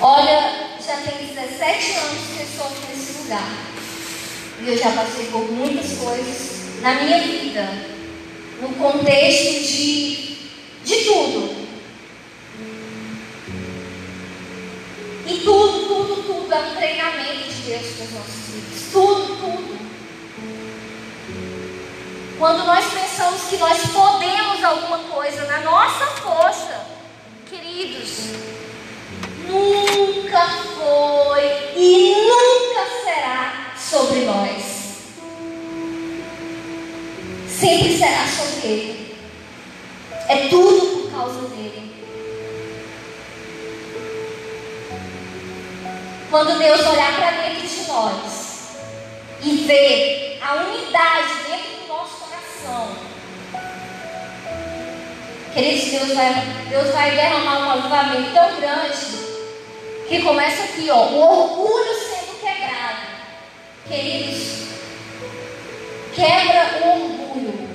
Olha, 0.00 0.70
já 0.84 0.96
tem 0.98 1.26
17 1.26 1.92
anos 1.92 2.18
que 2.32 2.40
eu 2.40 2.46
estou 2.46 2.70
nesse 2.88 3.22
lugar. 3.22 3.66
E 4.62 4.68
eu 4.68 4.78
já 4.78 4.90
passei 4.92 5.26
por 5.26 5.50
muitas 5.52 5.98
coisas 5.98 6.80
na 6.80 6.94
minha 7.02 7.20
vida. 7.20 7.96
No 8.62 8.70
contexto 8.70 9.66
de, 9.66 10.36
de 10.84 10.96
tudo. 11.04 11.66
E 15.26 15.38
tudo, 15.44 15.86
tudo, 15.86 16.22
tudo 16.22 16.54
é 16.54 16.58
um 16.58 16.76
treinamento 16.76 17.48
de 17.48 17.62
Deus 17.62 17.86
para 17.96 18.04
os 18.04 18.12
nossos 18.12 18.34
filhos. 18.46 18.92
Tudo, 18.92 19.36
tudo. 19.36 19.85
Quando 22.38 22.66
nós 22.66 22.84
pensamos 22.92 23.42
que 23.48 23.56
nós 23.56 23.78
podemos 23.86 24.62
alguma 24.62 24.98
coisa 24.98 25.46
na 25.46 25.60
nossa 25.60 26.04
força, 26.06 26.86
queridos, 27.48 28.10
nunca 29.48 30.46
foi 30.76 31.72
e 31.74 32.14
nunca 32.28 33.04
será 33.04 33.72
sobre 33.78 34.20
nós. 34.26 34.76
Sempre 37.48 37.96
será 37.96 38.26
sobre 38.26 38.68
Ele. 38.68 39.16
É 40.28 40.48
tudo 40.48 41.04
por 41.04 41.12
causa 41.12 41.40
dele. 41.48 41.90
Quando 46.30 46.58
Deus 46.58 46.80
olhar 46.80 47.16
para 47.16 47.30
dentro 47.30 47.66
de 47.66 47.88
nós 47.88 48.46
e 49.42 49.56
ver 49.66 50.05
Queridos, 55.56 55.90
Deus 55.90 56.12
vai, 56.12 56.34
Deus 56.68 56.88
vai 56.90 57.10
derramar 57.12 57.60
um 57.60 57.70
avivamento 57.70 58.30
tão 58.34 58.60
grande 58.60 59.06
que 60.06 60.20
começa 60.20 60.64
aqui, 60.64 60.90
ó, 60.90 61.06
o 61.06 61.18
orgulho 61.18 61.94
sendo 61.94 62.38
quebrado. 62.42 63.06
Queridos, 63.88 64.66
quebra 66.14 66.82
o 66.84 66.88
orgulho. 66.90 67.68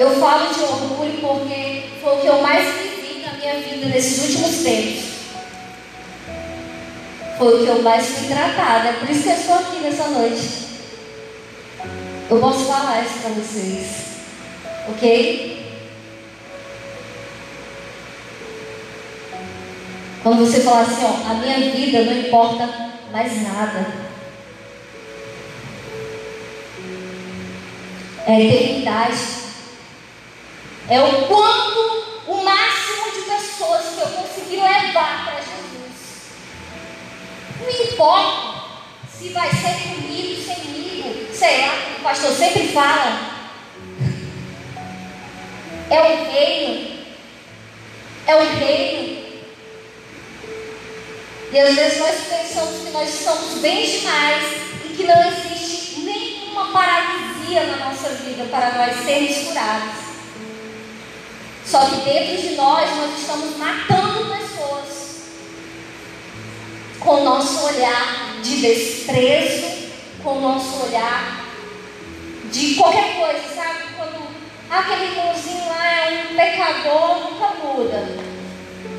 Eu 0.00 0.18
falo 0.18 0.52
de 0.52 0.60
orgulho 0.64 1.20
porque 1.20 1.88
foi 2.02 2.16
o 2.16 2.20
que 2.20 2.26
eu 2.26 2.42
mais 2.42 2.74
vivi 2.74 3.24
na 3.24 3.34
minha 3.34 3.60
vida 3.60 3.86
nesses 3.86 4.18
últimos 4.24 4.64
tempos. 4.64 5.04
Foi 7.38 7.54
o 7.54 7.64
que 7.64 7.70
eu 7.70 7.82
mais 7.82 8.04
fui 8.04 8.26
tratada. 8.26 8.88
É 8.88 8.92
por 8.94 9.08
isso 9.08 9.22
que 9.22 9.28
eu 9.28 9.36
estou 9.36 9.54
aqui 9.54 9.76
nessa 9.76 10.08
noite. 10.08 10.48
Eu 12.28 12.40
posso 12.40 12.64
falar 12.64 13.04
isso 13.04 13.20
para 13.20 13.30
vocês. 13.30 14.11
Ok? 14.88 15.62
Quando 20.22 20.46
você 20.46 20.60
falar 20.60 20.82
assim, 20.82 21.04
ó, 21.04 21.30
a 21.30 21.34
minha 21.34 21.72
vida 21.72 22.04
não 22.04 22.12
importa 22.12 22.68
mais 23.10 23.42
nada. 23.42 23.86
É 28.26 28.32
a 28.32 28.40
eternidade. 28.40 29.18
É 30.88 31.00
o 31.00 31.26
quanto, 31.26 32.22
o 32.28 32.44
máximo 32.44 33.12
de 33.12 33.22
pessoas 33.22 33.82
que 33.94 34.00
eu 34.00 34.08
consegui 34.08 34.56
levar 34.56 35.24
para 35.24 35.40
Jesus. 35.40 36.30
Não 37.60 37.92
importa 37.92 38.62
se 39.10 39.28
vai 39.30 39.50
ser 39.50 39.88
comigo, 39.88 40.42
sem 40.42 40.64
mim, 40.70 41.26
sei 41.32 41.66
lá, 41.66 41.74
o 41.98 42.02
pastor 42.02 42.32
sempre 42.32 42.68
fala. 42.68 43.41
É 45.92 46.00
o 46.00 46.32
reino. 46.32 47.04
É 48.26 48.34
o 48.34 48.40
reino. 48.40 49.22
E 51.52 51.58
às 51.58 51.74
vezes 51.74 51.98
nós 51.98 52.16
pensamos 52.30 52.82
que 52.82 52.90
nós 52.92 53.08
estamos 53.10 53.58
bem 53.58 53.84
demais 53.84 54.42
e 54.86 54.94
que 54.96 55.04
não 55.04 55.22
existe 55.28 56.00
nenhuma 56.00 56.72
paralisia 56.72 57.64
na 57.64 57.90
nossa 57.90 58.08
vida 58.08 58.44
para 58.44 58.72
nós 58.72 59.04
sermos 59.04 59.36
curados. 59.48 59.94
Só 61.66 61.84
que 61.84 61.96
dentro 62.10 62.40
de 62.40 62.54
nós 62.54 62.88
nós 62.96 63.20
estamos 63.20 63.58
matando 63.58 64.34
pessoas 64.34 65.24
com 67.00 67.20
o 67.20 67.24
nosso 67.24 67.66
olhar 67.66 68.40
de 68.42 68.62
desprezo, 68.62 69.90
com 70.22 70.38
o 70.38 70.40
nosso 70.40 70.86
olhar 70.86 71.44
de 72.50 72.76
qualquer 72.76 73.14
coisa, 73.18 73.54
sabe? 73.54 73.91
Aquele 74.72 75.04
irmãozinho 75.04 75.68
lá 75.68 75.86
é 75.86 76.28
um 76.30 76.34
pecador, 76.34 77.30
nunca 77.30 77.48
muda. 77.62 78.08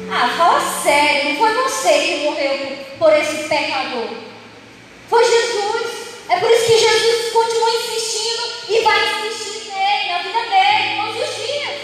Ah, 0.07 0.29
fala 0.37 0.59
sério, 0.59 1.31
não 1.31 1.37
foi 1.37 1.51
você 1.63 1.93
que 1.99 2.17
morreu 2.25 2.77
por 2.99 3.11
esse 3.11 3.49
pecador. 3.49 4.07
Foi 5.09 5.23
Jesus. 5.25 6.13
É 6.29 6.39
por 6.39 6.51
isso 6.51 6.65
que 6.67 6.77
Jesus 6.77 7.33
continua 7.33 7.69
insistindo 7.71 8.43
e 8.69 8.81
vai 8.81 9.27
insistir 9.27 9.71
nele, 9.71 10.11
na 10.11 10.17
vida 10.19 10.41
dele, 10.43 11.01
todos 11.01 11.27
os 11.27 11.35
dias. 11.35 11.75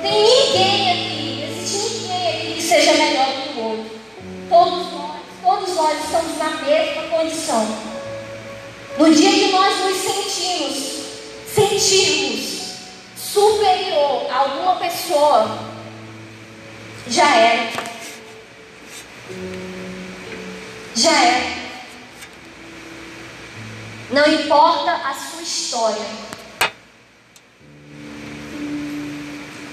Tem 0.00 0.22
ninguém 0.22 0.90
aqui, 0.90 1.36
não 1.38 1.48
existe 1.52 1.98
ninguém 2.00 2.28
aqui 2.28 2.54
que 2.54 2.62
seja 2.62 2.94
melhor 2.94 3.26
do 3.26 3.42
que 3.42 3.60
o 3.60 3.62
outro. 3.62 4.00
Todos 4.48 4.92
nós, 4.94 5.20
todos 5.42 5.74
nós 5.76 6.02
estamos 6.02 6.38
na 6.38 6.50
mesma 6.62 7.02
condição. 7.10 7.95
No 8.98 9.14
dia 9.14 9.30
que 9.30 9.52
nós 9.52 9.78
nos 9.84 9.96
sentimos, 9.98 10.76
sentirmos 11.54 12.56
superior 13.14 14.26
a 14.30 14.38
alguma 14.38 14.76
pessoa, 14.76 15.58
já 17.06 17.36
era. 17.36 17.72
Já 20.94 21.12
era. 21.12 21.56
Não 24.10 24.26
importa 24.32 24.92
a 24.92 25.12
sua 25.12 25.42
história. 25.42 26.06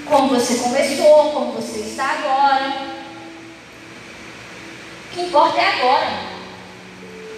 Como 0.05 0.27
você 0.27 0.55
começou, 0.55 1.31
como 1.31 1.53
você 1.53 1.79
está 1.79 2.11
agora. 2.11 2.93
O 5.05 5.15
que 5.15 5.21
importa 5.21 5.61
é 5.61 5.79
agora. 5.79 6.32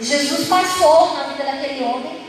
Jesus 0.02 0.48
passou 0.48 1.16
na 1.16 1.24
vida 1.24 1.44
daquele 1.44 1.84
homem. 1.84 2.26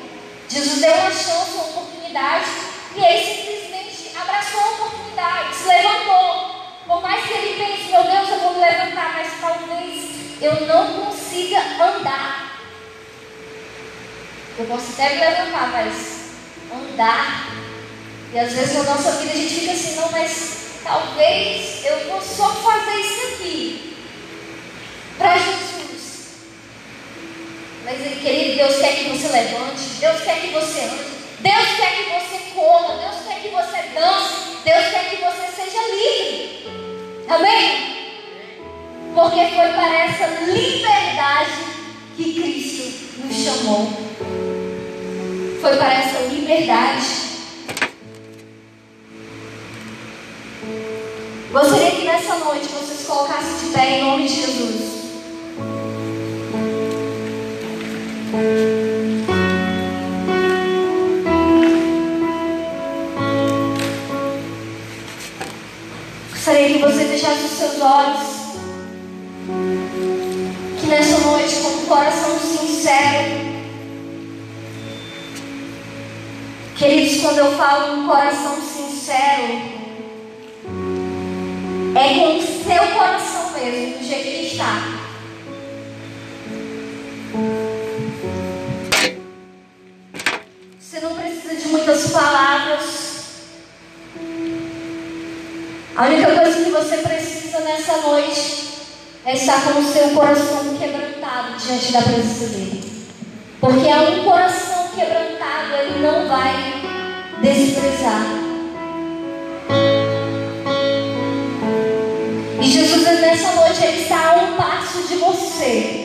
Jesus 0.49 0.81
deu 0.81 0.95
uma 0.95 1.11
chance, 1.11 1.51
uma 1.53 1.65
oportunidade. 1.65 2.47
E 2.95 3.05
ele 3.05 3.25
simplesmente 3.25 4.17
abraçou 4.17 4.61
a 4.61 4.71
oportunidade, 4.71 5.57
se 5.57 5.69
levantou. 5.69 6.57
Por 6.87 7.03
mais 7.03 7.27
que 7.27 7.33
ele 7.33 7.65
pense, 7.65 7.91
meu 7.91 8.05
Deus, 8.05 8.29
eu 8.29 8.41
vou 8.41 8.55
me 8.55 8.61
levantar, 8.61 9.15
mas 9.15 9.33
talvez 9.41 10.05
eu 10.41 10.67
não 10.67 11.05
consiga 11.05 11.59
andar. 11.59 12.61
Eu 14.59 14.67
posso 14.67 14.93
até 14.93 15.15
me 15.15 15.21
levantar, 15.21 15.69
mas 15.73 16.31
andar. 16.73 17.49
E 18.33 18.39
às 18.39 18.53
vezes 18.53 18.75
na 18.75 18.85
nossa 18.85 19.13
vida 19.13 19.33
a 19.33 19.37
gente 19.37 19.55
fica 19.55 19.73
assim, 19.73 19.97
não, 19.97 20.11
mas 20.11 20.57
talvez 20.85 21.85
eu 21.85 22.09
vou 22.09 22.21
só 22.23 22.49
fazer 22.51 23.01
isso 23.01 23.35
aqui. 23.35 23.97
Para 25.19 25.39
Jesus. 25.39 25.76
Mas 27.87 28.01
ele, 28.01 28.21
querido, 28.21 28.57
Deus 28.57 28.79
quer 28.79 28.97
que 28.97 29.11
você 29.11 29.29
levante, 29.29 29.83
Deus 30.01 30.21
quer 30.23 30.41
que 30.41 30.49
você 30.49 30.81
ande, 30.81 31.05
Deus 31.39 31.67
quer 31.77 31.93
que 31.95 32.11
você 32.11 32.51
corra, 32.53 32.97
Deus 32.97 33.15
quer 33.25 33.41
que 33.41 33.49
você 33.51 33.77
dance, 33.95 34.35
Deus 34.65 34.87
quer 34.91 35.09
que 35.09 35.17
você 35.23 35.47
seja 35.55 35.79
livre. 35.95 36.67
Amém? 37.29 37.97
Porque 39.15 39.37
foi 39.55 39.69
para 39.69 40.05
essa 40.05 40.27
liberdade 40.51 41.53
que 42.17 42.35
Cristo 42.35 43.25
nos 43.25 43.37
chamou. 43.37 43.93
Foi 45.61 45.77
para 45.77 45.95
essa 45.95 46.19
liberdade. 46.23 47.07
Gostaria 51.53 51.91
que 51.93 52.05
nessa 52.05 52.35
noite 52.35 52.67
vocês 52.67 53.07
colocassem 53.07 53.69
de 53.69 53.73
pé 53.73 53.91
em 53.91 54.03
nome 54.03 54.27
de 54.27 54.35
Jesus. 54.35 55.06
Gostaria 66.31 66.75
que 66.75 66.79
você 66.79 67.05
fechasse 67.07 67.45
os 67.47 67.51
seus 67.53 67.81
olhos. 67.81 68.37
Que 70.79 70.87
nessa 70.87 71.19
noite, 71.27 71.55
com 71.57 71.69
um 71.69 71.87
coração 71.87 72.39
sincero, 72.39 73.57
queridos, 76.77 77.23
quando 77.23 77.39
eu 77.39 77.53
falo 77.57 78.01
um 78.01 78.07
coração 78.07 78.57
sincero, 78.61 79.77
é 81.95 82.15
com 82.15 82.37
o 82.37 82.43
seu 82.43 82.87
coração 82.99 83.53
mesmo, 83.53 83.99
do 83.99 84.05
jeito 84.07 84.25
que 84.25 84.47
está. 84.53 84.97
Muitas 91.87 92.11
palavras. 92.11 92.83
A 95.97 96.07
única 96.07 96.35
coisa 96.35 96.65
que 96.65 96.71
você 96.71 96.97
precisa 96.97 97.61
nessa 97.61 97.99
noite 97.99 98.69
é 99.25 99.35
estar 99.35 99.63
com 99.63 99.79
o 99.79 99.85
seu 99.85 100.11
coração 100.11 100.77
quebrantado 100.77 101.57
diante 101.59 101.93
da 101.93 102.03
presença 102.03 102.47
dele. 102.47 103.07
Porque 103.61 103.89
a 103.89 104.03
um 104.03 104.25
coração 104.25 104.89
quebrantado 104.97 105.75
ele 105.81 106.03
não 106.03 106.29
vai 106.29 106.83
desprezar. 107.41 108.27
E 112.61 112.69
Jesus 112.69 113.05
nessa 113.21 113.53
noite 113.53 113.85
ele 113.85 114.03
está 114.03 114.33
a 114.33 114.37
um 114.43 114.57
passo 114.57 115.07
de 115.07 115.15
você. 115.17 116.03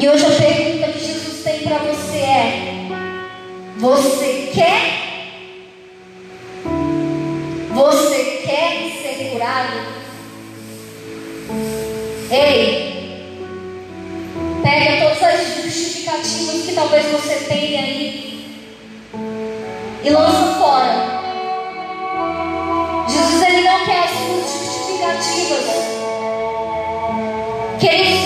E 0.00 0.08
hoje 0.08 0.24
a 0.26 0.30
pergunta 0.30 0.73
que 1.64 1.68
para 1.68 1.78
você 1.78 2.18
é: 2.18 2.88
Você 3.78 4.50
quer? 4.52 5.04
Você 7.72 8.42
quer 8.44 8.92
ser 9.02 9.30
curado? 9.30 9.94
Ei, 12.30 13.48
pega 14.62 15.04
todas 15.04 15.22
as 15.22 15.64
justificativas 15.64 16.66
que 16.66 16.74
talvez 16.74 17.06
você 17.06 17.34
tenha 17.48 17.80
aí 17.80 18.46
e 20.04 20.10
lança 20.10 20.54
fora. 20.58 21.24
Jesus 23.08 23.42
ele 23.42 23.62
não 23.62 23.84
quer 23.84 24.04
as 24.04 24.10
suas 24.10 24.52
justificativas. 24.52 25.64
Jesus 27.80 27.86
ele, 27.86 28.23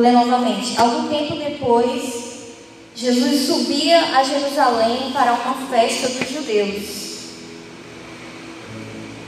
Vou 0.00 0.08
ler 0.08 0.12
novamente. 0.12 0.80
Algum 0.80 1.08
tempo 1.08 1.36
depois, 1.36 2.54
Jesus 2.96 3.46
subia 3.46 3.98
a 4.16 4.24
Jerusalém 4.24 5.12
para 5.12 5.34
uma 5.34 5.54
festa 5.68 6.08
dos 6.08 6.30
judeus. 6.30 7.00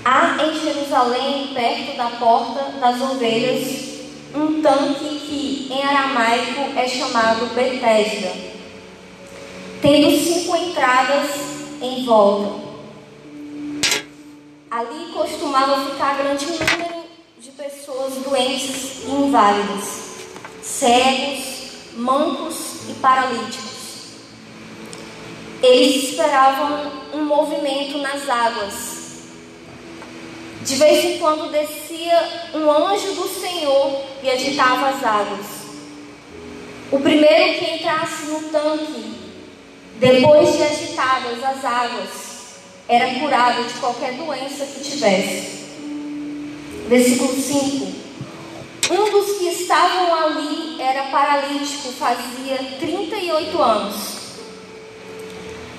Há 0.03 0.39
em 0.43 0.59
Jerusalém, 0.59 1.51
perto 1.53 1.95
da 1.95 2.07
porta 2.19 2.73
das 2.81 3.03
ovelhas, 3.03 4.01
um 4.35 4.63
tanque 4.63 5.21
que 5.27 5.69
em 5.71 5.83
aramaico 5.83 6.73
é 6.75 6.89
chamado 6.89 7.55
Betesda, 7.55 8.33
tendo 9.83 10.11
cinco 10.19 10.57
entradas 10.57 11.29
em 11.83 12.03
volta. 12.07 12.63
Ali 14.71 15.13
costumava 15.13 15.91
ficar 15.91 16.17
grande 16.17 16.47
número 16.47 17.05
de 17.39 17.51
pessoas 17.51 18.15
doentes 18.25 19.03
e 19.07 19.11
inválidas, 19.11 20.02
cegos, 20.63 21.45
mancos 21.97 22.57
e 22.89 22.95
paralíticos. 22.95 23.73
Eles 25.63 26.11
esperavam 26.11 26.93
um 27.13 27.25
movimento 27.25 27.99
nas 27.99 28.29
águas 28.29 28.93
de 30.65 30.77
vez 30.77 31.05
em 31.05 31.19
quando 31.19 31.51
descia 31.51 32.51
um 32.55 32.71
anjo 32.71 33.15
do 33.15 33.29
Senhor 33.29 34.01
e 34.23 34.31
agitava 34.31 34.91
as 34.91 35.05
águas. 35.05 35.47
O 36.91 37.01
primeiro 37.01 37.59
que 37.59 37.75
entrasse 37.75 38.27
no 38.27 38.43
tanque, 38.51 39.15
depois 39.99 40.57
de 40.57 40.63
agitadas 40.63 41.43
as 41.43 41.65
águas, 41.65 42.09
era 42.89 43.19
curado 43.19 43.65
de 43.65 43.75
qualquer 43.75 44.15
doença 44.15 44.67
que 44.67 44.85
tivesse. 44.85 45.63
Versículo 46.89 47.35
5. 47.35 48.02
Um 48.91 49.11
dos 49.11 49.39
que 49.39 49.49
estavam 49.49 50.15
ali 50.15 50.81
era 50.81 51.05
paralítico, 51.05 51.93
fazia 51.93 52.59
38 52.81 53.63
anos. 53.63 53.95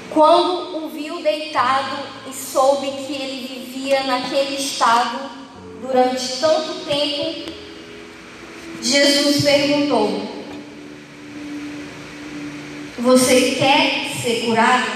Quando 0.09 0.77
o 0.77 0.89
viu 0.89 1.21
deitado 1.21 1.97
e 2.29 2.33
soube 2.33 2.87
que 2.87 3.13
ele 3.13 3.47
vivia 3.47 4.03
naquele 4.03 4.55
estado 4.55 5.19
durante 5.81 6.39
tanto 6.39 6.85
tempo, 6.85 7.51
Jesus 8.81 9.43
perguntou: 9.43 10.45
Você 12.99 13.51
quer 13.51 14.09
ser 14.21 14.45
curado? 14.45 14.91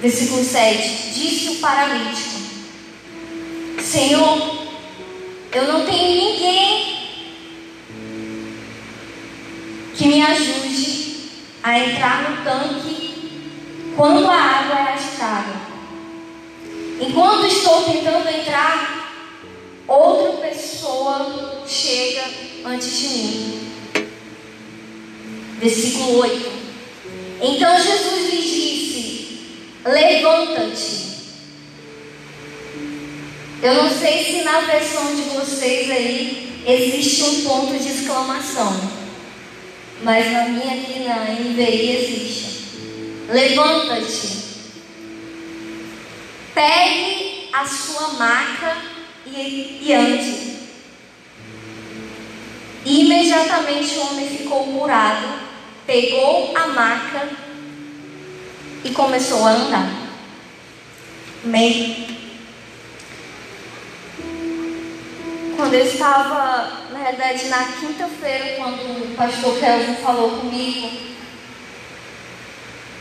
Versículo 0.00 0.44
7: 0.44 1.12
Disse 1.14 1.48
o 1.50 1.54
paralítico: 1.56 2.40
Senhor, 3.80 4.71
eu 5.54 5.64
não 5.64 5.84
tenho 5.84 6.14
ninguém 6.14 6.96
que 9.94 10.08
me 10.08 10.22
ajude 10.22 11.30
a 11.62 11.78
entrar 11.78 12.30
no 12.30 12.44
tanque 12.44 13.12
quando 13.94 14.26
a 14.26 14.34
água 14.34 14.78
é 14.78 14.94
agitada. 14.94 15.52
Enquanto 17.00 17.46
estou 17.46 17.82
tentando 17.82 18.28
entrar, 18.28 19.26
outra 19.86 20.48
pessoa 20.48 21.62
chega 21.66 22.24
antes 22.64 22.98
de 22.98 23.08
mim. 23.08 23.72
Versículo 25.58 26.18
8. 26.20 26.52
Então 27.42 27.76
Jesus 27.76 28.30
lhe 28.30 28.42
disse: 28.42 29.46
Levanta-te. 29.84 31.11
Eu 33.62 33.74
não 33.74 33.88
sei 33.88 34.24
se 34.24 34.42
na 34.42 34.58
versão 34.62 35.14
de 35.14 35.22
vocês 35.22 35.88
aí 35.88 36.60
existe 36.66 37.22
um 37.22 37.42
ponto 37.42 37.78
de 37.78 37.88
exclamação, 37.88 38.72
mas 40.02 40.32
na 40.32 40.48
minha 40.48 40.74
aqui 40.74 40.98
na 40.98 41.26
NVI 41.30 41.96
existe. 41.96 42.52
Levanta-te, 43.28 44.28
pegue 46.52 47.48
a 47.52 47.64
sua 47.64 48.08
maca 48.14 48.78
e, 49.26 49.78
e 49.80 49.94
ande. 49.94 50.52
Imediatamente 52.84 53.94
o 53.94 54.06
homem 54.08 54.28
ficou 54.28 54.64
curado, 54.64 55.38
pegou 55.86 56.52
a 56.56 56.66
maca 56.66 57.28
e 58.84 58.90
começou 58.90 59.46
a 59.46 59.52
andar. 59.52 59.92
Amém. 61.44 62.21
Quando 65.62 65.74
eu 65.74 65.86
estava, 65.86 66.88
na 66.90 67.04
verdade, 67.04 67.46
na 67.46 67.64
quinta-feira, 67.74 68.56
quando 68.56 68.80
o 68.80 69.14
pastor 69.14 69.60
Kelvin 69.60 69.94
falou 70.02 70.40
comigo 70.40 70.90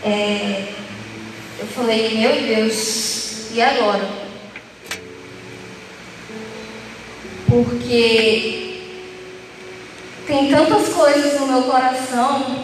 é, 0.05 0.67
eu 1.59 1.65
falei, 1.65 2.19
meu 2.19 2.39
Deus, 2.39 3.49
e 3.51 3.59
agora? 3.59 4.07
Porque 7.49 8.79
tem 10.27 10.51
tantas 10.51 10.89
coisas 10.89 11.39
no 11.39 11.47
meu 11.47 11.63
coração 11.63 12.63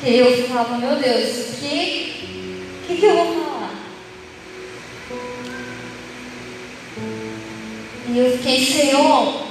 que 0.00 0.12
eu 0.12 0.48
falava, 0.48 0.78
meu 0.78 0.96
Deus, 0.96 1.38
o 1.38 1.60
que, 1.60 2.82
que, 2.88 2.96
que 2.96 3.06
eu 3.06 3.14
vou 3.14 3.44
falar? 3.44 3.55
E 8.16 8.18
eu 8.18 8.32
fiquei, 8.38 8.64
Senhor, 8.64 9.42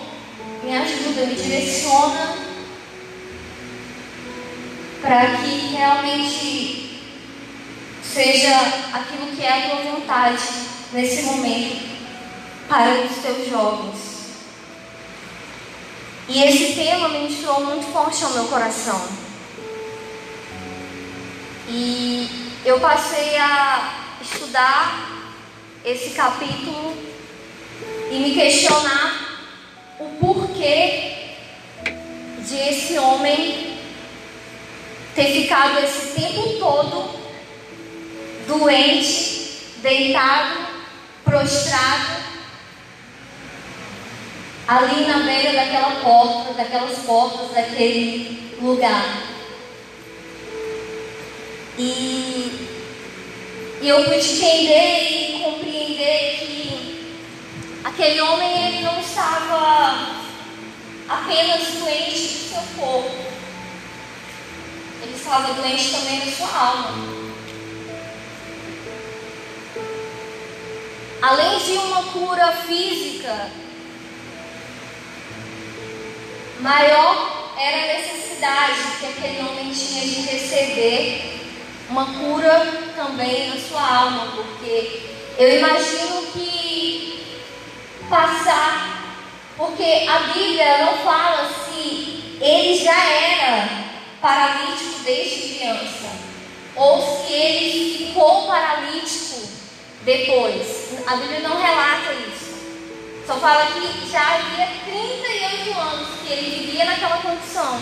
me 0.63 0.75
ajuda, 0.75 1.27
me 1.27 1.35
direciona 1.35 2.35
para 4.99 5.37
que 5.37 5.75
realmente 5.75 6.99
seja 8.01 8.57
aquilo 8.91 9.35
que 9.35 9.45
é 9.45 9.53
a 9.53 9.69
tua 9.69 9.91
vontade 9.91 10.41
nesse 10.93 11.21
momento 11.21 11.77
para 12.67 13.01
os 13.01 13.15
teus 13.17 13.47
jovens. 13.47 13.99
E 16.27 16.43
esse 16.45 16.73
tema 16.73 17.09
me 17.09 17.31
entrou 17.31 17.63
muito 17.65 17.85
forte 17.93 18.23
ao 18.23 18.31
meu 18.31 18.45
coração. 18.45 18.99
E 21.69 22.51
eu 22.65 22.79
passei 22.79 23.37
a 23.37 23.93
estudar 24.19 25.07
esse 25.85 26.15
capítulo 26.15 27.14
e 28.11 28.15
me 28.19 28.33
questionar 28.33 29.39
o 29.99 30.05
porquê 30.19 31.13
de 32.39 32.55
esse 32.69 32.97
homem 32.97 33.77
ter 35.15 35.41
ficado 35.41 35.79
esse 35.83 36.19
tempo 36.19 36.59
todo 36.59 37.25
doente, 38.47 39.75
deitado, 39.81 40.67
prostrado, 41.23 42.23
ali 44.67 45.05
na 45.05 45.19
beira 45.19 45.53
daquela 45.53 46.01
porta, 46.01 46.53
daquelas 46.53 46.97
portas 46.99 47.51
daquele 47.51 48.53
lugar. 48.61 49.23
E, 51.77 52.67
eu 53.81 54.03
pude 54.05 54.17
entender 54.17 55.09
e 55.09 55.39
compreender 55.43 56.37
que 56.39 56.54
aquele 57.85 58.19
homem 58.19 58.67
ele 58.67 58.83
não 58.83 58.99
estava 58.99 60.23
apenas 61.07 61.67
doente 61.79 62.19
do 62.19 62.49
seu 62.49 62.61
corpo, 62.79 63.15
ele 65.03 65.15
estava 65.15 65.53
doente 65.53 65.91
também 65.91 66.25
na 66.25 66.31
sua 66.31 66.57
alma. 66.57 67.15
Além 71.21 71.59
de 71.59 71.71
uma 71.73 72.03
cura 72.11 72.51
física, 72.67 73.51
maior 76.59 77.53
era 77.57 77.83
a 77.83 77.97
necessidade 77.97 78.81
que 78.99 79.05
aquele 79.05 79.39
homem 79.41 79.71
tinha 79.71 80.01
de 80.01 80.21
receber 80.21 81.39
uma 81.89 82.05
cura 82.05 82.91
também 82.95 83.49
na 83.49 83.57
sua 83.57 83.81
alma, 83.81 84.31
porque 84.35 85.13
eu 85.37 85.59
imagino 85.59 86.23
que 86.33 87.24
passar, 88.09 89.03
porque 89.57 90.05
a 90.07 90.33
Bíblia 90.33 90.85
não 90.85 90.97
fala 90.97 91.49
se 91.49 92.37
ele 92.41 92.75
já 92.83 92.97
era 93.03 93.69
paralítico 94.21 94.99
desde 95.03 95.55
criança, 95.55 96.11
ou 96.75 97.01
se 97.01 97.33
ele 97.33 97.97
ficou 97.97 98.47
paralítico 98.47 99.47
depois. 100.03 100.89
A 101.07 101.15
Bíblia 101.15 101.39
não 101.39 101.61
relata 101.61 102.13
isso. 102.13 102.55
Só 103.25 103.37
fala 103.37 103.65
que 103.67 104.09
já 104.09 104.35
havia 104.35 104.67
38 104.85 105.79
anos 105.79 106.07
que 106.21 106.31
ele 106.31 106.65
vivia 106.65 106.85
naquela 106.85 107.17
condição. 107.17 107.81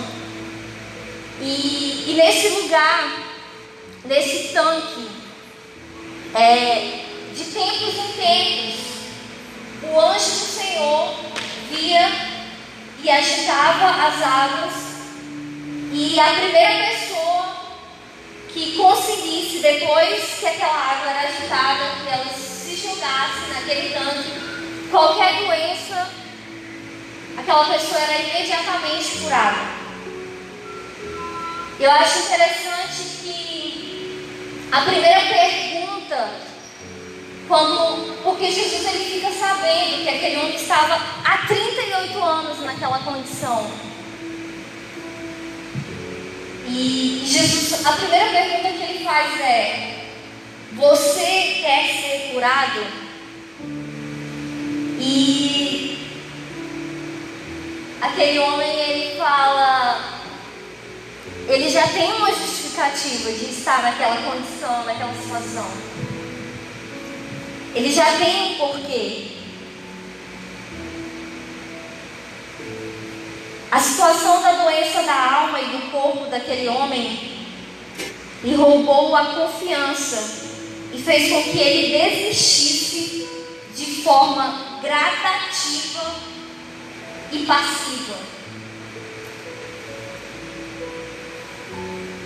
E, 1.41 2.05
e 2.07 2.13
nesse 2.15 2.49
lugar, 2.49 3.23
nesse 4.05 4.53
tanque, 4.53 5.09
é, 6.33 7.03
de 7.33 7.43
tempos 7.45 7.95
em 7.95 8.13
tempos, 8.13 8.92
o 9.91 9.99
anjo 9.99 10.29
do 10.31 10.45
Senhor 10.45 11.15
via 11.71 12.33
e 13.03 13.09
agitava 13.09 14.07
as 14.07 14.21
águas, 14.21 14.73
e 15.91 16.19
a 16.19 16.33
primeira 16.33 16.87
pessoa 16.87 17.55
que 18.53 18.77
conseguisse, 18.77 19.59
depois 19.59 20.23
que 20.39 20.45
aquela 20.45 20.73
água 20.73 21.09
era 21.09 21.27
agitada, 21.27 21.95
que 22.01 22.09
ela 22.09 22.25
se 22.33 22.75
jogasse 22.75 23.51
naquele 23.53 23.93
tanque, 23.93 24.89
qualquer 24.89 25.35
doença, 25.35 26.09
aquela 27.37 27.65
pessoa 27.65 27.99
era 27.99 28.21
imediatamente 28.21 29.17
curada. 29.21 29.83
Eu 31.79 31.91
acho 31.91 32.19
interessante 32.19 33.03
que 33.21 34.69
a 34.71 34.81
primeira 34.81 35.19
pergunta, 35.21 36.52
quando, 37.47 38.23
porque 38.23 38.51
Jesus 38.51 38.85
ele 38.85 39.15
fica 39.15 39.31
sabendo 39.31 40.03
que 40.03 40.09
aquele 40.09 40.37
homem 40.37 40.55
estava 40.55 40.95
há 41.25 41.45
38 41.47 42.23
anos 42.23 42.59
naquela 42.61 42.99
condição. 42.99 43.69
E 46.67 47.23
Jesus, 47.25 47.85
a 47.85 47.91
primeira 47.93 48.31
pergunta 48.31 48.69
que 48.69 48.83
ele 48.83 49.03
faz 49.03 49.39
é: 49.39 50.09
Você 50.73 51.59
quer 51.61 51.87
ser 52.01 52.31
curado? 52.33 53.03
E 54.99 55.97
aquele 58.01 58.39
homem 58.39 58.79
ele 58.79 59.17
fala: 59.17 60.21
ele 61.47 61.69
já 61.69 61.87
tem 61.89 62.13
uma 62.13 62.31
justificativa 62.31 63.31
de 63.31 63.45
estar 63.51 63.81
naquela 63.83 64.21
condição, 64.21 64.85
naquela 64.85 65.13
situação. 65.13 65.92
Ele 67.75 67.91
já 67.91 68.17
tem 68.17 68.51
um 68.51 68.55
porquê. 68.55 69.27
A 73.71 73.79
situação 73.79 74.41
da 74.43 74.51
doença 74.63 75.01
da 75.01 75.33
alma 75.33 75.59
e 75.59 75.65
do 75.65 75.91
corpo 75.91 76.25
daquele 76.27 76.67
homem 76.67 77.31
lhe 78.43 78.53
roubou 78.55 79.15
a 79.15 79.25
confiança 79.33 80.43
e 80.93 81.01
fez 81.01 81.31
com 81.31 81.41
que 81.41 81.57
ele 81.57 81.97
desistisse 81.97 83.27
de 83.75 83.85
forma 84.03 84.79
gradativa 84.79 86.15
e 87.31 87.39
passiva. 87.39 88.17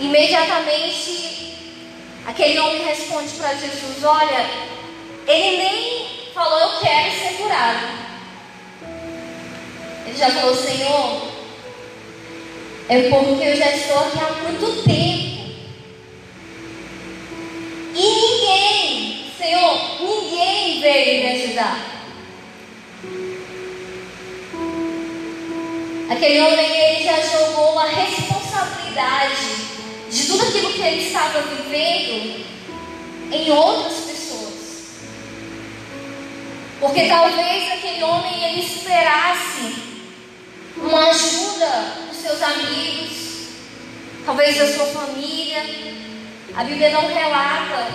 Imediatamente, 0.02 1.56
aquele 2.26 2.60
homem 2.60 2.84
responde 2.84 3.30
para 3.36 3.56
Jesus: 3.56 4.04
Olha, 4.04 4.50
ele 5.28 5.58
nem 5.58 6.08
falou, 6.34 6.60
eu 6.60 6.80
quero 6.80 7.12
ser 7.12 7.34
curado. 7.38 7.98
Ele 10.06 10.18
já 10.18 10.30
falou: 10.32 10.56
Senhor, 10.56 11.22
é 12.90 13.10
porque 13.10 13.44
eu 13.44 13.56
já 13.58 13.76
estou 13.76 14.00
aqui 14.00 14.20
há 14.20 14.44
muito 14.44 14.84
tempo. 14.84 15.28
E 17.94 18.02
ninguém, 18.02 19.32
Senhor, 19.38 20.00
ninguém 20.00 20.80
veio 20.80 21.24
me 21.24 21.44
ajudar. 21.44 21.98
Aquele 26.10 26.40
homem, 26.40 26.78
ele 26.78 27.04
já 27.04 27.20
jogou 27.22 27.74
uma 27.74 27.88
responsabilidade 27.88 29.46
de 30.10 30.26
tudo 30.26 30.48
aquilo 30.48 30.72
que 30.72 30.82
ele 30.82 31.06
estava 31.06 31.42
vivendo 31.42 32.46
em 33.32 33.52
outras 33.52 33.98
pessoas. 34.06 34.47
Porque 36.80 37.08
talvez 37.08 37.72
aquele 37.72 38.04
homem 38.04 38.44
ele 38.44 38.62
esperasse 38.62 39.76
uma 40.78 41.10
ajuda 41.10 41.96
dos 42.08 42.18
seus 42.18 42.42
amigos, 42.42 43.48
talvez 44.26 44.58
da 44.58 44.74
sua 44.74 44.86
família. 44.86 45.66
A 46.56 46.64
Bíblia 46.64 46.92
não 46.92 47.08
relata 47.08 47.88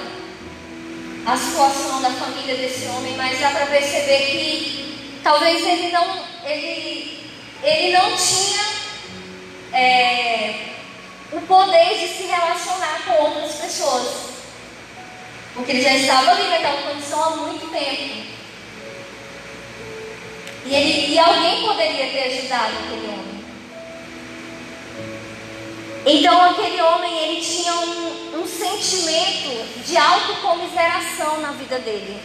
a 1.24 1.36
situação 1.36 2.02
da 2.02 2.10
família 2.10 2.56
desse 2.56 2.86
homem, 2.86 3.16
mas 3.16 3.38
dá 3.38 3.50
para 3.50 3.66
perceber 3.66 4.26
que 4.26 5.20
talvez 5.22 5.64
ele 5.64 5.92
não, 5.92 6.20
ele, 6.44 7.24
ele 7.62 7.96
não 7.96 8.16
tinha 8.16 8.62
é, 9.72 10.54
o 11.32 11.40
poder 11.42 11.98
de 12.00 12.08
se 12.08 12.24
relacionar 12.24 13.02
com 13.06 13.22
outras 13.22 13.54
pessoas. 13.54 14.32
Porque 15.54 15.70
ele 15.70 15.82
já 15.82 15.94
estava 15.94 16.32
ali 16.32 16.48
naquela 16.48 16.82
condição 16.82 17.22
há 17.22 17.30
muito 17.36 17.70
tempo. 17.70 18.41
E, 20.64 20.74
ele, 20.74 21.14
e 21.14 21.18
alguém 21.18 21.66
poderia 21.66 22.10
ter 22.10 22.38
ajudado 22.38 22.72
aquele 22.78 23.06
homem. 23.08 23.44
Então 26.04 26.42
aquele 26.42 26.80
homem 26.80 27.18
ele 27.18 27.40
tinha 27.40 27.72
um, 27.72 28.40
um 28.42 28.46
sentimento 28.46 29.84
de 29.84 29.96
autocomiseração 29.96 31.40
na 31.40 31.52
vida 31.52 31.78
dele. 31.78 32.20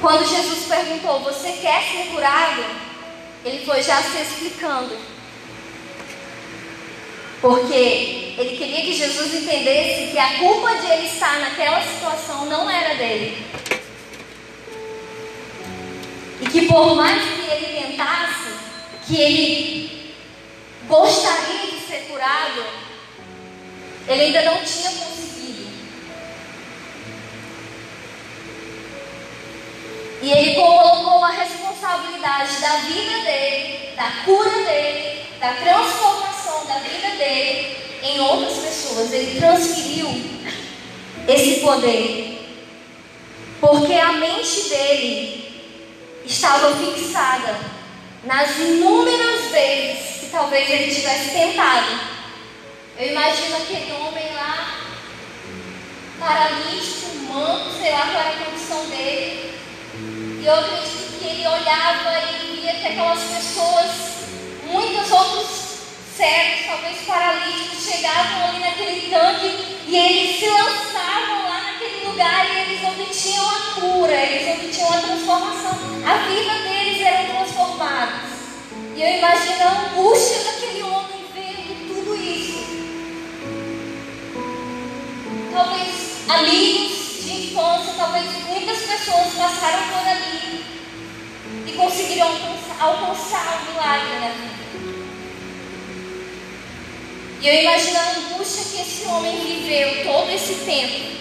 Quando 0.00 0.28
Jesus 0.28 0.66
perguntou, 0.66 1.20
você 1.20 1.52
quer 1.52 1.82
ser 1.82 2.10
curado? 2.12 2.86
ele 3.46 3.64
foi 3.64 3.80
já 3.80 4.02
se 4.02 4.18
explicando. 4.18 4.96
Porque 7.40 8.34
ele 8.36 8.56
queria 8.56 8.82
que 8.82 8.92
Jesus 8.92 9.34
entendesse 9.34 10.10
que 10.10 10.18
a 10.18 10.38
culpa 10.38 10.74
de 10.74 10.86
ele 10.86 11.06
estar 11.06 11.38
naquela 11.38 11.80
situação 11.80 12.46
não 12.46 12.68
era 12.68 12.96
dele. 12.96 13.46
Que 16.50 16.66
por 16.66 16.94
mais 16.94 17.22
que 17.22 17.50
ele 17.50 17.82
tentasse, 17.82 18.50
que 19.06 19.20
ele 19.20 20.14
gostaria 20.88 21.70
de 21.70 21.80
ser 21.86 22.06
curado, 22.08 22.64
ele 24.08 24.22
ainda 24.22 24.42
não 24.42 24.64
tinha 24.64 24.90
conseguido. 24.90 25.68
E 30.22 30.30
ele 30.32 30.54
colocou 30.54 31.24
a 31.24 31.30
responsabilidade 31.30 32.60
da 32.60 32.76
vida 32.78 33.20
dele, 33.24 33.96
da 33.96 34.10
cura 34.24 34.50
dele, 34.50 35.26
da 35.40 35.52
transformação 35.54 36.66
da 36.66 36.78
vida 36.78 37.16
dele 37.16 37.76
em 38.02 38.20
outras 38.20 38.58
pessoas. 38.58 39.12
Ele 39.12 39.38
transferiu 39.38 40.08
esse 41.28 41.60
poder. 41.60 42.32
Porque 43.60 43.94
a 43.94 44.12
mente 44.12 44.68
dele 44.68 45.45
estava 46.26 46.74
fixada 46.74 47.56
nas 48.24 48.58
inúmeras 48.58 49.50
vezes 49.50 50.20
que 50.20 50.26
talvez 50.30 50.68
ele 50.68 50.94
tivesse 50.94 51.30
tentado. 51.30 52.00
Eu 52.98 53.12
imagino 53.12 53.56
aquele 53.56 53.92
homem 53.92 54.34
lá, 54.34 54.74
paralítico, 56.18 57.16
manco, 57.30 57.70
sei 57.80 57.92
lá 57.92 58.00
qual 58.00 58.20
era 58.20 58.30
a 58.30 58.44
condição 58.44 58.84
dele. 58.86 59.54
E 59.94 60.44
eu 60.44 60.54
acredito 60.54 61.06
ele 61.26 61.46
olhava 61.46 62.12
e 62.30 62.60
via 62.60 62.74
que 62.74 62.86
aquelas 62.86 63.20
pessoas, 63.22 63.90
muitos 64.64 65.10
outros 65.10 65.48
cegos, 66.16 66.66
talvez 66.66 66.98
paralíticos, 67.06 67.84
chegavam 67.84 68.48
ali 68.48 68.60
naquele 68.60 69.10
tanque 69.10 69.76
e 69.86 69.96
eles 69.96 70.38
se 70.38 70.48
lançavam 70.48 71.45
lugar 72.16 72.46
e 72.50 72.60
eles 72.60 72.82
obtinham 72.82 73.46
a 73.46 73.60
cura, 73.74 74.14
eles 74.14 74.48
obtinham 74.48 74.90
a 74.90 75.00
transformação. 75.02 75.78
A 76.06 76.16
vida 76.28 76.54
deles 76.62 77.02
era 77.02 77.24
transformada. 77.26 78.22
E 78.96 79.02
eu 79.02 79.18
imagino 79.18 79.62
a 79.62 79.70
angústia 79.82 80.44
daquele 80.44 80.82
homem 80.82 81.26
vendo 81.34 81.94
tudo 81.94 82.16
isso. 82.16 82.64
Talvez 85.52 86.28
amigos 86.28 87.22
de 87.22 87.32
infância, 87.32 87.92
talvez 87.98 88.24
muitas 88.48 88.78
pessoas 88.78 89.34
passaram 89.36 89.86
por 89.88 90.08
ali 90.08 90.64
e 91.66 91.72
conseguiram 91.72 92.28
alcançar 92.80 93.60
o 93.60 93.72
milagre 93.72 94.18
na 94.20 94.28
vida. 94.28 94.56
E 97.42 97.46
eu 97.46 97.62
imagino 97.62 97.98
a 97.98 98.10
angústia 98.12 98.64
que 98.64 98.80
esse 98.80 99.06
homem 99.06 99.38
viveu 99.38 100.02
todo 100.04 100.30
esse 100.30 100.54
tempo. 100.64 101.16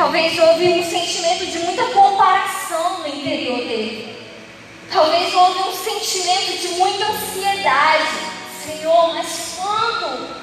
Talvez 0.00 0.38
houve 0.38 0.66
um 0.66 0.82
sentimento 0.82 1.44
de 1.44 1.58
muita 1.58 1.84
comparação 1.90 3.00
no 3.00 3.06
interior 3.06 3.58
dele. 3.58 4.16
Talvez 4.90 5.34
houve 5.34 5.58
um 5.58 5.72
sentimento 5.74 6.58
de 6.58 6.68
muita 6.68 7.04
ansiedade. 7.04 8.08
Senhor, 8.64 9.12
mas 9.12 9.58
quando? 9.58 10.36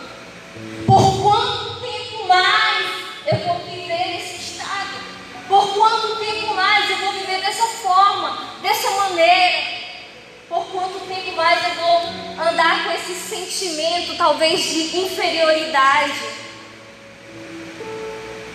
Por 0.86 1.24
quanto 1.24 1.82
tempo 1.82 2.28
mais 2.28 2.86
eu 3.26 3.38
vou 3.48 3.58
viver 3.62 4.10
nesse 4.10 4.62
por 5.48 5.74
quanto 5.74 6.18
tempo 6.18 6.54
mais 6.54 6.92
eu 6.92 6.98
vou 6.98 7.14
viver 7.14 7.42
dessa 7.42 7.66
forma, 7.82 8.38
dessa 8.62 8.92
maneira? 8.92 9.64
Por 10.48 10.66
quanto 10.68 11.00
tempo 11.08 11.36
mais 11.36 11.64
eu 11.64 11.76
vou 11.82 12.02
andar 12.48 12.84
com 12.84 12.92
esse 12.92 13.16
sentimento, 13.16 14.18
talvez 14.18 14.62
de 14.62 15.00
inferioridade? 15.00 16.47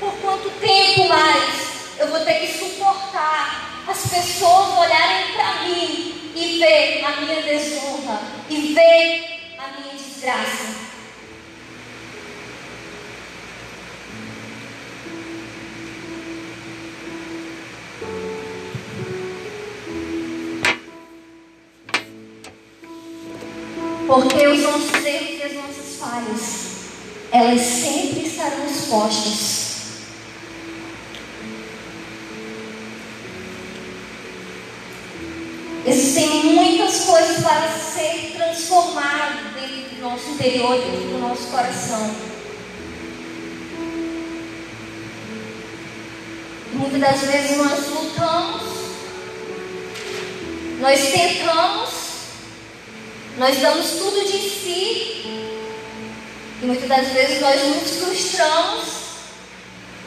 Por 0.02 0.14
quanto 0.14 0.50
tempo 0.58 1.08
mais 1.08 1.96
eu 1.96 2.08
vou 2.08 2.18
ter 2.24 2.40
que 2.40 2.58
suportar 2.58 3.84
as 3.86 4.00
pessoas 4.08 4.76
olharem 4.76 5.32
para 5.32 5.62
mim 5.62 6.32
e 6.34 6.58
ver 6.58 7.04
a 7.04 7.20
minha 7.20 7.40
desonra 7.42 8.20
e 8.50 8.74
ver 8.74 9.54
a 9.58 9.80
minha 9.80 9.94
desgraça. 9.94 10.74
Porque 24.08 24.46
os 24.48 24.62
nossos 24.62 25.04
erros 25.04 25.38
e 25.38 25.42
as 25.44 25.52
nossas 25.52 25.96
falhas, 26.00 26.66
elas 27.30 27.60
sempre 27.60 28.26
estarão 28.26 28.66
expostas. 28.66 29.61
Para 37.42 37.68
ser 37.72 38.34
transformado 38.36 39.54
dentro 39.54 39.96
do 39.96 40.02
nosso 40.02 40.30
interior, 40.30 40.78
dentro 40.78 41.08
do 41.08 41.18
nosso 41.18 41.48
coração. 41.48 42.14
Muitas 46.72 47.00
das 47.00 47.20
vezes 47.20 47.56
nós 47.56 47.88
lutamos, 47.88 48.62
nós 50.80 51.00
tentamos, 51.10 51.90
nós 53.38 53.58
damos 53.58 53.90
tudo 53.90 54.24
de 54.24 54.38
si 54.38 55.22
e 56.62 56.64
muitas 56.64 56.88
das 56.88 57.08
vezes 57.08 57.40
nós 57.40 57.60
nos 57.60 57.96
frustramos 57.96 58.84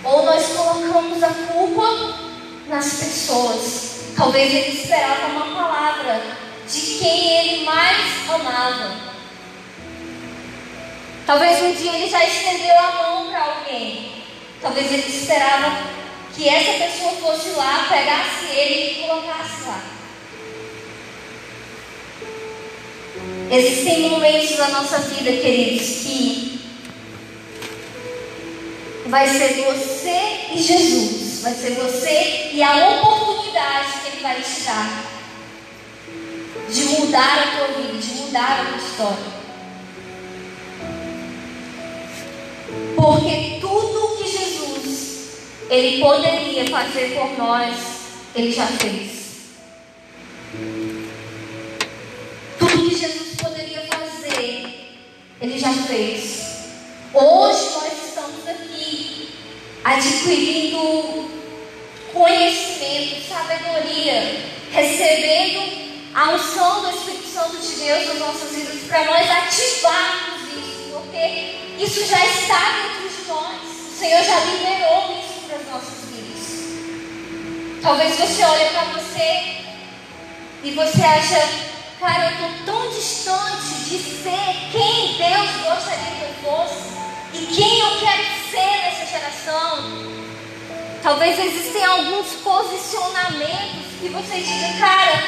ou 0.03 0.23
nós 0.23 0.47
colocamos 0.47 1.21
a 1.21 1.29
culpa 1.29 2.19
nas 2.67 2.93
pessoas. 2.93 3.95
Talvez 4.15 4.53
ele 4.53 4.81
esperava 4.81 5.27
uma 5.27 5.53
palavra 5.53 6.44
de 6.67 6.79
quem 6.99 7.39
ele 7.39 7.65
mais 7.65 8.29
amava. 8.29 9.15
Talvez 11.25 11.61
um 11.61 11.73
dia 11.73 11.93
ele 11.93 12.09
já 12.09 12.23
estendeu 12.23 12.77
a 12.77 12.91
mão 12.91 13.29
para 13.29 13.43
alguém. 13.43 14.23
Talvez 14.61 14.91
ele 14.91 15.07
esperava 15.07 15.83
que 16.35 16.47
essa 16.47 16.83
pessoa 16.83 17.11
fosse 17.13 17.49
lá, 17.49 17.87
pegasse 17.89 18.45
ele 18.55 18.91
e 18.91 18.95
colocasse 19.01 19.63
lá. 19.65 19.81
Existem 23.51 24.09
momentos 24.09 24.57
da 24.57 24.67
nossa 24.69 24.99
vida, 24.99 25.31
queridos, 25.31 25.87
que 26.03 26.59
vai 29.05 29.29
ser 29.29 29.63
você 29.63 30.51
e 30.53 30.61
Jesus, 30.61 31.41
vai 31.41 31.53
ser 31.53 31.71
você 31.75 32.49
e 32.53 32.63
a 32.63 32.89
oportunidade 32.89 33.99
que 34.03 34.07
Ele 34.09 34.21
vai 34.21 34.41
te 34.41 34.61
dar 34.61 35.05
de 36.69 36.83
mudar 36.85 37.39
a 37.39 37.57
tua 37.57 37.67
vida, 37.67 37.97
de 37.97 38.13
mudar 38.15 38.61
a 38.61 38.65
tua 38.65 38.77
história. 38.77 39.35
Porque 42.95 43.57
tudo 43.61 44.17
que 44.17 44.29
Jesus 44.29 45.29
Ele 45.69 46.01
poderia 46.01 46.65
fazer 46.67 47.15
por 47.15 47.37
nós, 47.37 47.75
Ele 48.35 48.51
já 48.51 48.67
fez. 48.67 49.15
Ele 55.41 55.59
já 55.59 55.71
fez. 55.71 56.65
Hoje 57.13 57.69
nós 57.75 57.93
estamos 58.07 58.47
aqui 58.47 59.29
adquirindo 59.83 61.29
conhecimento, 62.11 63.27
sabedoria, 63.27 64.41
recebendo 64.71 65.61
a 66.15 66.29
unção 66.29 66.81
do 66.81 66.89
Espírito 66.91 67.27
Santo 67.27 67.57
de 67.57 67.75
Deus 67.75 68.07
nas 68.07 68.19
nossas 68.19 68.49
vidas 68.51 68.83
para 68.87 69.03
nós 69.03 69.29
ativarmos 69.29 70.43
isso, 70.53 70.89
porque 70.93 71.57
isso 71.77 72.05
já 72.05 72.25
está 72.25 72.59
dentro 72.83 73.09
de 73.09 73.27
nós. 73.27 73.61
O 73.93 73.99
Senhor 73.99 74.23
já 74.23 74.39
liberou 74.39 75.19
isso 75.19 75.41
para 75.45 75.57
as 75.57 75.67
nossas 75.67 76.09
vidas. 76.09 77.81
Talvez 77.83 78.17
você 78.17 78.43
olhe 78.45 78.65
para 78.69 78.83
você 78.85 79.57
e 80.63 80.71
você 80.71 81.01
acha 81.03 81.75
Cara, 81.99 82.25
eu 82.25 82.31
estou 82.31 82.65
tão 82.65 82.89
distante 82.89 83.73
de 83.85 83.97
ser 83.97 84.69
quem 84.71 85.17
Deus 85.17 85.49
gostaria 85.63 86.11
que 86.11 86.23
eu 86.23 86.33
fosse 86.43 86.93
e 87.33 87.45
quem 87.47 87.79
eu 87.79 87.99
quero 87.99 88.23
ser 88.51 88.81
nessa 88.83 89.05
geração. 89.05 89.79
Talvez 91.01 91.39
existem 91.39 91.83
alguns 91.83 92.27
posicionamentos 92.43 93.99
que 93.99 94.09
você 94.09 94.39
diga, 94.39 94.77
cara, 94.77 95.23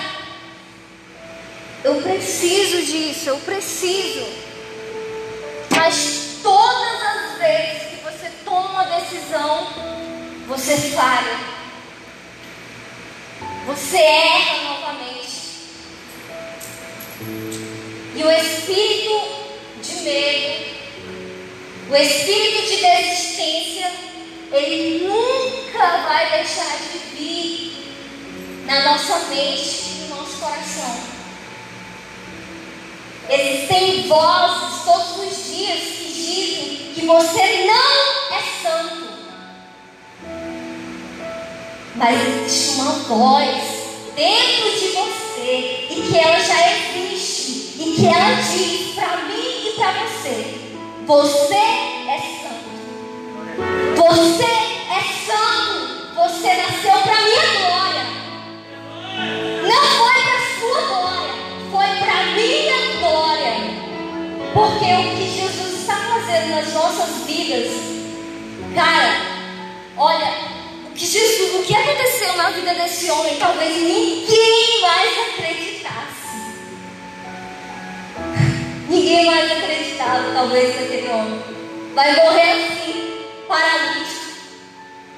eu 1.83 2.01
preciso 2.01 2.81
disso, 2.83 3.29
eu 3.29 3.37
preciso. 3.37 4.25
Mas 5.75 6.39
todas 6.41 7.01
as 7.01 7.37
vezes 7.37 7.83
que 7.89 8.03
você 8.03 8.31
toma 8.43 8.69
uma 8.69 8.99
decisão, 8.99 9.67
você 10.47 10.75
falha. 10.91 11.37
Você 13.67 13.97
erra 13.97 14.63
novamente. 14.63 15.37
E 18.15 18.23
o 18.23 18.31
espírito 18.31 19.21
de 19.83 19.95
medo, 20.01 20.65
o 21.89 21.95
espírito 21.95 22.67
de 22.69 22.77
desistência, 22.77 23.91
ele 24.51 25.05
nunca 25.05 25.97
vai 26.07 26.31
deixar 26.31 26.77
de 26.77 26.97
vir 27.15 28.65
na 28.65 28.91
nossa 28.91 29.19
mente 29.27 29.83
e 29.89 30.07
no 30.09 30.15
nosso 30.15 30.37
coração. 30.37 31.16
Existem 33.29 34.07
vozes 34.07 34.83
todos 34.85 35.17
os 35.17 35.53
dias 35.53 35.79
que 35.79 36.13
dizem 36.13 36.93
que 36.95 37.05
você 37.05 37.65
não 37.65 38.37
é 38.37 38.41
santo. 38.63 39.07
Mas 41.95 42.27
existe 42.27 42.79
uma 42.79 42.91
voz 42.91 43.63
dentro 44.15 44.79
de 44.79 44.87
você 44.87 45.87
e 45.89 46.07
que 46.09 46.17
ela 46.17 46.39
já 46.39 46.71
existe 46.71 47.81
e 47.81 47.95
que 47.97 48.07
ela 48.07 48.35
diz 48.35 48.95
para 48.95 49.17
mim 49.25 49.67
e 49.67 49.73
para 49.75 49.91
você: 50.05 50.55
Você 51.05 51.55
é 51.55 52.21
santo. 52.41 52.67
Você 53.97 54.43
é 54.43 54.76
nas 66.57 66.73
nossas 66.73 67.27
vidas, 67.27 67.71
cara, 68.73 69.21
olha, 69.95 70.33
o 70.87 70.91
que 70.91 71.05
Jesus, 71.05 71.53
o 71.53 71.63
que 71.63 71.75
aconteceu 71.75 72.35
na 72.35 72.49
vida 72.49 72.73
desse 72.73 73.11
homem, 73.11 73.37
talvez 73.37 73.75
ninguém 73.75 74.81
mais 74.81 75.19
acreditasse. 75.29 75.77
Ninguém 78.89 79.25
mais 79.25 79.51
acreditava, 79.51 80.31
talvez, 80.33 80.79
naquele 80.79 81.07
homem. 81.09 81.43
Vai 81.93 82.15
morrer 82.15 82.51
assim, 82.51 83.25
paralítico. 83.47 84.27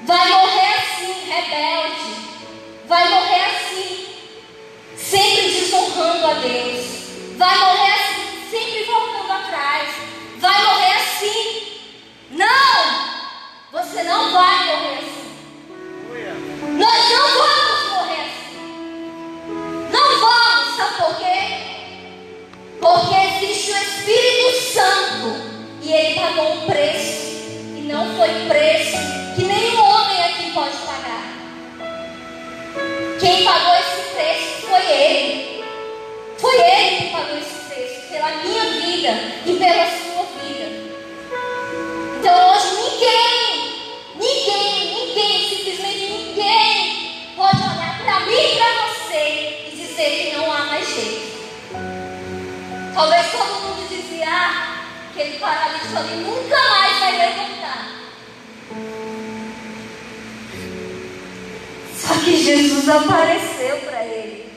Vai 0.02 0.28
morrer 0.28 0.74
assim, 0.74 1.30
rebelde. 1.30 2.20
Vai 2.86 3.08
morrer 3.08 3.44
assim, 3.44 4.06
sempre 4.96 5.50
desonrando 5.52 6.26
a 6.26 6.34
Deus. 6.34 6.84
Vai 7.38 7.58
morrer 7.58 7.92
assim, 7.92 7.99
não 14.10 14.32
vai 14.32 14.66
morrer 14.66 14.98
assim. 14.98 15.30
Nós 16.78 17.10
não 17.10 17.28
vamos 17.38 17.90
morrer 17.90 18.22
assim. 18.26 18.56
Não 19.92 20.20
vamos, 20.20 20.76
sabe 20.76 20.94
por 20.96 21.16
quê? 21.16 21.38
Porque 22.80 23.14
existe 23.14 23.70
o 23.70 23.76
Espírito 23.76 24.62
Santo 24.72 25.26
e 25.80 25.92
ele 25.92 26.14
pagou 26.18 26.54
um 26.54 26.66
preço. 26.66 27.20
E 27.76 27.82
não 27.88 28.16
foi 28.16 28.30
preço 28.48 28.96
que 29.36 29.44
nenhum 29.44 29.80
homem 29.80 30.24
aqui 30.24 30.50
pode 30.52 30.76
pagar. 30.78 31.22
Quem 33.20 33.44
pagou 33.44 33.74
esse 33.76 34.10
preço 34.12 34.66
foi 34.66 34.90
ele. 34.90 35.64
Foi 36.36 36.56
ele 36.56 36.96
que 36.96 37.10
pagou 37.12 37.38
esse 37.38 37.54
preço 37.68 38.08
pela 38.10 38.30
minha 38.38 38.64
vida 38.72 39.10
e 39.46 39.56
pela 39.56 39.86
sua 39.86 40.26
vida. 40.42 40.66
Então 42.18 42.50
hoje 42.50 42.74
ninguém, 42.74 43.49
que 50.04 50.36
não 50.36 50.50
há 50.52 50.64
mais 50.66 50.88
jeito. 50.88 51.30
Talvez 52.94 53.30
todo 53.32 53.60
mundo 53.62 53.88
dizia, 53.88 54.26
ah, 54.28 54.84
aquele 55.10 55.38
paralítico 55.38 55.96
ali 55.96 56.16
nunca 56.16 56.56
mais 56.56 56.98
vai 57.00 57.18
levantar. 57.18 57.88
Só 61.96 62.14
que 62.14 62.30
que 62.30 62.36
Jesus 62.44 62.88
apareceu 62.88 63.76
para 63.78 64.04
ele. 64.04 64.50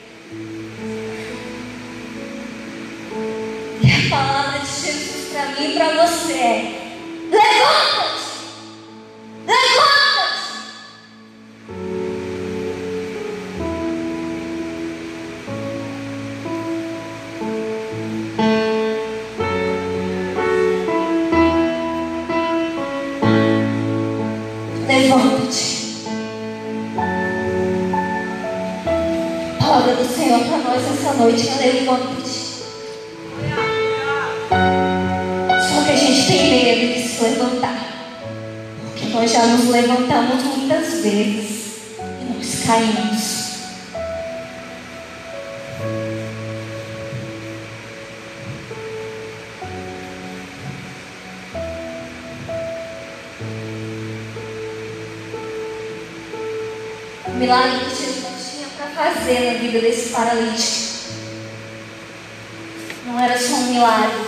E 3.81 3.91
a 3.91 4.09
palavra 4.09 4.59
de 4.59 4.67
Jesus 4.67 5.31
para 5.31 5.45
mim 5.47 5.71
e 5.71 5.73
para 5.73 6.07
você 6.07 6.33
é: 6.33 6.55
levanta-te! 7.31 8.33
Levanta-te! 9.45 9.47
Levanta-te. 9.47 10.02
Nós 30.73 30.91
essa 30.91 31.13
noite 31.13 31.49
levanta-te. 31.59 32.53
Só 35.69 35.83
que 35.85 35.91
a 35.91 35.95
gente 35.95 36.27
tem 36.27 36.51
medo 36.51 36.93
de 36.95 37.07
se 37.07 37.23
levantar. 37.23 37.77
Porque 38.83 39.13
nós 39.13 39.31
já 39.31 39.45
nos 39.45 39.69
levantamos 39.69 40.43
muitas 40.43 41.03
vezes 41.03 41.73
e 41.99 42.33
nós 42.33 42.63
caímos. 42.65 43.12
Vida 59.73 59.87
desse 59.87 60.09
paralítico 60.09 60.93
não 63.07 63.19
era 63.19 63.37
só 63.39 63.55
um 63.55 63.73
milagre 63.73 64.25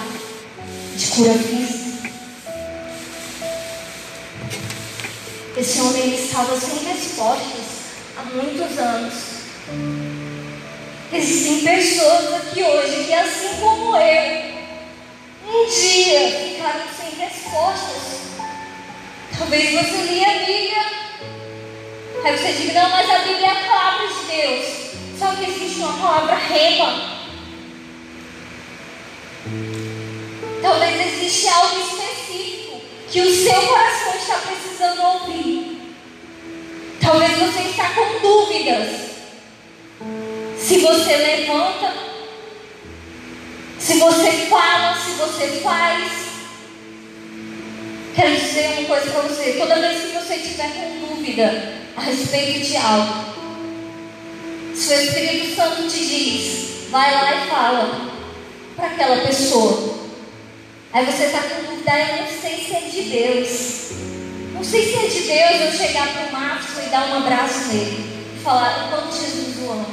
de 0.96 1.08
cura 1.08 1.34
física. 1.34 2.10
Esse 5.56 5.82
homem 5.82 6.16
estava 6.16 6.60
sem 6.60 6.84
respostas 6.84 7.64
há 8.18 8.24
muitos 8.24 8.78
anos. 8.78 9.14
Existem 11.14 11.64
pessoas 11.64 12.34
aqui 12.34 12.64
hoje 12.64 13.06
que, 13.06 13.14
assim 13.14 13.56
como 13.60 13.96
eu, 13.96 14.56
um 15.48 15.70
dia 15.70 16.40
ficaram 16.40 16.86
sem 17.00 17.20
respostas. 17.20 18.16
Talvez 19.38 19.72
você 19.72 20.02
lia 20.12 20.28
a 20.28 20.40
Bíblia, 20.40 20.86
aí 22.26 22.38
você 22.38 22.54
diga, 22.54 22.82
não, 22.82 22.90
mas 22.90 23.10
a 23.10 23.20
Bíblia 23.20 23.48
é 23.48 23.52
a 23.52 23.68
palavra 23.68 24.08
de 24.08 24.26
Deus. 24.26 24.85
Só 25.18 25.34
que 25.36 25.50
existe 25.50 25.80
uma 25.80 25.94
palavra 25.94 26.36
rema. 26.36 27.16
Talvez 30.62 31.14
existe 31.14 31.48
algo 31.48 31.80
específico 31.80 32.82
que 33.10 33.22
o 33.22 33.36
seu 33.36 33.62
coração 33.62 34.16
está 34.16 34.38
precisando 34.40 35.02
ouvir. 35.02 35.96
Talvez 37.00 37.32
você 37.38 37.70
está 37.70 37.90
com 37.92 38.20
dúvidas. 38.20 39.06
Se 40.58 40.80
você 40.80 41.16
levanta, 41.16 41.94
se 43.80 44.00
você 44.00 44.32
fala, 44.50 44.98
se 44.98 45.12
você 45.12 45.62
faz. 45.62 46.12
Quero 48.16 48.36
dizer 48.36 48.80
uma 48.80 48.88
coisa 48.88 49.12
para 49.12 49.22
você. 49.22 49.54
Toda 49.54 49.80
vez 49.80 50.02
que 50.02 50.18
você 50.18 50.36
estiver 50.36 50.72
com 50.74 51.08
dúvida 51.08 51.74
a 51.96 52.02
respeito 52.02 52.66
de 52.66 52.78
algo, 52.78 53.36
se 54.76 54.94
o 54.94 55.02
Espírito 55.02 55.56
Santo 55.56 55.88
te 55.88 56.06
diz, 56.06 56.90
vai 56.92 57.14
lá 57.14 57.36
e 57.36 57.50
fala 57.50 58.12
para 58.76 58.88
aquela 58.88 59.26
pessoa. 59.26 59.96
Aí 60.92 61.06
você 61.06 61.26
está 61.26 61.40
com 61.40 61.72
dúvida, 61.72 61.92
eu 61.92 62.24
não 62.24 62.42
sei 62.42 62.58
se 62.58 62.76
é 62.76 62.90
de 62.90 63.02
Deus. 63.10 63.76
Não 64.54 64.64
sei 64.64 64.84
se 64.84 64.96
é 64.96 65.08
de 65.08 65.22
Deus 65.22 65.74
eu 65.74 65.86
chegar 65.86 66.08
para 66.14 66.28
o 66.28 66.32
Márcio 66.32 66.84
e 66.86 66.90
dar 66.90 67.10
um 67.10 67.18
abraço 67.18 67.68
nele. 67.68 68.06
E 68.36 68.44
falar 68.44 68.86
o 68.86 68.90
quanto 68.90 69.16
Jesus 69.16 69.58
o 69.62 69.72
ama. 69.72 69.86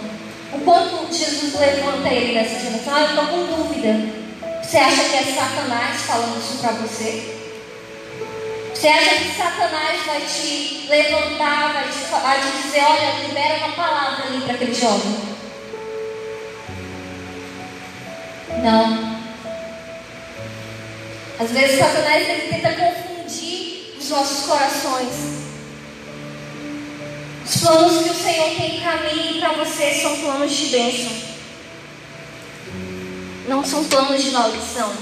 O 0.52 0.58
quanto 0.60 1.12
Jesus 1.12 1.54
levanta 1.58 2.08
ele 2.08 2.34
nessa 2.34 2.60
geração. 2.60 2.94
Ah, 2.94 3.00
eu 3.02 3.08
estou 3.08 3.26
com 3.26 3.46
dúvida. 3.46 4.22
Você 4.62 4.76
acha 4.78 5.04
que 5.04 5.16
é 5.16 5.34
Satanás 5.34 6.00
falando 6.02 6.38
isso 6.38 6.58
para 6.58 6.72
você? 6.72 7.41
Você 8.74 8.88
acha 8.88 9.14
que 9.16 9.36
Satanás 9.36 10.04
vai 10.06 10.20
te 10.22 10.86
levantar, 10.88 11.72
vai 11.72 11.84
te, 11.84 11.98
vai 12.10 12.40
te 12.40 12.62
dizer, 12.62 12.82
olha, 12.84 13.26
libera 13.26 13.56
uma 13.58 13.76
palavra 13.76 14.24
ali 14.26 14.40
para 14.42 14.54
aquele 14.54 14.74
jovem? 14.74 15.32
Não. 18.62 19.12
Às 21.38 21.50
vezes 21.50 21.78
Satanás 21.78 22.28
ele 22.28 22.48
tenta 22.48 22.72
confundir 22.72 23.96
os 23.98 24.08
nossos 24.08 24.46
corações. 24.46 25.42
Os 27.44 27.56
planos 27.60 28.04
que 28.04 28.10
o 28.10 28.14
Senhor 28.14 28.50
tem 28.56 28.80
para 28.80 28.96
mim 29.02 29.36
e 29.36 29.40
para 29.40 29.52
você 29.52 29.94
são 29.94 30.16
planos 30.18 30.52
de 30.52 30.66
bênção. 30.66 31.12
Não 33.48 33.64
são 33.64 33.84
planos 33.84 34.22
de 34.22 34.30
maldição. 34.30 34.92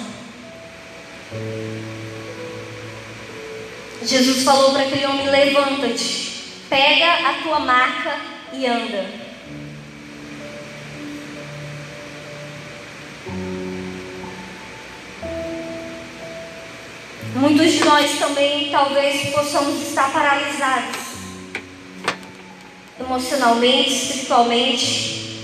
Jesus 4.03 4.43
falou 4.45 4.73
para 4.73 4.83
aquele 4.83 5.07
homem: 5.07 5.29
levanta-te, 5.29 6.63
pega 6.69 7.29
a 7.29 7.35
tua 7.43 7.61
marca 7.61 8.17
e 8.53 8.67
anda. 8.67 9.21
Muitos 17.35 17.73
de 17.73 17.85
nós 17.85 18.19
também 18.19 18.71
talvez 18.71 19.31
possamos 19.33 19.81
estar 19.87 20.13
paralisados 20.13 21.11
emocionalmente, 22.99 23.91
espiritualmente, 23.91 25.41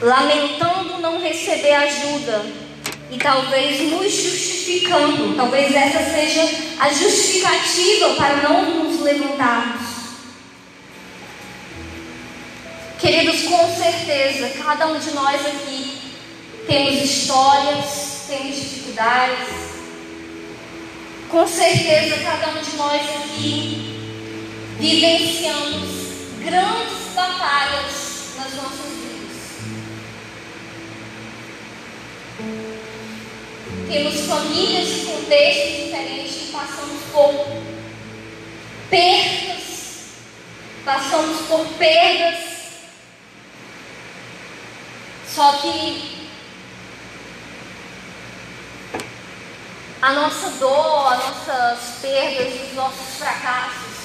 lamentando 0.00 0.98
não 0.98 1.20
receber 1.20 1.72
ajuda 1.72 2.65
e 3.10 3.18
talvez 3.18 3.90
nos 3.90 4.12
justificando. 4.12 5.34
Talvez 5.36 5.74
essa 5.74 6.10
seja 6.10 6.42
a 6.78 6.88
justificativa 6.88 8.14
para 8.14 8.36
não 8.48 8.84
nos 8.84 9.00
levantarmos. 9.00 9.86
Queridos, 12.98 13.42
com 13.42 13.76
certeza, 13.76 14.50
cada 14.62 14.86
um 14.88 14.98
de 14.98 15.10
nós 15.12 15.46
aqui 15.46 15.98
temos 16.66 16.94
histórias, 17.02 18.24
temos 18.26 18.56
dificuldades. 18.56 19.48
Com 21.28 21.46
certeza, 21.46 22.16
cada 22.24 22.48
um 22.48 22.62
de 22.62 22.76
nós 22.76 23.02
aqui 23.02 23.96
vivenciamos 24.78 25.86
grandes 26.44 27.14
batalhas 27.14 28.34
nas 28.36 28.54
nossas 28.54 28.92
vidas. 32.38 32.85
Temos 33.88 34.20
famílias 34.22 34.88
e 34.88 35.06
contextos 35.06 35.76
diferentes 35.84 36.32
que 36.32 36.52
passamos 36.52 37.02
por 37.12 37.46
perdas, 38.90 39.62
passamos 40.84 41.46
por 41.46 41.66
perdas. 41.78 42.38
Só 45.32 45.52
que 45.58 46.16
a 50.02 50.12
nossa 50.12 50.50
dor, 50.58 51.12
as 51.12 51.18
nossas 51.18 51.78
perdas, 52.00 52.54
os 52.68 52.74
nossos 52.74 53.16
fracassos, 53.18 53.96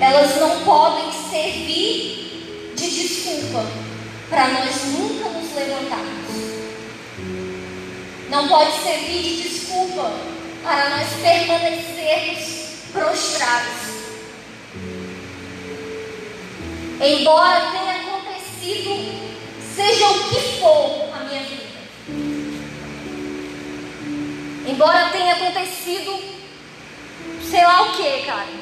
elas 0.00 0.36
não 0.36 0.64
podem 0.64 1.12
servir 1.30 2.74
de 2.74 2.90
desculpa 2.90 3.66
para 4.30 4.48
nós 4.48 4.84
nunca 4.84 5.28
nos 5.28 5.54
levantarmos. 5.54 6.49
Não 8.30 8.46
pode 8.46 8.70
servir 8.80 9.22
de 9.22 9.42
desculpa 9.42 10.12
para 10.62 10.88
nós 10.90 11.08
permanecermos 11.20 12.60
prostrados. 12.92 13.90
Embora 17.00 17.72
tenha 17.72 17.96
acontecido, 17.96 19.30
seja 19.74 20.08
o 20.10 20.28
que 20.28 20.60
for 20.60 21.10
a 21.12 21.24
minha 21.24 21.42
vida. 21.42 21.80
Embora 24.68 25.10
tenha 25.10 25.32
acontecido, 25.32 26.22
sei 27.50 27.64
lá 27.64 27.82
o 27.82 27.92
que, 27.96 28.26
cara. 28.26 28.60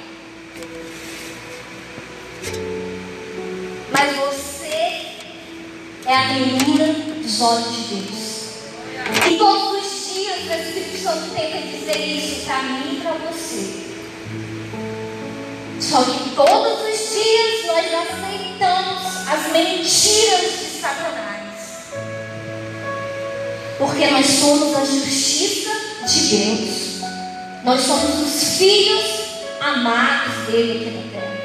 Mas 3.92 4.16
você 4.16 5.02
é 6.06 6.14
a 6.14 6.28
menina 6.28 6.94
dos 7.20 7.40
olhos 7.42 7.76
de 7.76 7.94
Deus. 7.96 8.37
E 9.30 9.36
todos 9.36 9.84
os 9.84 10.14
dias 10.14 10.38
o 10.38 10.52
Espírito 10.52 11.02
Santo 11.02 11.30
tenta 11.34 11.58
dizer 11.58 11.96
isso 11.96 12.46
para 12.46 12.62
mim 12.62 12.96
e 12.96 13.00
para 13.00 13.12
você. 13.12 13.88
Só 15.80 16.02
que 16.02 16.30
todos 16.34 16.80
os 16.80 17.10
dias 17.10 17.66
nós 17.66 17.86
aceitamos 17.94 19.28
as 19.28 19.52
mentiras 19.52 20.58
de 20.58 20.80
Satanás. 20.80 21.88
Porque 23.78 24.06
nós 24.08 24.26
somos 24.26 24.76
a 24.76 24.84
justiça 24.84 25.70
de 26.06 26.20
Deus. 26.36 26.88
Nós 27.64 27.80
somos 27.80 28.20
os 28.26 28.58
filhos 28.58 29.04
amados 29.60 30.46
dele 30.46 30.72
aqui 30.72 30.96
na 30.96 31.20
terra. 31.20 31.38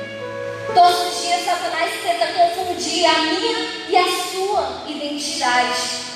Todos 0.73 1.13
os 1.13 1.21
dias 1.21 1.45
Satanás 1.45 1.91
tenta 2.01 2.27
confundir 2.27 3.05
a 3.05 3.21
minha 3.21 3.67
e 3.89 3.97
a 3.97 4.05
sua 4.31 4.83
identidade. 4.87 6.12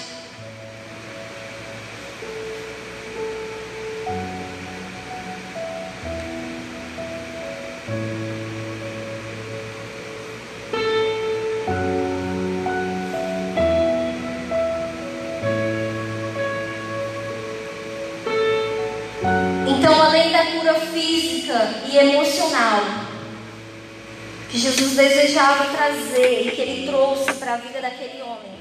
Jesus 24.68 24.96
desejava 24.98 25.74
trazer 25.74 26.46
e 26.46 26.52
que 26.52 26.62
ele 26.62 26.88
trouxe 26.88 27.32
para 27.36 27.54
a 27.54 27.58
vida 27.58 27.80
daquele 27.80 28.22
homem, 28.22 28.52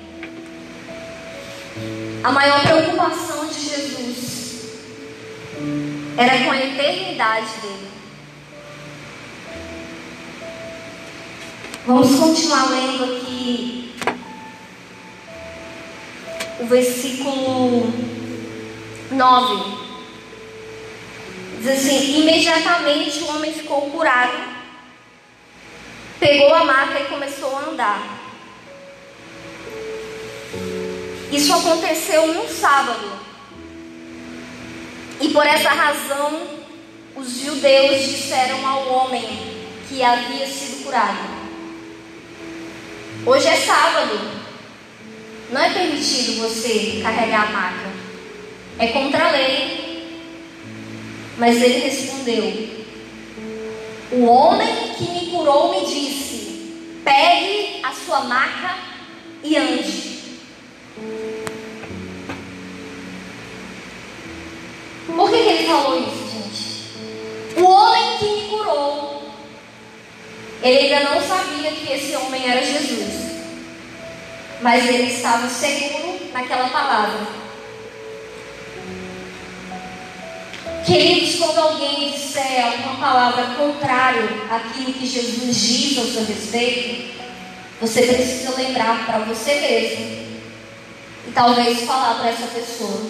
a 2.22 2.30
maior 2.30 2.61
preocupação 2.61 3.48
de 3.48 3.61
Jesus 3.61 4.86
era 6.16 6.44
com 6.44 6.52
a 6.52 6.59
eternidade 6.59 7.50
dele. 7.61 7.90
Vamos 11.84 12.14
continuar 12.20 12.70
lendo 12.70 13.04
aqui 13.04 13.92
o 16.61 16.66
versículo 16.66 17.92
9. 19.11 19.86
Diz 21.59 21.68
assim: 21.68 22.20
imediatamente 22.20 23.24
o 23.24 23.28
homem 23.28 23.52
ficou 23.52 23.90
curado, 23.90 24.55
pegou 26.27 26.53
a 26.53 26.64
maca 26.64 26.99
e 26.99 27.05
começou 27.05 27.57
a 27.57 27.70
andar. 27.70 28.18
Isso 31.31 31.55
aconteceu 31.55 32.27
num 32.35 32.49
sábado. 32.49 33.12
E 35.20 35.29
por 35.29 35.47
essa 35.47 35.70
razão, 35.70 36.43
os 37.14 37.41
judeus 37.41 38.09
disseram 38.09 38.66
ao 38.66 38.89
homem 38.89 39.24
que 39.89 40.03
havia 40.03 40.49
sido 40.49 40.83
curado: 40.85 41.16
Hoje 43.24 43.47
é 43.47 43.57
sábado. 43.57 44.37
Não 45.53 45.61
é 45.62 45.70
permitido 45.70 46.41
você 46.41 47.01
carregar 47.05 47.49
a 47.49 47.53
maca. 47.53 47.93
É 48.81 48.89
contra 48.89 49.29
a 49.29 49.31
lei. 49.31 50.27
Mas 51.39 51.62
ele 51.62 51.79
respondeu: 51.79 52.76
O 54.12 54.24
homem 54.24 54.94
que 54.96 55.11
me 55.11 55.30
curou 55.32 55.72
me 55.72 55.84
disse: 55.84 57.00
Pegue 57.04 57.80
a 57.82 57.92
sua 57.92 58.20
maca 58.20 58.76
e 59.42 59.57
ande. 59.57 60.16
Por 65.07 65.30
que, 65.30 65.42
que 65.42 65.48
ele 65.48 65.66
falou 65.66 65.98
isso, 65.98 66.30
gente? 66.30 67.61
O 67.61 67.64
homem 67.64 68.18
que 68.18 68.24
me 68.26 68.48
curou, 68.48 69.30
ele 70.62 70.94
ainda 70.94 71.11
não 71.11 71.20
sabia 71.20 71.72
que 71.72 71.92
esse 71.92 72.14
homem 72.16 72.48
era 72.48 72.62
Jesus. 72.62 73.26
Mas 74.61 74.86
ele 74.86 75.12
estava 75.12 75.48
seguro 75.48 76.30
naquela 76.32 76.68
palavra. 76.68 77.45
Queridos, 80.87 81.34
quando 81.34 81.59
alguém 81.59 82.12
disser 82.12 82.64
alguma 82.64 82.95
palavra 82.95 83.57
contrária 83.57 84.22
àquilo 84.49 84.93
que 84.93 85.05
Jesus 85.05 85.57
diz 85.57 85.99
ao 85.99 86.05
seu 86.05 86.24
respeito, 86.24 87.16
você 87.80 88.03
precisa 88.03 88.55
lembrar 88.57 89.05
para 89.05 89.18
você 89.24 89.55
mesmo 89.57 90.26
e 91.26 91.32
talvez 91.34 91.80
falar 91.80 92.20
para 92.20 92.28
essa 92.28 92.47
pessoa: 92.47 93.01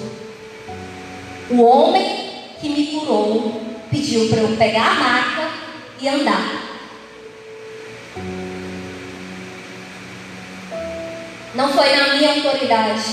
O 1.51 1.61
homem 1.61 2.31
que 2.59 2.71
me 2.71 2.87
curou 2.87 3.61
pediu 3.91 4.27
para 4.31 4.39
eu 4.39 4.57
pegar 4.57 4.93
a 4.93 4.95
maca 4.95 5.51
e 6.01 6.09
andar. 6.09 6.63
Não 11.55 11.71
foi 11.75 11.95
na 11.95 12.15
minha 12.15 12.37
autoridade, 12.37 13.05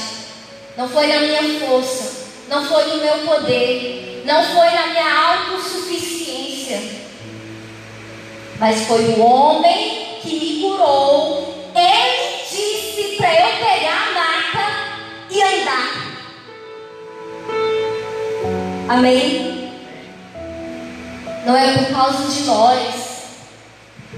não 0.77 0.87
foi 0.87 1.07
na 1.07 1.19
minha 1.19 1.59
força, 1.59 2.27
não 2.47 2.65
foi 2.65 2.85
no 2.85 2.97
meu 3.03 3.17
poder, 3.25 4.12
não 4.25 4.43
foi 4.43 4.69
na 4.69 4.87
minha 4.87 5.25
autossuficiência, 5.27 6.79
mas 8.57 8.85
foi 8.87 9.03
o 9.05 9.21
homem 9.21 10.19
que 10.21 10.39
me 10.39 10.61
curou. 10.61 11.71
Ele 11.75 12.37
disse 12.49 13.17
para 13.17 13.33
eu 13.33 13.57
pegar 13.57 14.07
a 14.07 14.13
maca 14.13 14.65
e 15.29 15.41
andar. 15.41 16.03
Amém? 18.89 19.73
Não 21.45 21.57
é 21.57 21.77
por 21.77 21.93
causa 21.93 22.31
de 22.31 22.43
nós, 22.43 23.13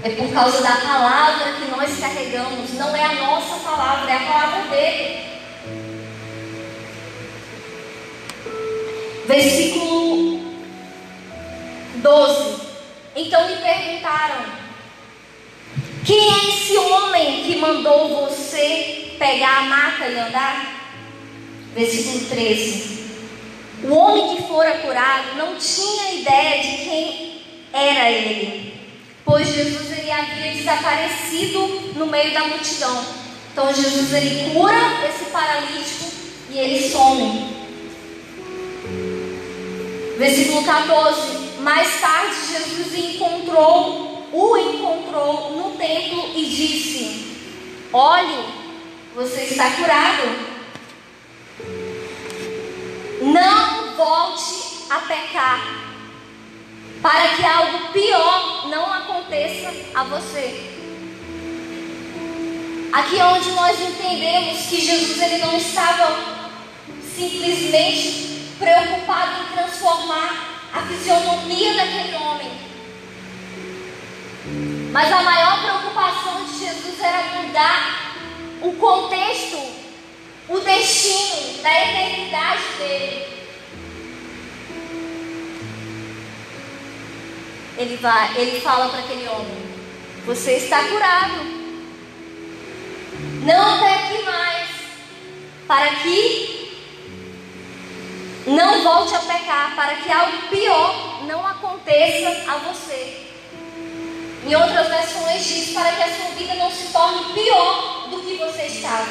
é 0.04 0.10
por 0.10 0.32
causa 0.32 0.62
da 0.62 0.76
palavra 0.76 1.54
que 1.54 1.70
nós 1.70 1.98
carregamos. 1.98 2.72
Não 2.74 2.94
é 2.94 3.04
a 3.04 3.14
nossa 3.14 3.56
palavra, 3.56 4.08
é 4.08 4.14
a 4.14 4.20
palavra 4.20 4.70
dele. 4.70 5.25
Versículo 9.26 10.40
12. 11.96 12.56
Então 13.16 13.48
me 13.48 13.56
perguntaram: 13.56 14.44
Quem 16.04 16.16
é 16.16 16.48
esse 16.48 16.76
homem 16.76 17.42
que 17.42 17.56
mandou 17.56 18.26
você 18.26 19.16
pegar 19.18 19.58
a 19.58 19.62
maca 19.62 20.06
e 20.06 20.18
andar? 20.18 20.90
Versículo 21.74 22.24
13. 22.26 22.96
O 23.82 23.94
homem 23.94 24.36
que 24.36 24.42
fora 24.44 24.78
curado 24.78 25.36
não 25.36 25.56
tinha 25.56 26.14
ideia 26.14 26.62
de 26.62 26.84
quem 26.84 27.42
era 27.72 28.10
ele, 28.10 28.74
pois 29.24 29.52
Jesus 29.52 29.90
ele 29.90 30.10
havia 30.10 30.52
desaparecido 30.52 31.92
no 31.96 32.06
meio 32.06 32.32
da 32.32 32.46
multidão. 32.46 33.04
Então 33.52 33.74
Jesus 33.74 34.12
ele 34.12 34.52
cura 34.52 35.04
esse 35.08 35.24
paralítico 35.30 36.12
e 36.50 36.58
ele 36.58 36.88
some. 36.88 37.55
Versículo 40.16 40.64
14. 40.64 41.60
Mais 41.60 42.00
tarde, 42.00 42.34
Jesus 42.50 42.94
encontrou, 42.94 44.28
o 44.32 44.56
encontrou 44.56 45.52
no 45.52 45.76
templo 45.76 46.30
e 46.34 46.46
disse: 46.46 47.36
Olhe, 47.92 48.44
você 49.14 49.42
está 49.42 49.70
curado. 49.72 50.56
Não 53.20 53.96
volte 53.96 54.86
a 54.88 54.98
pecar, 55.00 55.60
para 57.02 57.28
que 57.28 57.44
algo 57.44 57.92
pior 57.92 58.68
não 58.68 58.92
aconteça 58.92 59.72
a 59.94 60.04
você. 60.04 60.72
Aqui 62.92 63.18
é 63.18 63.24
onde 63.26 63.50
nós 63.50 63.78
entendemos 63.80 64.66
que 64.66 64.80
Jesus 64.80 65.20
ele 65.20 65.38
não 65.38 65.56
estava 65.56 66.36
simplesmente 67.14 68.36
preocupado 68.58 69.42
em 69.42 69.52
transformar 69.52 70.60
a 70.72 70.82
fisionomia 70.82 71.74
daquele 71.74 72.14
homem. 72.16 72.50
Mas 74.92 75.12
a 75.12 75.22
maior 75.22 75.62
preocupação 75.62 76.44
de 76.44 76.58
Jesus 76.58 77.00
era 77.00 77.42
mudar 77.42 78.14
o 78.62 78.72
contexto, 78.72 79.58
o 80.48 80.60
destino 80.60 81.62
da 81.62 81.70
eternidade 81.70 82.62
dele. 82.78 83.36
Ele 87.78 87.96
vai, 87.98 88.38
ele 88.38 88.60
fala 88.60 88.88
para 88.88 89.00
aquele 89.00 89.28
homem: 89.28 89.74
Você 90.24 90.52
está 90.52 90.84
curado. 90.84 91.56
Não 93.44 93.78
peque 93.78 94.22
mais, 94.24 94.68
para 95.68 95.88
que 95.96 96.75
não 98.46 98.84
volte 98.84 99.14
a 99.14 99.18
pecar 99.18 99.74
para 99.74 99.96
que 99.96 100.10
algo 100.10 100.48
pior 100.48 101.24
não 101.26 101.46
aconteça 101.46 102.50
a 102.50 102.58
você. 102.58 103.26
Em 104.46 104.54
outras 104.54 104.88
versões 104.88 105.44
diz 105.44 105.70
para 105.74 105.90
que 105.92 106.02
a 106.02 106.16
sua 106.16 106.30
vida 106.36 106.54
não 106.54 106.70
se 106.70 106.92
torne 106.92 107.32
pior 107.34 108.08
do 108.10 108.20
que 108.20 108.36
você 108.36 108.62
estava. 108.66 109.06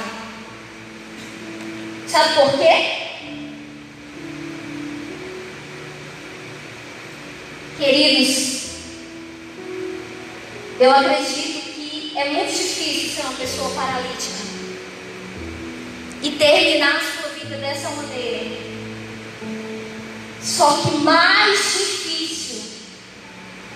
Sabe 2.07 2.35
por 2.35 2.57
quê? 2.57 3.05
Queridos, 7.77 8.55
Eu 10.77 10.91
acredito 10.91 11.73
que 11.73 12.13
é 12.17 12.29
muito 12.31 12.51
difícil 12.51 13.15
ser 13.15 13.21
uma 13.21 13.33
pessoa 13.33 13.69
paralítica 13.73 14.43
e 16.21 16.31
terminar 16.31 16.97
a 16.97 16.99
sua 16.99 17.29
vida 17.29 17.55
dessa 17.57 17.89
maneira. 17.91 18.64
Só 20.45 20.73
que 20.73 20.91
mais 20.97 21.57
difícil 21.57 22.61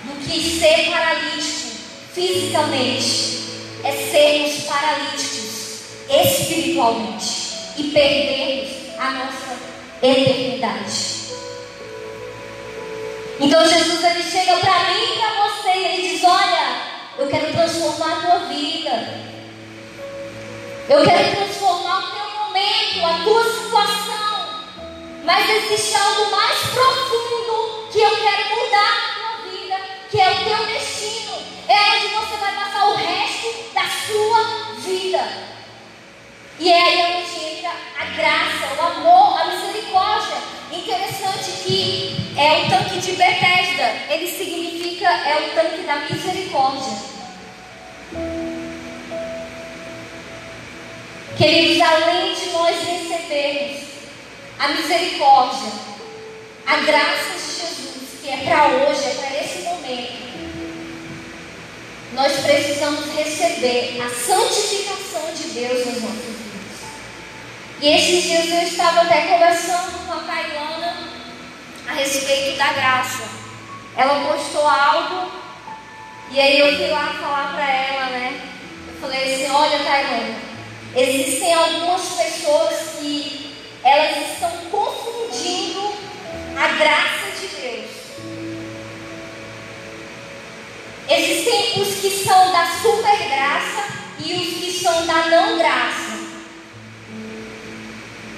do 0.03 0.23
que 0.23 0.59
ser 0.59 0.91
paralítico 0.91 1.71
fisicamente 2.13 3.39
é 3.83 3.91
sermos 4.11 4.63
paralíticos 4.65 5.49
espiritualmente 6.07 7.25
e 7.75 7.83
perdermos 7.85 8.99
a 8.99 9.11
nossa 9.11 9.57
eternidade. 10.03 11.19
Então 13.39 13.67
Jesus 13.67 14.03
ele 14.03 14.23
chega 14.23 14.57
para 14.57 14.89
mim 14.89 15.03
e 15.03 15.17
para 15.17 15.47
você 15.47 15.69
e 15.69 15.85
ele 15.85 16.09
diz: 16.09 16.23
Olha, 16.23 16.81
eu 17.17 17.27
quero 17.27 17.51
transformar 17.51 18.11
a 18.11 18.21
tua 18.21 18.39
vida. 18.47 19.29
Eu 20.87 21.03
quero 21.03 21.35
transformar 21.35 21.99
o 21.99 22.11
teu 22.11 22.45
momento, 22.45 23.05
a 23.05 23.23
tua 23.23 23.43
situação. 23.43 23.98
Mas 25.29 25.47
existe 25.47 25.95
algo 25.95 26.31
mais 26.31 26.57
profundo 26.57 27.87
que 27.91 27.99
eu 27.99 28.09
quero 28.17 28.49
mudar 28.49 28.95
na 28.97 29.37
tua 29.37 29.51
vida, 29.51 29.79
que 30.09 30.19
é 30.19 30.31
o 30.31 30.43
teu 30.43 30.65
destino. 30.65 31.37
É 31.67 31.97
onde 31.97 32.07
você 32.07 32.35
vai 32.37 32.55
passar 32.55 32.87
o 32.87 32.95
resto 32.95 33.71
da 33.71 33.83
sua 34.07 34.73
vida. 34.79 35.23
E 36.57 36.71
é 36.71 36.81
aí 36.81 37.21
onde 37.21 37.45
entra 37.45 37.71
a 37.99 38.05
graça, 38.05 38.75
o 38.75 38.81
amor, 38.81 39.39
a 39.39 39.45
misericórdia. 39.45 40.37
Interessante 40.71 41.51
que 41.63 42.33
é 42.35 42.65
o 42.65 42.69
tanque 42.69 42.97
de 42.97 43.11
Bethesda, 43.11 43.83
ele 44.09 44.25
significa 44.25 45.09
é 45.09 45.45
o 45.45 45.53
tanque 45.53 45.83
da 45.83 45.95
misericórdia. 46.11 46.97
Queridos, 51.37 51.81
além 51.81 52.33
de 52.33 52.49
nós 52.49 52.75
recebermos 52.83 53.89
a 54.59 54.67
misericórdia, 54.67 55.71
a 56.67 56.75
graça 56.77 57.33
de 57.33 57.39
Jesus, 57.39 58.19
que 58.21 58.29
é 58.29 58.37
para 58.43 58.67
hoje, 58.67 59.05
é 59.05 59.15
para 59.15 59.43
esse 59.43 59.61
momento, 59.63 60.19
nós 62.13 62.33
precisamos 62.41 63.05
receber 63.15 64.01
a 64.01 64.09
santificação 64.09 65.33
de 65.33 65.43
Deus 65.53 65.85
nas 65.85 66.01
nossas 66.01 66.25
vidas. 66.25 66.79
E 67.81 67.87
esses 67.87 68.23
dias 68.23 68.49
eu 68.49 68.63
estava 68.63 69.01
até 69.01 69.27
conversando 69.27 70.05
com 70.05 70.11
a 70.11 70.23
Tailana 70.23 70.97
a 71.87 71.93
respeito 71.93 72.57
da 72.57 72.73
graça. 72.73 73.23
Ela 73.95 74.25
postou 74.25 74.67
algo 74.67 75.31
e 76.31 76.39
aí 76.39 76.59
eu 76.59 76.75
fui 76.75 76.87
lá 76.87 77.15
falar 77.21 77.53
para 77.53 77.71
ela, 77.71 78.05
né? 78.07 78.41
Eu 78.87 78.99
falei 78.99 79.33
assim, 79.33 79.51
olha 79.53 79.79
Tailana, 79.79 80.35
existem 80.95 81.53
algumas 81.53 82.01
pessoas 82.01 82.75
que 82.99 83.48
elas 83.89 84.33
estão 84.33 84.51
confundindo 84.69 85.93
a 86.55 86.67
graça 86.67 87.31
de 87.39 87.47
Deus. 87.47 87.89
Existem 91.09 91.81
os 91.81 91.95
que 91.95 92.23
são 92.23 92.51
da 92.51 92.67
super 92.81 93.17
graça 93.17 93.87
e 94.19 94.33
os 94.33 94.63
que 94.63 94.79
são 94.83 95.07
da 95.07 95.25
não 95.27 95.57
graça. 95.57 96.19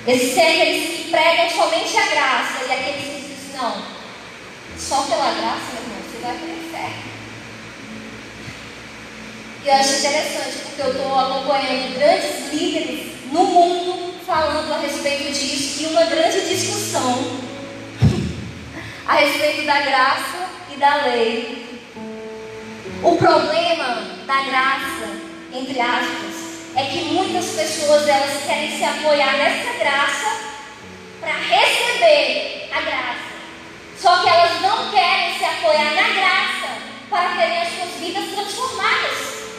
Existem 0.07 0.61
aqueles 0.61 0.97
que 0.97 1.11
pregam 1.11 1.49
somente 1.49 1.97
a 1.97 2.05
graça 2.07 2.63
e 2.65 2.71
aqueles 2.71 3.03
que 3.03 3.21
dizem, 3.21 3.57
não, 3.57 3.83
só 4.77 5.01
pela 5.03 5.33
graça, 5.33 5.73
meu 5.73 5.83
irmão, 5.83 6.01
você 6.01 6.17
vai 6.21 6.37
para 6.37 6.47
o 6.47 6.65
inferno. 6.65 7.10
E 9.63 9.67
eu 9.67 9.73
acho 9.75 9.99
interessante 9.99 10.57
porque 10.65 10.81
eu 10.81 10.91
estou 10.91 11.19
acompanhando 11.19 11.95
grandes 11.95 12.51
líderes 12.51 13.11
no 13.31 13.43
mundo 13.43 14.15
falando 14.25 14.73
a 14.73 14.79
respeito 14.79 15.31
disso 15.31 15.83
e 15.83 15.85
uma 15.87 16.05
grande 16.05 16.41
discussão 16.47 17.41
a 19.07 19.13
respeito 19.13 19.65
da 19.67 19.81
graça 19.81 20.49
e 20.73 20.77
da 20.77 21.05
lei. 21.05 21.79
O 23.03 23.15
problema 23.17 24.03
da 24.25 24.41
graça, 24.41 25.09
entre 25.53 25.79
aspas, 25.79 26.41
é 26.75 26.83
que 26.85 27.05
muitas 27.05 27.45
pessoas 27.51 28.07
elas 28.07 28.43
querem 28.43 28.77
se 28.77 28.83
apoiar 28.83 29.33
nessa 29.37 29.73
graça 29.77 30.37
para 31.19 31.33
receber 31.33 32.67
a 32.71 32.81
graça. 32.81 33.31
Só 33.99 34.23
que 34.23 34.29
elas 34.29 34.59
não 34.61 34.89
querem 34.89 35.37
se 35.37 35.45
apoiar 35.45 35.93
na 35.93 36.09
graça 36.09 36.77
para 37.11 37.35
terem 37.35 37.61
as 37.61 37.69
suas 37.69 37.91
vidas 37.99 38.33
transformadas. 38.33 39.50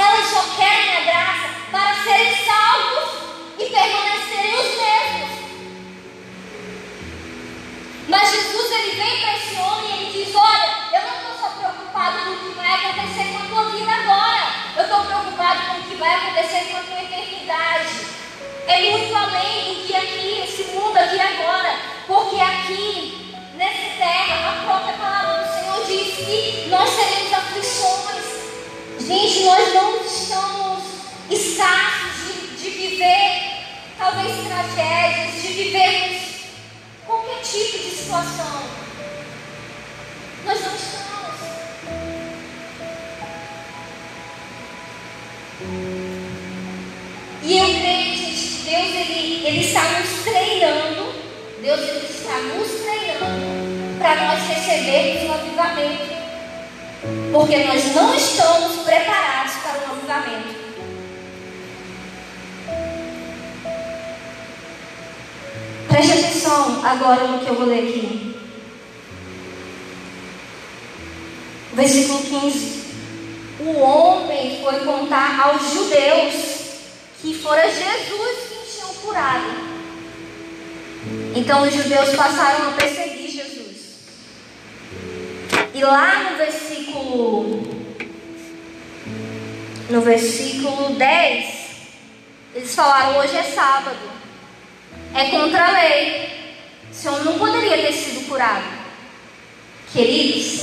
Elas 0.00 0.30
só 0.30 0.42
querem 0.56 0.96
a 0.96 1.00
graça 1.02 1.50
para 1.70 1.94
serem 2.02 2.34
salvos 2.34 3.20
e 3.58 3.66
permanecerem 3.66 4.54
os 4.54 4.80
mesmos. 4.80 5.30
Mas 8.08 8.30
Jesus 8.30 8.72
ele 8.72 8.96
vem 8.96 9.20
para 9.20 9.36
esse 9.36 9.56
homem 9.60 9.90
e 9.90 10.02
ele 10.02 10.24
diz: 10.24 10.34
Olha, 10.34 10.70
eu 10.94 11.02
não 11.02 11.16
estou 11.18 11.34
só 11.38 11.48
preocupado 11.50 12.18
com 12.24 12.30
o 12.30 12.38
que 12.38 12.56
vai 12.56 12.74
acontecer 12.76 13.24
com 13.30 13.38
a 13.40 13.48
tua 13.48 13.70
vida 13.76 13.92
agora. 13.92 14.54
Eu 14.74 14.82
estou 14.84 15.04
preocupado 15.04 15.66
com 15.66 15.80
o 15.80 15.82
que 15.82 15.96
vai 15.96 16.14
acontecer 16.14 16.70
com 16.70 16.76
a 16.78 16.80
tua 16.80 17.02
eternidade. 17.02 18.06
É 18.68 18.90
muito 18.90 19.14
além 19.14 19.74
do 19.74 19.86
que 19.86 19.96
aqui, 19.96 20.40
esse 20.44 20.62
mundo 20.72 20.96
aqui 20.96 21.20
agora. 21.20 21.78
Porque 22.06 22.40
aqui, 22.40 23.36
nessa 23.54 23.98
terra, 23.98 24.48
a 24.48 24.64
própria 24.64 24.94
palavra 24.94 25.44
do 25.44 25.60
Senhor 25.60 25.84
diz 25.84 26.16
que 26.24 26.68
nós 26.70 26.88
teremos 26.96 27.34
aflições. 27.34 28.39
Gente, 29.06 29.44
nós 29.44 29.74
não 29.74 29.96
estamos 30.04 30.84
escassos 31.30 32.58
de, 32.58 32.62
de 32.62 32.70
viver, 32.70 33.64
talvez, 33.98 34.46
tragédias, 34.46 35.42
de 35.42 35.48
vivermos 35.48 36.22
qualquer 37.06 37.40
tipo 37.40 37.78
de 37.78 37.96
situação. 37.96 38.62
Nós 40.44 40.60
não 40.60 40.74
estamos. 40.74 41.00
E 47.42 47.58
eu 47.58 47.66
creio, 47.66 48.16
gente, 48.16 48.48
que 48.48 48.70
Deus 48.70 48.94
ele, 48.94 49.46
ele 49.46 49.60
está 49.60 49.82
nos 49.82 50.22
treinando. 50.24 51.14
Deus 51.62 51.80
ele 51.80 52.06
está 52.06 52.36
nos 52.38 52.68
treinando 52.82 53.98
para 53.98 54.14
nós 54.16 54.46
recebermos 54.46 55.30
o 55.30 55.32
avivamento. 55.32 56.19
Porque 57.32 57.64
nós 57.64 57.94
não 57.94 58.14
estamos 58.14 58.76
preparados 58.82 59.52
para 59.62 59.78
o 59.78 59.92
avivamento. 59.92 60.60
Preste 65.88 66.12
atenção 66.12 66.86
agora 66.86 67.26
no 67.28 67.38
que 67.40 67.48
eu 67.48 67.54
vou 67.54 67.66
ler 67.66 67.88
aqui. 67.88 68.36
Versículo 71.72 72.18
15. 72.22 72.80
O 73.60 73.78
homem 73.78 74.60
foi 74.62 74.80
contar 74.80 75.40
aos 75.40 75.72
judeus 75.72 76.34
que 77.20 77.34
fora 77.34 77.68
Jesus 77.68 78.38
quem 78.48 78.72
tinham 78.72 78.94
curado. 78.94 79.70
Então 81.34 81.62
os 81.62 81.74
judeus 81.74 82.10
passaram 82.16 82.70
a 82.70 82.72
perseguir 82.72 83.30
Jesus. 83.30 83.98
E 85.74 85.82
lá 85.82 86.30
no 86.30 86.36
versículo 86.36 86.79
no 89.88 90.00
versículo 90.00 90.94
10, 90.94 91.54
eles 92.54 92.74
falaram: 92.74 93.18
hoje 93.18 93.36
é 93.36 93.42
sábado 93.42 94.20
é 95.14 95.24
contra 95.30 95.66
a 95.66 95.72
lei. 95.72 96.30
Esse 96.90 97.08
homem 97.08 97.24
não 97.24 97.38
poderia 97.38 97.76
ter 97.78 97.92
sido 97.92 98.28
curado. 98.28 98.80
Queridos, 99.92 100.60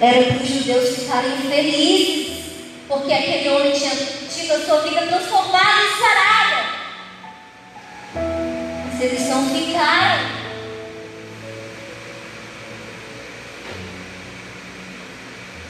era 0.00 0.22
para 0.24 0.42
os 0.42 0.48
judeus 0.48 0.96
ficarem 0.96 1.36
felizes, 1.38 2.44
porque 2.88 3.12
aquele 3.12 3.48
homem 3.48 3.72
tinha 3.72 3.94
tido 3.94 4.52
a 4.52 4.60
sua 4.60 4.80
vida 4.82 5.06
transformada 5.06 5.80
e 5.82 5.98
sarada. 5.98 6.64
Mas 8.86 9.00
eles 9.00 9.28
não 9.28 9.48
ficaram. 9.48 10.43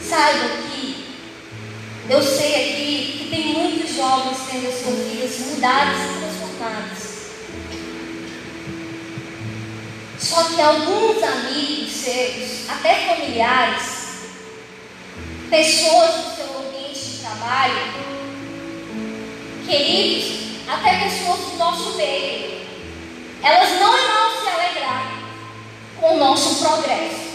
Saiba 0.09 0.49
que 0.69 1.07
eu 2.11 2.23
sei 2.23 2.55
aqui 2.55 3.19
que 3.19 3.31
tem 3.31 3.55
muitos 3.55 3.97
jovens 3.97 4.37
tendo 4.51 4.69
as 4.69 4.75
suas 4.75 4.99
vidas 5.09 5.39
mudadas 5.39 5.97
e 5.97 6.19
transformadas. 6.19 7.15
Só 10.19 10.45
que 10.45 10.61
alguns 10.61 11.23
amigos 11.23 11.93
seus, 11.93 12.69
até 12.69 13.07
familiares, 13.07 13.83
pessoas 15.49 16.15
do 16.15 16.37
seu 16.37 16.59
ambiente 16.59 17.01
de 17.01 17.19
trabalho, 17.19 17.95
queridos, 19.67 20.69
até 20.69 21.05
pessoas 21.05 21.41
do 21.41 21.57
nosso 21.57 21.97
meio, 21.97 22.61
elas 23.43 23.71
não 23.81 23.99
irão 23.99 24.43
se 24.43 24.49
alegrar 24.49 25.25
com 25.99 26.15
o 26.15 26.19
nosso 26.19 26.63
progresso. 26.63 27.34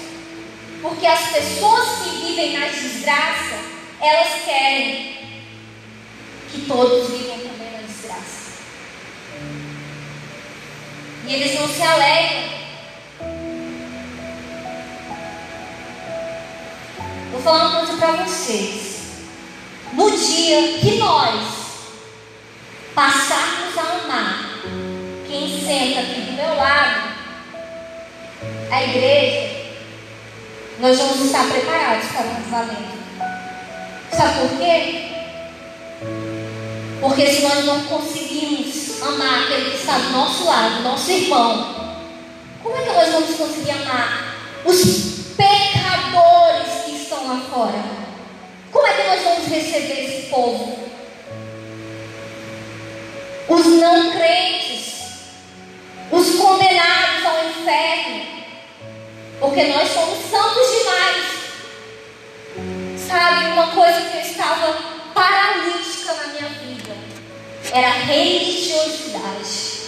Porque 0.81 1.06
as 1.06 1.27
pessoas 1.27 2.03
que 2.03 2.26
vivem 2.26 2.57
na 2.57 2.68
desgraça, 2.68 3.60
elas 3.99 4.43
querem 4.45 5.18
que 6.51 6.61
todos 6.68 7.10
vivam 7.10 7.38
também 7.38 7.72
na 7.73 7.81
desgraça. 7.85 8.60
E 11.27 11.34
eles 11.34 11.60
não 11.60 11.68
se 11.68 11.81
alegram. 11.81 12.49
Vou 17.31 17.41
falar 17.41 17.68
uma 17.68 17.85
coisa 17.85 17.97
para 17.97 18.23
vocês. 18.23 18.99
No 19.93 20.10
dia 20.11 20.80
que 20.80 20.97
nós 20.97 21.60
passarmos 22.95 23.77
a 23.77 23.81
amar 24.03 24.61
quem 25.27 25.61
senta 25.61 25.99
aqui 25.99 26.22
do 26.22 26.31
meu 26.34 26.56
lado, 26.56 27.14
a 28.72 28.84
igreja, 28.84 29.69
nós 30.80 30.97
vamos 30.97 31.26
estar 31.26 31.45
preparados 31.49 32.07
para 32.07 32.26
o 32.26 32.31
avivamento. 32.31 32.99
Sabe 34.15 34.39
por 34.39 34.57
quê? 34.57 35.10
Porque 37.01 37.27
se 37.27 37.41
nós 37.41 37.65
não 37.65 37.84
conseguimos 37.84 39.01
amar 39.01 39.43
aquele 39.43 39.72
que 39.72 39.77
está 39.77 39.97
do 39.97 40.10
nosso 40.11 40.45
lado, 40.45 40.84
nosso 40.84 41.11
irmão, 41.11 41.95
como 42.64 42.76
é 42.77 42.81
que 42.81 42.93
nós 42.93 43.10
vamos 43.10 43.35
conseguir 43.35 43.72
amar 43.72 44.35
os 44.65 45.35
pecadores 45.35 46.84
que 46.85 46.95
estão 46.95 47.27
lá 47.27 47.41
fora? 47.49 47.84
Como 48.72 48.88
é 48.88 48.93
que 48.93 49.07
nós 49.07 49.22
vamos 49.22 49.47
receber 49.47 50.06
esse 50.06 50.27
povo? 50.30 50.80
Os 53.49 53.65
não 53.65 54.11
crentes, 54.11 54.93
os 56.11 56.35
condenados 56.35 57.26
ao 57.26 57.49
inferno, 57.49 58.39
porque 59.40 59.64
nós 59.66 59.90
somos 59.90 60.30
santos 60.30 60.68
demais. 60.78 61.40
Sabe, 63.07 63.45
uma 63.53 63.68
coisa 63.68 64.02
que 64.02 64.18
eu 64.18 64.22
estava 64.22 64.78
paralítica 65.14 66.14
na 66.14 66.28
minha 66.28 66.49
vida 66.49 66.95
era 67.72 67.90
religiosidade. 67.90 69.80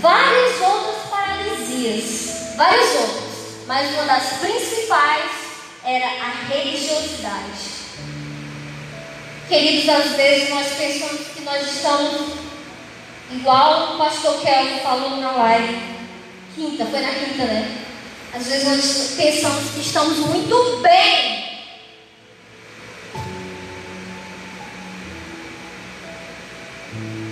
Várias 0.00 0.60
outras 0.60 1.08
paralisias, 1.10 2.54
várias 2.56 2.94
outras, 2.94 3.66
mas 3.66 3.92
uma 3.94 4.04
das 4.04 4.24
principais 4.34 5.30
era 5.82 6.06
a 6.06 6.52
religiosidade. 6.52 7.76
Queridos, 9.48 9.88
às 9.88 10.10
vezes 10.16 10.50
nós 10.50 10.66
pensamos 10.76 11.26
que 11.34 11.42
nós 11.42 11.62
estamos 11.66 12.32
igual 13.30 13.94
o 13.94 13.98
pastor 13.98 14.40
Kelvin 14.40 14.80
falou 14.80 15.16
na 15.16 15.32
live. 15.32 15.96
Quinta, 16.54 16.86
foi 16.86 17.00
na 17.00 17.08
quinta, 17.08 17.44
né? 17.44 17.85
Às 18.36 18.48
vezes 18.48 18.64
nós 18.68 19.14
pensamos 19.16 19.70
que 19.70 19.80
estamos 19.80 20.18
muito 20.18 20.80
bem. 20.82 21.64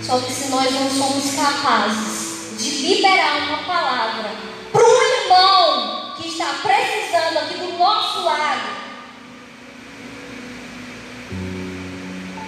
Só 0.01 0.19
que 0.19 0.33
se 0.33 0.49
nós 0.49 0.71
não 0.71 0.89
somos 0.89 1.35
capazes 1.35 2.57
de 2.57 2.69
liberar 2.87 3.37
uma 3.47 3.57
palavra 3.65 4.31
para 4.71 4.83
um 4.83 5.01
irmão 5.03 6.15
que 6.17 6.27
está 6.27 6.55
precisando 6.63 7.37
aqui 7.37 7.53
do 7.53 7.77
nosso 7.77 8.23
lado, 8.23 8.75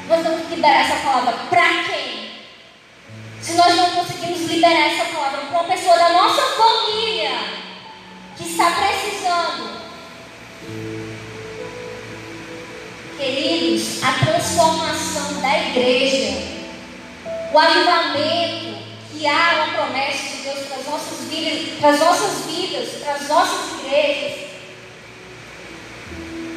nós 0.10 0.24
temos 0.24 0.48
que 0.48 0.56
liberar 0.56 0.82
essa 0.82 0.96
palavra 0.96 1.34
para 1.48 1.84
quem? 1.84 2.32
Se 3.40 3.54
nós 3.54 3.76
não 3.76 3.92
conseguimos 3.92 4.50
liberar 4.50 4.94
essa 4.94 5.06
palavra 5.14 5.42
para 5.42 5.60
uma 5.60 5.64
pessoa 5.76 5.96
da 5.96 6.10
nossa 6.10 6.42
família, 6.42 7.58
que 8.38 8.50
está 8.50 8.72
precisando. 8.72 9.78
Queridos, 13.18 14.04
a 14.04 14.12
transformação 14.14 15.42
da 15.42 15.58
igreja, 15.70 16.38
o 17.52 17.58
avivamento 17.58 18.78
que 19.12 19.26
há 19.26 19.56
uma 19.56 19.74
promessa 19.74 20.38
de 20.38 20.44
Deus 20.44 20.68
para 20.68 20.78
as 20.78 20.86
nossas 20.86 21.20
vidas, 21.28 21.80
para 21.80 21.90
as 21.90 22.00
nossas 22.00 22.46
vidas, 22.46 22.90
para 23.02 23.14
as 23.14 23.28
nossas 23.28 23.80
igrejas, 23.80 24.48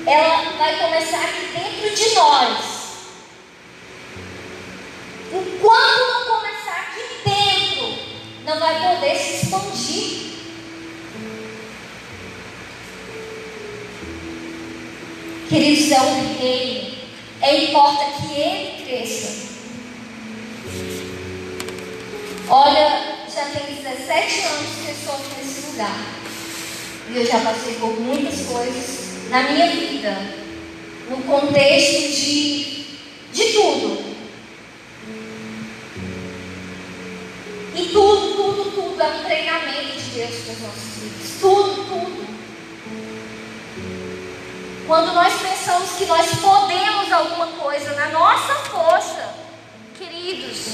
ela 0.07 0.53
vai 0.59 0.79
começar 0.79 1.21
aqui 1.25 1.47
dentro 1.55 1.95
de 1.97 2.15
nós. 2.15 2.81
Enquanto 5.33 6.13
não 6.13 6.37
começar 6.37 6.89
aqui 6.89 7.03
dentro, 7.25 7.99
não 8.45 8.59
vai 8.59 8.81
poder 8.81 9.17
se 9.17 9.47
expandir. 9.47 10.30
Queridos, 15.51 15.91
é 15.91 16.01
um 16.01 16.39
reino. 16.39 16.95
É 17.43 17.65
importa 17.65 18.05
que 18.05 18.41
ele 18.41 18.85
cresça. 18.85 19.49
Olha, 22.49 23.17
já 23.35 23.47
tem 23.47 23.75
17 23.75 24.47
anos 24.47 24.69
que 24.77 24.89
eu 24.91 24.95
estou 24.95 25.19
nesse 25.37 25.71
lugar. 25.73 26.07
E 27.11 27.17
eu 27.17 27.27
já 27.27 27.41
passei 27.41 27.75
por 27.81 27.99
muitas 27.99 28.47
coisas 28.47 29.29
na 29.29 29.43
minha 29.51 29.73
vida. 29.73 30.17
No 31.11 31.17
contexto 31.25 32.15
de, 32.15 32.85
de 33.33 33.45
tudo. 33.53 34.05
E 37.75 37.89
tudo, 37.93 38.37
tudo, 38.37 38.71
tudo 38.71 39.03
é 39.03 39.07
um 39.09 39.25
treinamento 39.25 40.01
de 40.01 40.11
Deus 40.11 40.31
para 40.45 40.53
os 40.53 40.61
nossos 40.61 40.95
filhos. 40.95 41.41
Tudo, 41.41 41.75
tudo. 41.89 42.30
Quando 44.91 45.13
nós 45.13 45.33
pensamos 45.35 45.91
que 45.93 46.05
nós 46.07 46.27
podemos 46.41 47.13
alguma 47.13 47.47
coisa 47.47 47.95
na 47.95 48.09
nossa 48.09 48.55
força, 48.57 49.35
queridos, 49.97 50.67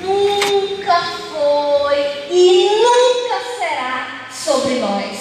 nunca 0.00 1.02
foi 1.30 2.26
e 2.30 2.70
nunca 2.70 3.58
será 3.58 4.26
sobre 4.32 4.76
nós. 4.76 5.18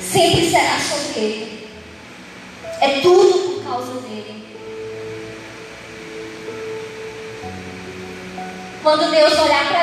Sempre 0.00 0.48
será 0.48 0.78
sobre 0.78 1.18
Ele. 1.18 1.68
É 2.80 3.00
tudo 3.00 3.54
por 3.56 3.64
causa 3.64 3.94
dele. 3.94 4.46
Quando 8.80 9.10
Deus 9.10 9.32
olhar 9.40 9.73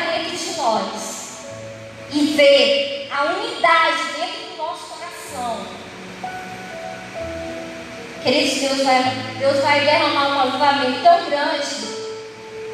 Deus 8.72 8.84
vai, 8.84 9.04
Deus 9.38 9.58
vai 9.60 9.82
derramar 9.82 10.30
um 10.30 10.40
avivamento 10.40 11.04
tão 11.04 11.30
grande 11.30 11.68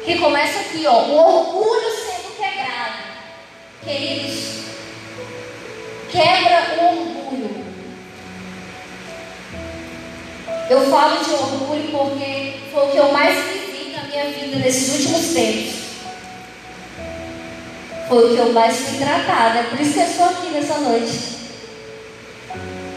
que 0.04 0.18
começa 0.18 0.60
aqui, 0.60 0.86
ó, 0.86 1.02
o 1.02 1.16
orgulho 1.16 1.90
sendo 1.90 2.36
quebrado. 2.36 2.98
Queridos, 3.82 4.64
quebra 6.10 6.76
o 6.78 6.84
orgulho. 6.86 7.64
Eu 10.70 10.88
falo 10.88 11.24
de 11.24 11.30
orgulho 11.32 11.90
porque 11.90 12.60
foi 12.72 12.86
o 12.86 12.90
que 12.92 12.96
eu 12.96 13.12
mais 13.12 13.36
vivi 13.44 13.96
na 13.96 14.04
minha 14.04 14.26
vida 14.26 14.56
nesses 14.58 15.00
últimos 15.00 15.34
tempos. 15.34 15.78
Foi 18.08 18.24
o 18.24 18.36
que 18.36 18.40
eu 18.40 18.52
mais 18.52 18.76
fui 18.76 18.98
tratada. 18.98 19.64
Por 19.64 19.80
isso 19.80 19.94
que 19.94 19.98
eu 19.98 20.04
estou 20.04 20.26
aqui 20.26 20.46
nessa 20.50 20.78
noite. 20.78 21.38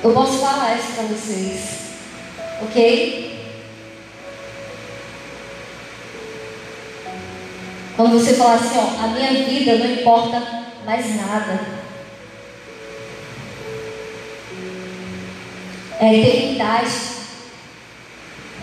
Eu 0.03 0.13
posso 0.13 0.37
falar 0.37 0.77
isso 0.77 0.93
para 0.93 1.03
vocês. 1.03 1.80
Ok? 2.63 3.31
Quando 7.95 8.19
você 8.19 8.33
falar 8.33 8.55
assim, 8.55 8.77
ó, 8.77 9.03
a 9.03 9.07
minha 9.09 9.45
vida 9.45 9.75
não 9.75 9.91
importa 9.91 10.41
mais 10.85 11.15
nada. 11.15 11.81
É 15.99 16.07
a 16.07 16.13
eternidade. 16.13 16.91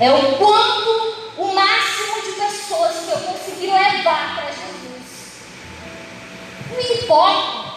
É 0.01 0.11
o 0.11 0.37
quanto, 0.39 1.15
o 1.39 1.55
máximo 1.55 2.23
de 2.25 2.33
pessoas 2.33 2.97
que 3.05 3.11
eu 3.11 3.19
consegui 3.19 3.67
levar 3.67 4.37
para 4.37 4.51
Jesus. 4.51 5.43
Não 6.73 6.81
importa 6.81 7.69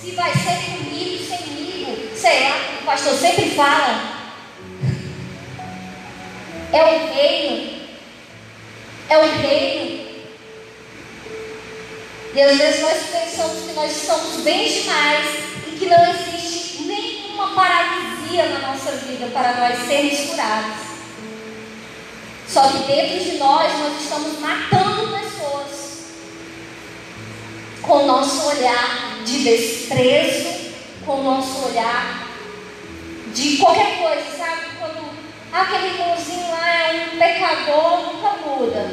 se 0.00 0.12
vai 0.12 0.32
ser 0.32 0.64
comigo, 0.64 1.24
sem 1.24 1.38
comigo, 1.38 2.16
sei 2.16 2.44
lá, 2.44 2.56
o 2.82 2.84
pastor 2.84 3.14
sempre 3.14 3.50
fala. 3.50 4.19
É 6.72 6.84
o 6.84 7.14
reino. 7.14 7.80
É 9.08 9.18
o 9.18 9.22
reino. 9.22 10.00
E 12.32 12.40
às 12.40 12.56
vezes 12.56 12.80
nós 12.80 12.98
pensamos 13.10 13.66
que 13.66 13.72
nós 13.72 13.92
somos 13.92 14.44
bem 14.44 14.72
demais 14.72 15.26
e 15.66 15.76
que 15.78 15.86
não 15.86 16.10
existe 16.10 16.82
nenhuma 16.82 17.54
paralisia 17.54 18.46
na 18.46 18.68
nossa 18.68 18.92
vida 18.92 19.26
para 19.32 19.54
nós 19.54 19.88
sermos 19.88 20.30
curados. 20.30 20.90
Só 22.46 22.68
que 22.68 22.78
dentro 22.84 23.24
de 23.24 23.36
nós 23.38 23.72
nós 23.78 24.00
estamos 24.00 24.38
matando 24.38 25.18
pessoas 25.18 25.70
com 27.82 28.04
o 28.04 28.06
nosso 28.06 28.46
olhar 28.46 29.18
de 29.24 29.42
desprezo, 29.42 30.70
com 31.04 31.20
o 31.20 31.24
nosso 31.24 31.66
olhar 31.66 32.28
de 33.34 33.56
qualquer 33.56 33.98
coisa, 33.98 34.36
sabe? 34.36 34.69
Aquele 35.52 35.88
irmãozinho 35.88 36.48
lá 36.50 36.68
é 36.68 36.92
um 36.92 37.18
pecador, 37.18 38.12
nunca 38.12 38.30
muda. 38.46 38.86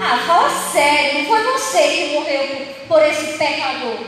Ah, 0.00 0.22
fala 0.24 0.48
sério, 0.48 1.18
não 1.18 1.26
foi 1.26 1.42
você 1.52 1.82
que 1.82 2.06
morreu 2.14 2.66
por 2.86 3.02
esse 3.04 3.36
pecador. 3.36 3.98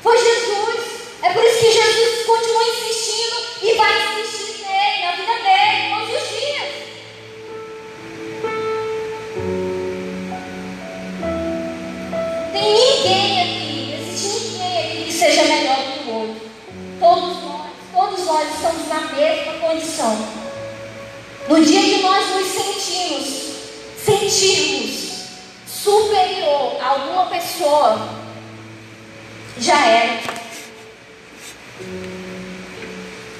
Foi 0.00 0.16
Jesus. 0.16 0.92
É 1.22 1.30
por 1.30 1.42
isso 1.44 1.58
que 1.58 1.72
Jesus 1.72 2.26
continua 2.26 2.62
insistindo 2.64 3.36
e 3.62 3.74
vai 3.74 4.20
insistir 4.20 4.64
nele, 4.66 5.04
na 5.04 5.12
vida 5.12 5.32
dele, 5.34 5.94
todos 5.94 6.22
os 6.22 6.28
dias. 6.28 6.68
Tem 12.52 12.74
ninguém 12.74 13.40
aqui, 13.40 13.94
existe 14.00 14.50
ninguém 14.50 14.78
aqui 14.78 15.04
que 15.06 15.12
seja 15.12 15.42
melhor 15.42 15.76
que 15.76 16.08
o 16.08 16.14
outro. 16.14 16.50
Todos 17.00 17.42
nós, 17.42 17.66
todos 17.92 18.26
nós 18.26 18.54
estamos 18.54 18.88
na 18.88 19.00
mesma 19.12 19.52
condição. 19.54 20.42
No 21.48 21.64
dia 21.64 21.82
que 21.82 22.02
nós 22.02 22.30
nos 22.30 22.48
sentimos, 22.48 23.52
sentirmos 24.04 25.02
superior 25.66 26.78
a 26.80 26.86
alguma 26.88 27.26
pessoa, 27.26 28.08
já 29.58 29.86
era. 29.86 30.20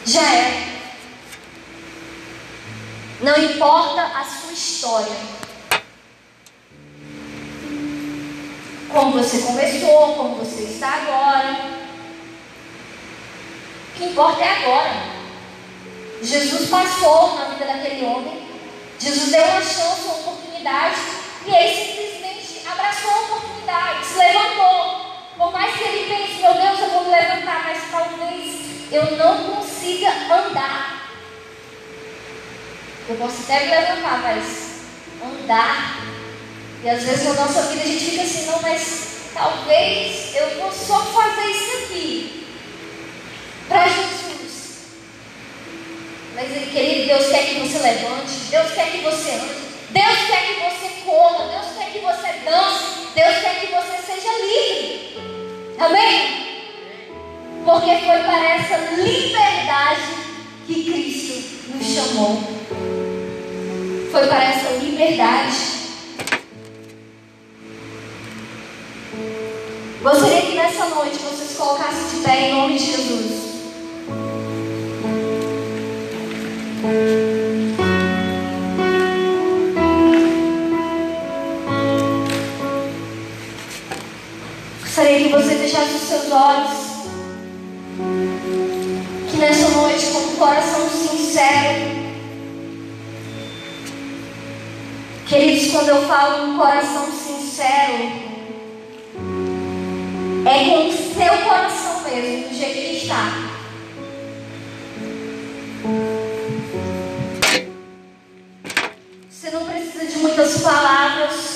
Já 0.05 0.35
é. 0.35 0.73
Não 3.21 3.37
importa 3.37 4.03
a 4.03 4.25
sua 4.25 4.53
história. 4.53 5.17
Como 8.89 9.13
você 9.13 9.39
começou, 9.39 10.15
como 10.17 10.35
você 10.37 10.65
está 10.65 10.89
agora. 10.89 11.57
O 13.89 13.99
que 13.99 14.05
importa 14.07 14.43
é 14.43 14.51
agora. 14.51 15.23
Jesus 16.21 16.69
passou 16.69 17.37
na 17.37 17.42
vida 17.53 17.65
daquele 17.65 18.05
homem. 18.05 18.49
Jesus 18.99 19.31
deu 19.31 19.45
uma 19.45 19.61
chance, 19.61 20.03
uma 20.05 20.15
oportunidade. 20.15 20.97
E 21.47 21.51
ele 21.51 21.75
simplesmente 21.75 22.69
abraçou 22.69 23.11
a 23.11 23.21
oportunidade, 23.21 24.07
se 24.07 24.19
levantou. 24.19 25.13
Por 25.37 25.53
mais 25.53 25.75
que 25.75 25.83
ele 25.83 26.15
pense, 26.15 26.41
meu 26.41 26.55
Deus, 26.55 26.79
eu 26.79 26.91
vou 26.91 27.05
me 27.05 27.11
levantar, 27.11 27.65
mas 27.65 27.83
talvez 27.91 28.93
eu 28.93 29.17
não 29.17 29.55
consiga 29.55 30.09
andar. 30.09 31.11
Eu 33.09 33.17
posso 33.17 33.43
até 33.43 33.61
me 33.65 33.71
levantar, 33.71 34.23
mas 34.23 34.83
andar. 35.25 35.97
E 36.85 36.89
às 36.89 37.03
vezes 37.03 37.25
na 37.25 37.35
nossa 37.35 37.63
vida 37.63 37.83
a 37.83 37.87
gente 37.87 38.11
fica 38.11 38.23
assim, 38.23 38.47
não, 38.47 38.61
mas 38.61 39.31
talvez 39.35 40.35
eu 40.35 40.61
vou 40.61 40.73
só 40.73 41.01
fazer 41.01 41.51
isso 41.51 41.85
aqui 41.85 42.47
para 43.69 43.89
Jesus. 43.89 44.22
Mas 46.35 46.49
querido, 46.71 47.07
Deus 47.09 47.27
quer 47.29 47.47
que 47.47 47.61
você 47.61 47.79
levante, 47.79 48.33
Deus 48.51 48.73
quer 48.73 48.91
que 48.91 48.99
você 48.99 49.31
ande, 49.33 49.73
Deus 49.91 50.19
quer 50.27 50.47
que 50.47 50.61
você 50.61 50.89
corra, 51.05 51.47
Deus 51.47 51.67
quer 51.77 51.93
que 51.93 51.99
você 51.99 52.33
dance, 52.45 52.85
Deus 53.15 53.37
quer 53.43 53.61
que 53.61 53.67
você 53.67 54.13
seja 54.13 54.31
livre. 54.39 55.19
Amém? 55.79 56.43
Porque 57.65 57.99
foi 58.07 58.19
para 58.23 58.55
essa 58.55 58.77
liberdade 58.97 60.03
que 60.67 60.85
Cristo 60.85 61.75
nos 61.75 61.87
chamou. 61.87 62.43
Foi 64.11 64.27
para 64.27 64.45
essa 64.45 64.71
liberdade. 64.81 65.57
Gostaria 70.03 70.43
que 70.43 70.55
nessa 70.55 70.87
noite 70.87 71.19
vocês 71.19 71.57
colocassem 71.57 72.19
de 72.19 72.25
pé 72.25 72.41
em 72.41 72.55
nome 72.55 72.79
de 72.79 72.85
Jesus. 72.85 73.52
Gostaria 84.81 85.23
que 85.23 85.29
você 85.29 85.55
fechasse 85.55 85.95
os 85.95 86.03
seus 86.03 86.33
olhos 86.33 86.93
nessa 89.39 89.69
noite 89.69 90.07
com 90.07 90.19
um 90.19 90.37
coração 90.37 90.89
sincero. 90.89 92.03
Queridos, 95.29 95.71
quando 95.71 95.89
eu 95.89 96.03
falo 96.09 96.49
um 96.49 96.57
coração 96.59 97.07
sincero, 97.13 98.11
é 100.45 100.65
com 100.65 100.89
o 100.89 100.93
seu 100.93 101.45
coração 101.45 102.03
mesmo, 102.03 102.49
do 102.49 102.55
jeito 102.57 102.75
que 102.75 102.97
está. 103.05 103.53
Muitas 110.23 110.61
palavras. 110.63 111.53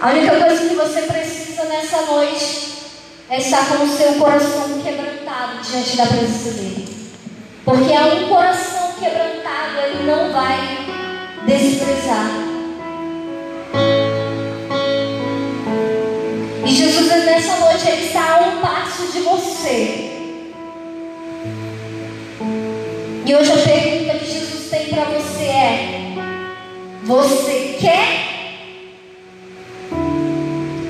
A 0.00 0.10
única 0.10 0.40
coisa 0.40 0.68
que 0.68 0.74
você 0.74 1.02
precisa 1.02 1.64
nessa 1.64 2.02
noite 2.02 2.74
é 3.28 3.38
estar 3.38 3.66
com 3.68 3.84
o 3.84 3.88
seu 3.88 4.14
coração 4.14 4.80
quebrantado 4.82 5.60
diante 5.62 5.96
da 5.96 6.06
presença 6.06 6.50
dele. 6.52 6.96
Porque 7.64 7.92
a 7.92 8.06
um 8.06 8.28
coração 8.28 8.92
quebrantado 8.98 9.78
ele 9.84 10.10
não 10.10 10.32
vai 10.32 10.86
desprezar. 11.46 12.30
E 16.64 16.68
Jesus 16.68 17.08
nessa 17.24 17.56
noite 17.56 17.88
ele 17.88 18.06
está 18.06 18.36
a 18.36 18.48
um 18.48 18.60
passo 18.60 19.06
de 19.12 19.20
você. 19.20 20.12
E 23.26 23.34
hoje 23.34 23.50
a 23.50 23.56
pergunta 23.56 24.18
que 24.18 24.32
Jesus 24.32 24.70
tem 24.70 24.86
para 24.86 25.04
você 25.04 25.35
é: 25.35 25.35
Você 27.06 27.76
quer 27.80 28.26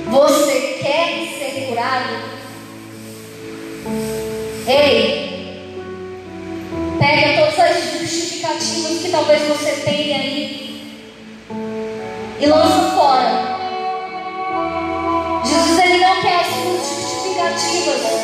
você 0.07 0.79
quer 0.81 1.29
ser 1.39 1.67
curado? 1.69 2.37
Ei, 4.67 5.61
pega 6.99 7.39
todas 7.39 7.59
as 7.59 8.01
justificativas 8.01 9.03
que 9.03 9.11
talvez 9.11 9.43
você 9.43 9.73
tenha 9.85 10.17
aí 10.17 10.91
e 12.41 12.47
lança 12.47 12.97
fora. 12.97 13.57
Jesus 15.45 15.79
ele 15.79 15.99
não 15.99 16.23
quer 16.23 16.41
as 16.41 16.47
suas 16.47 16.81
justificativas. 16.97 18.16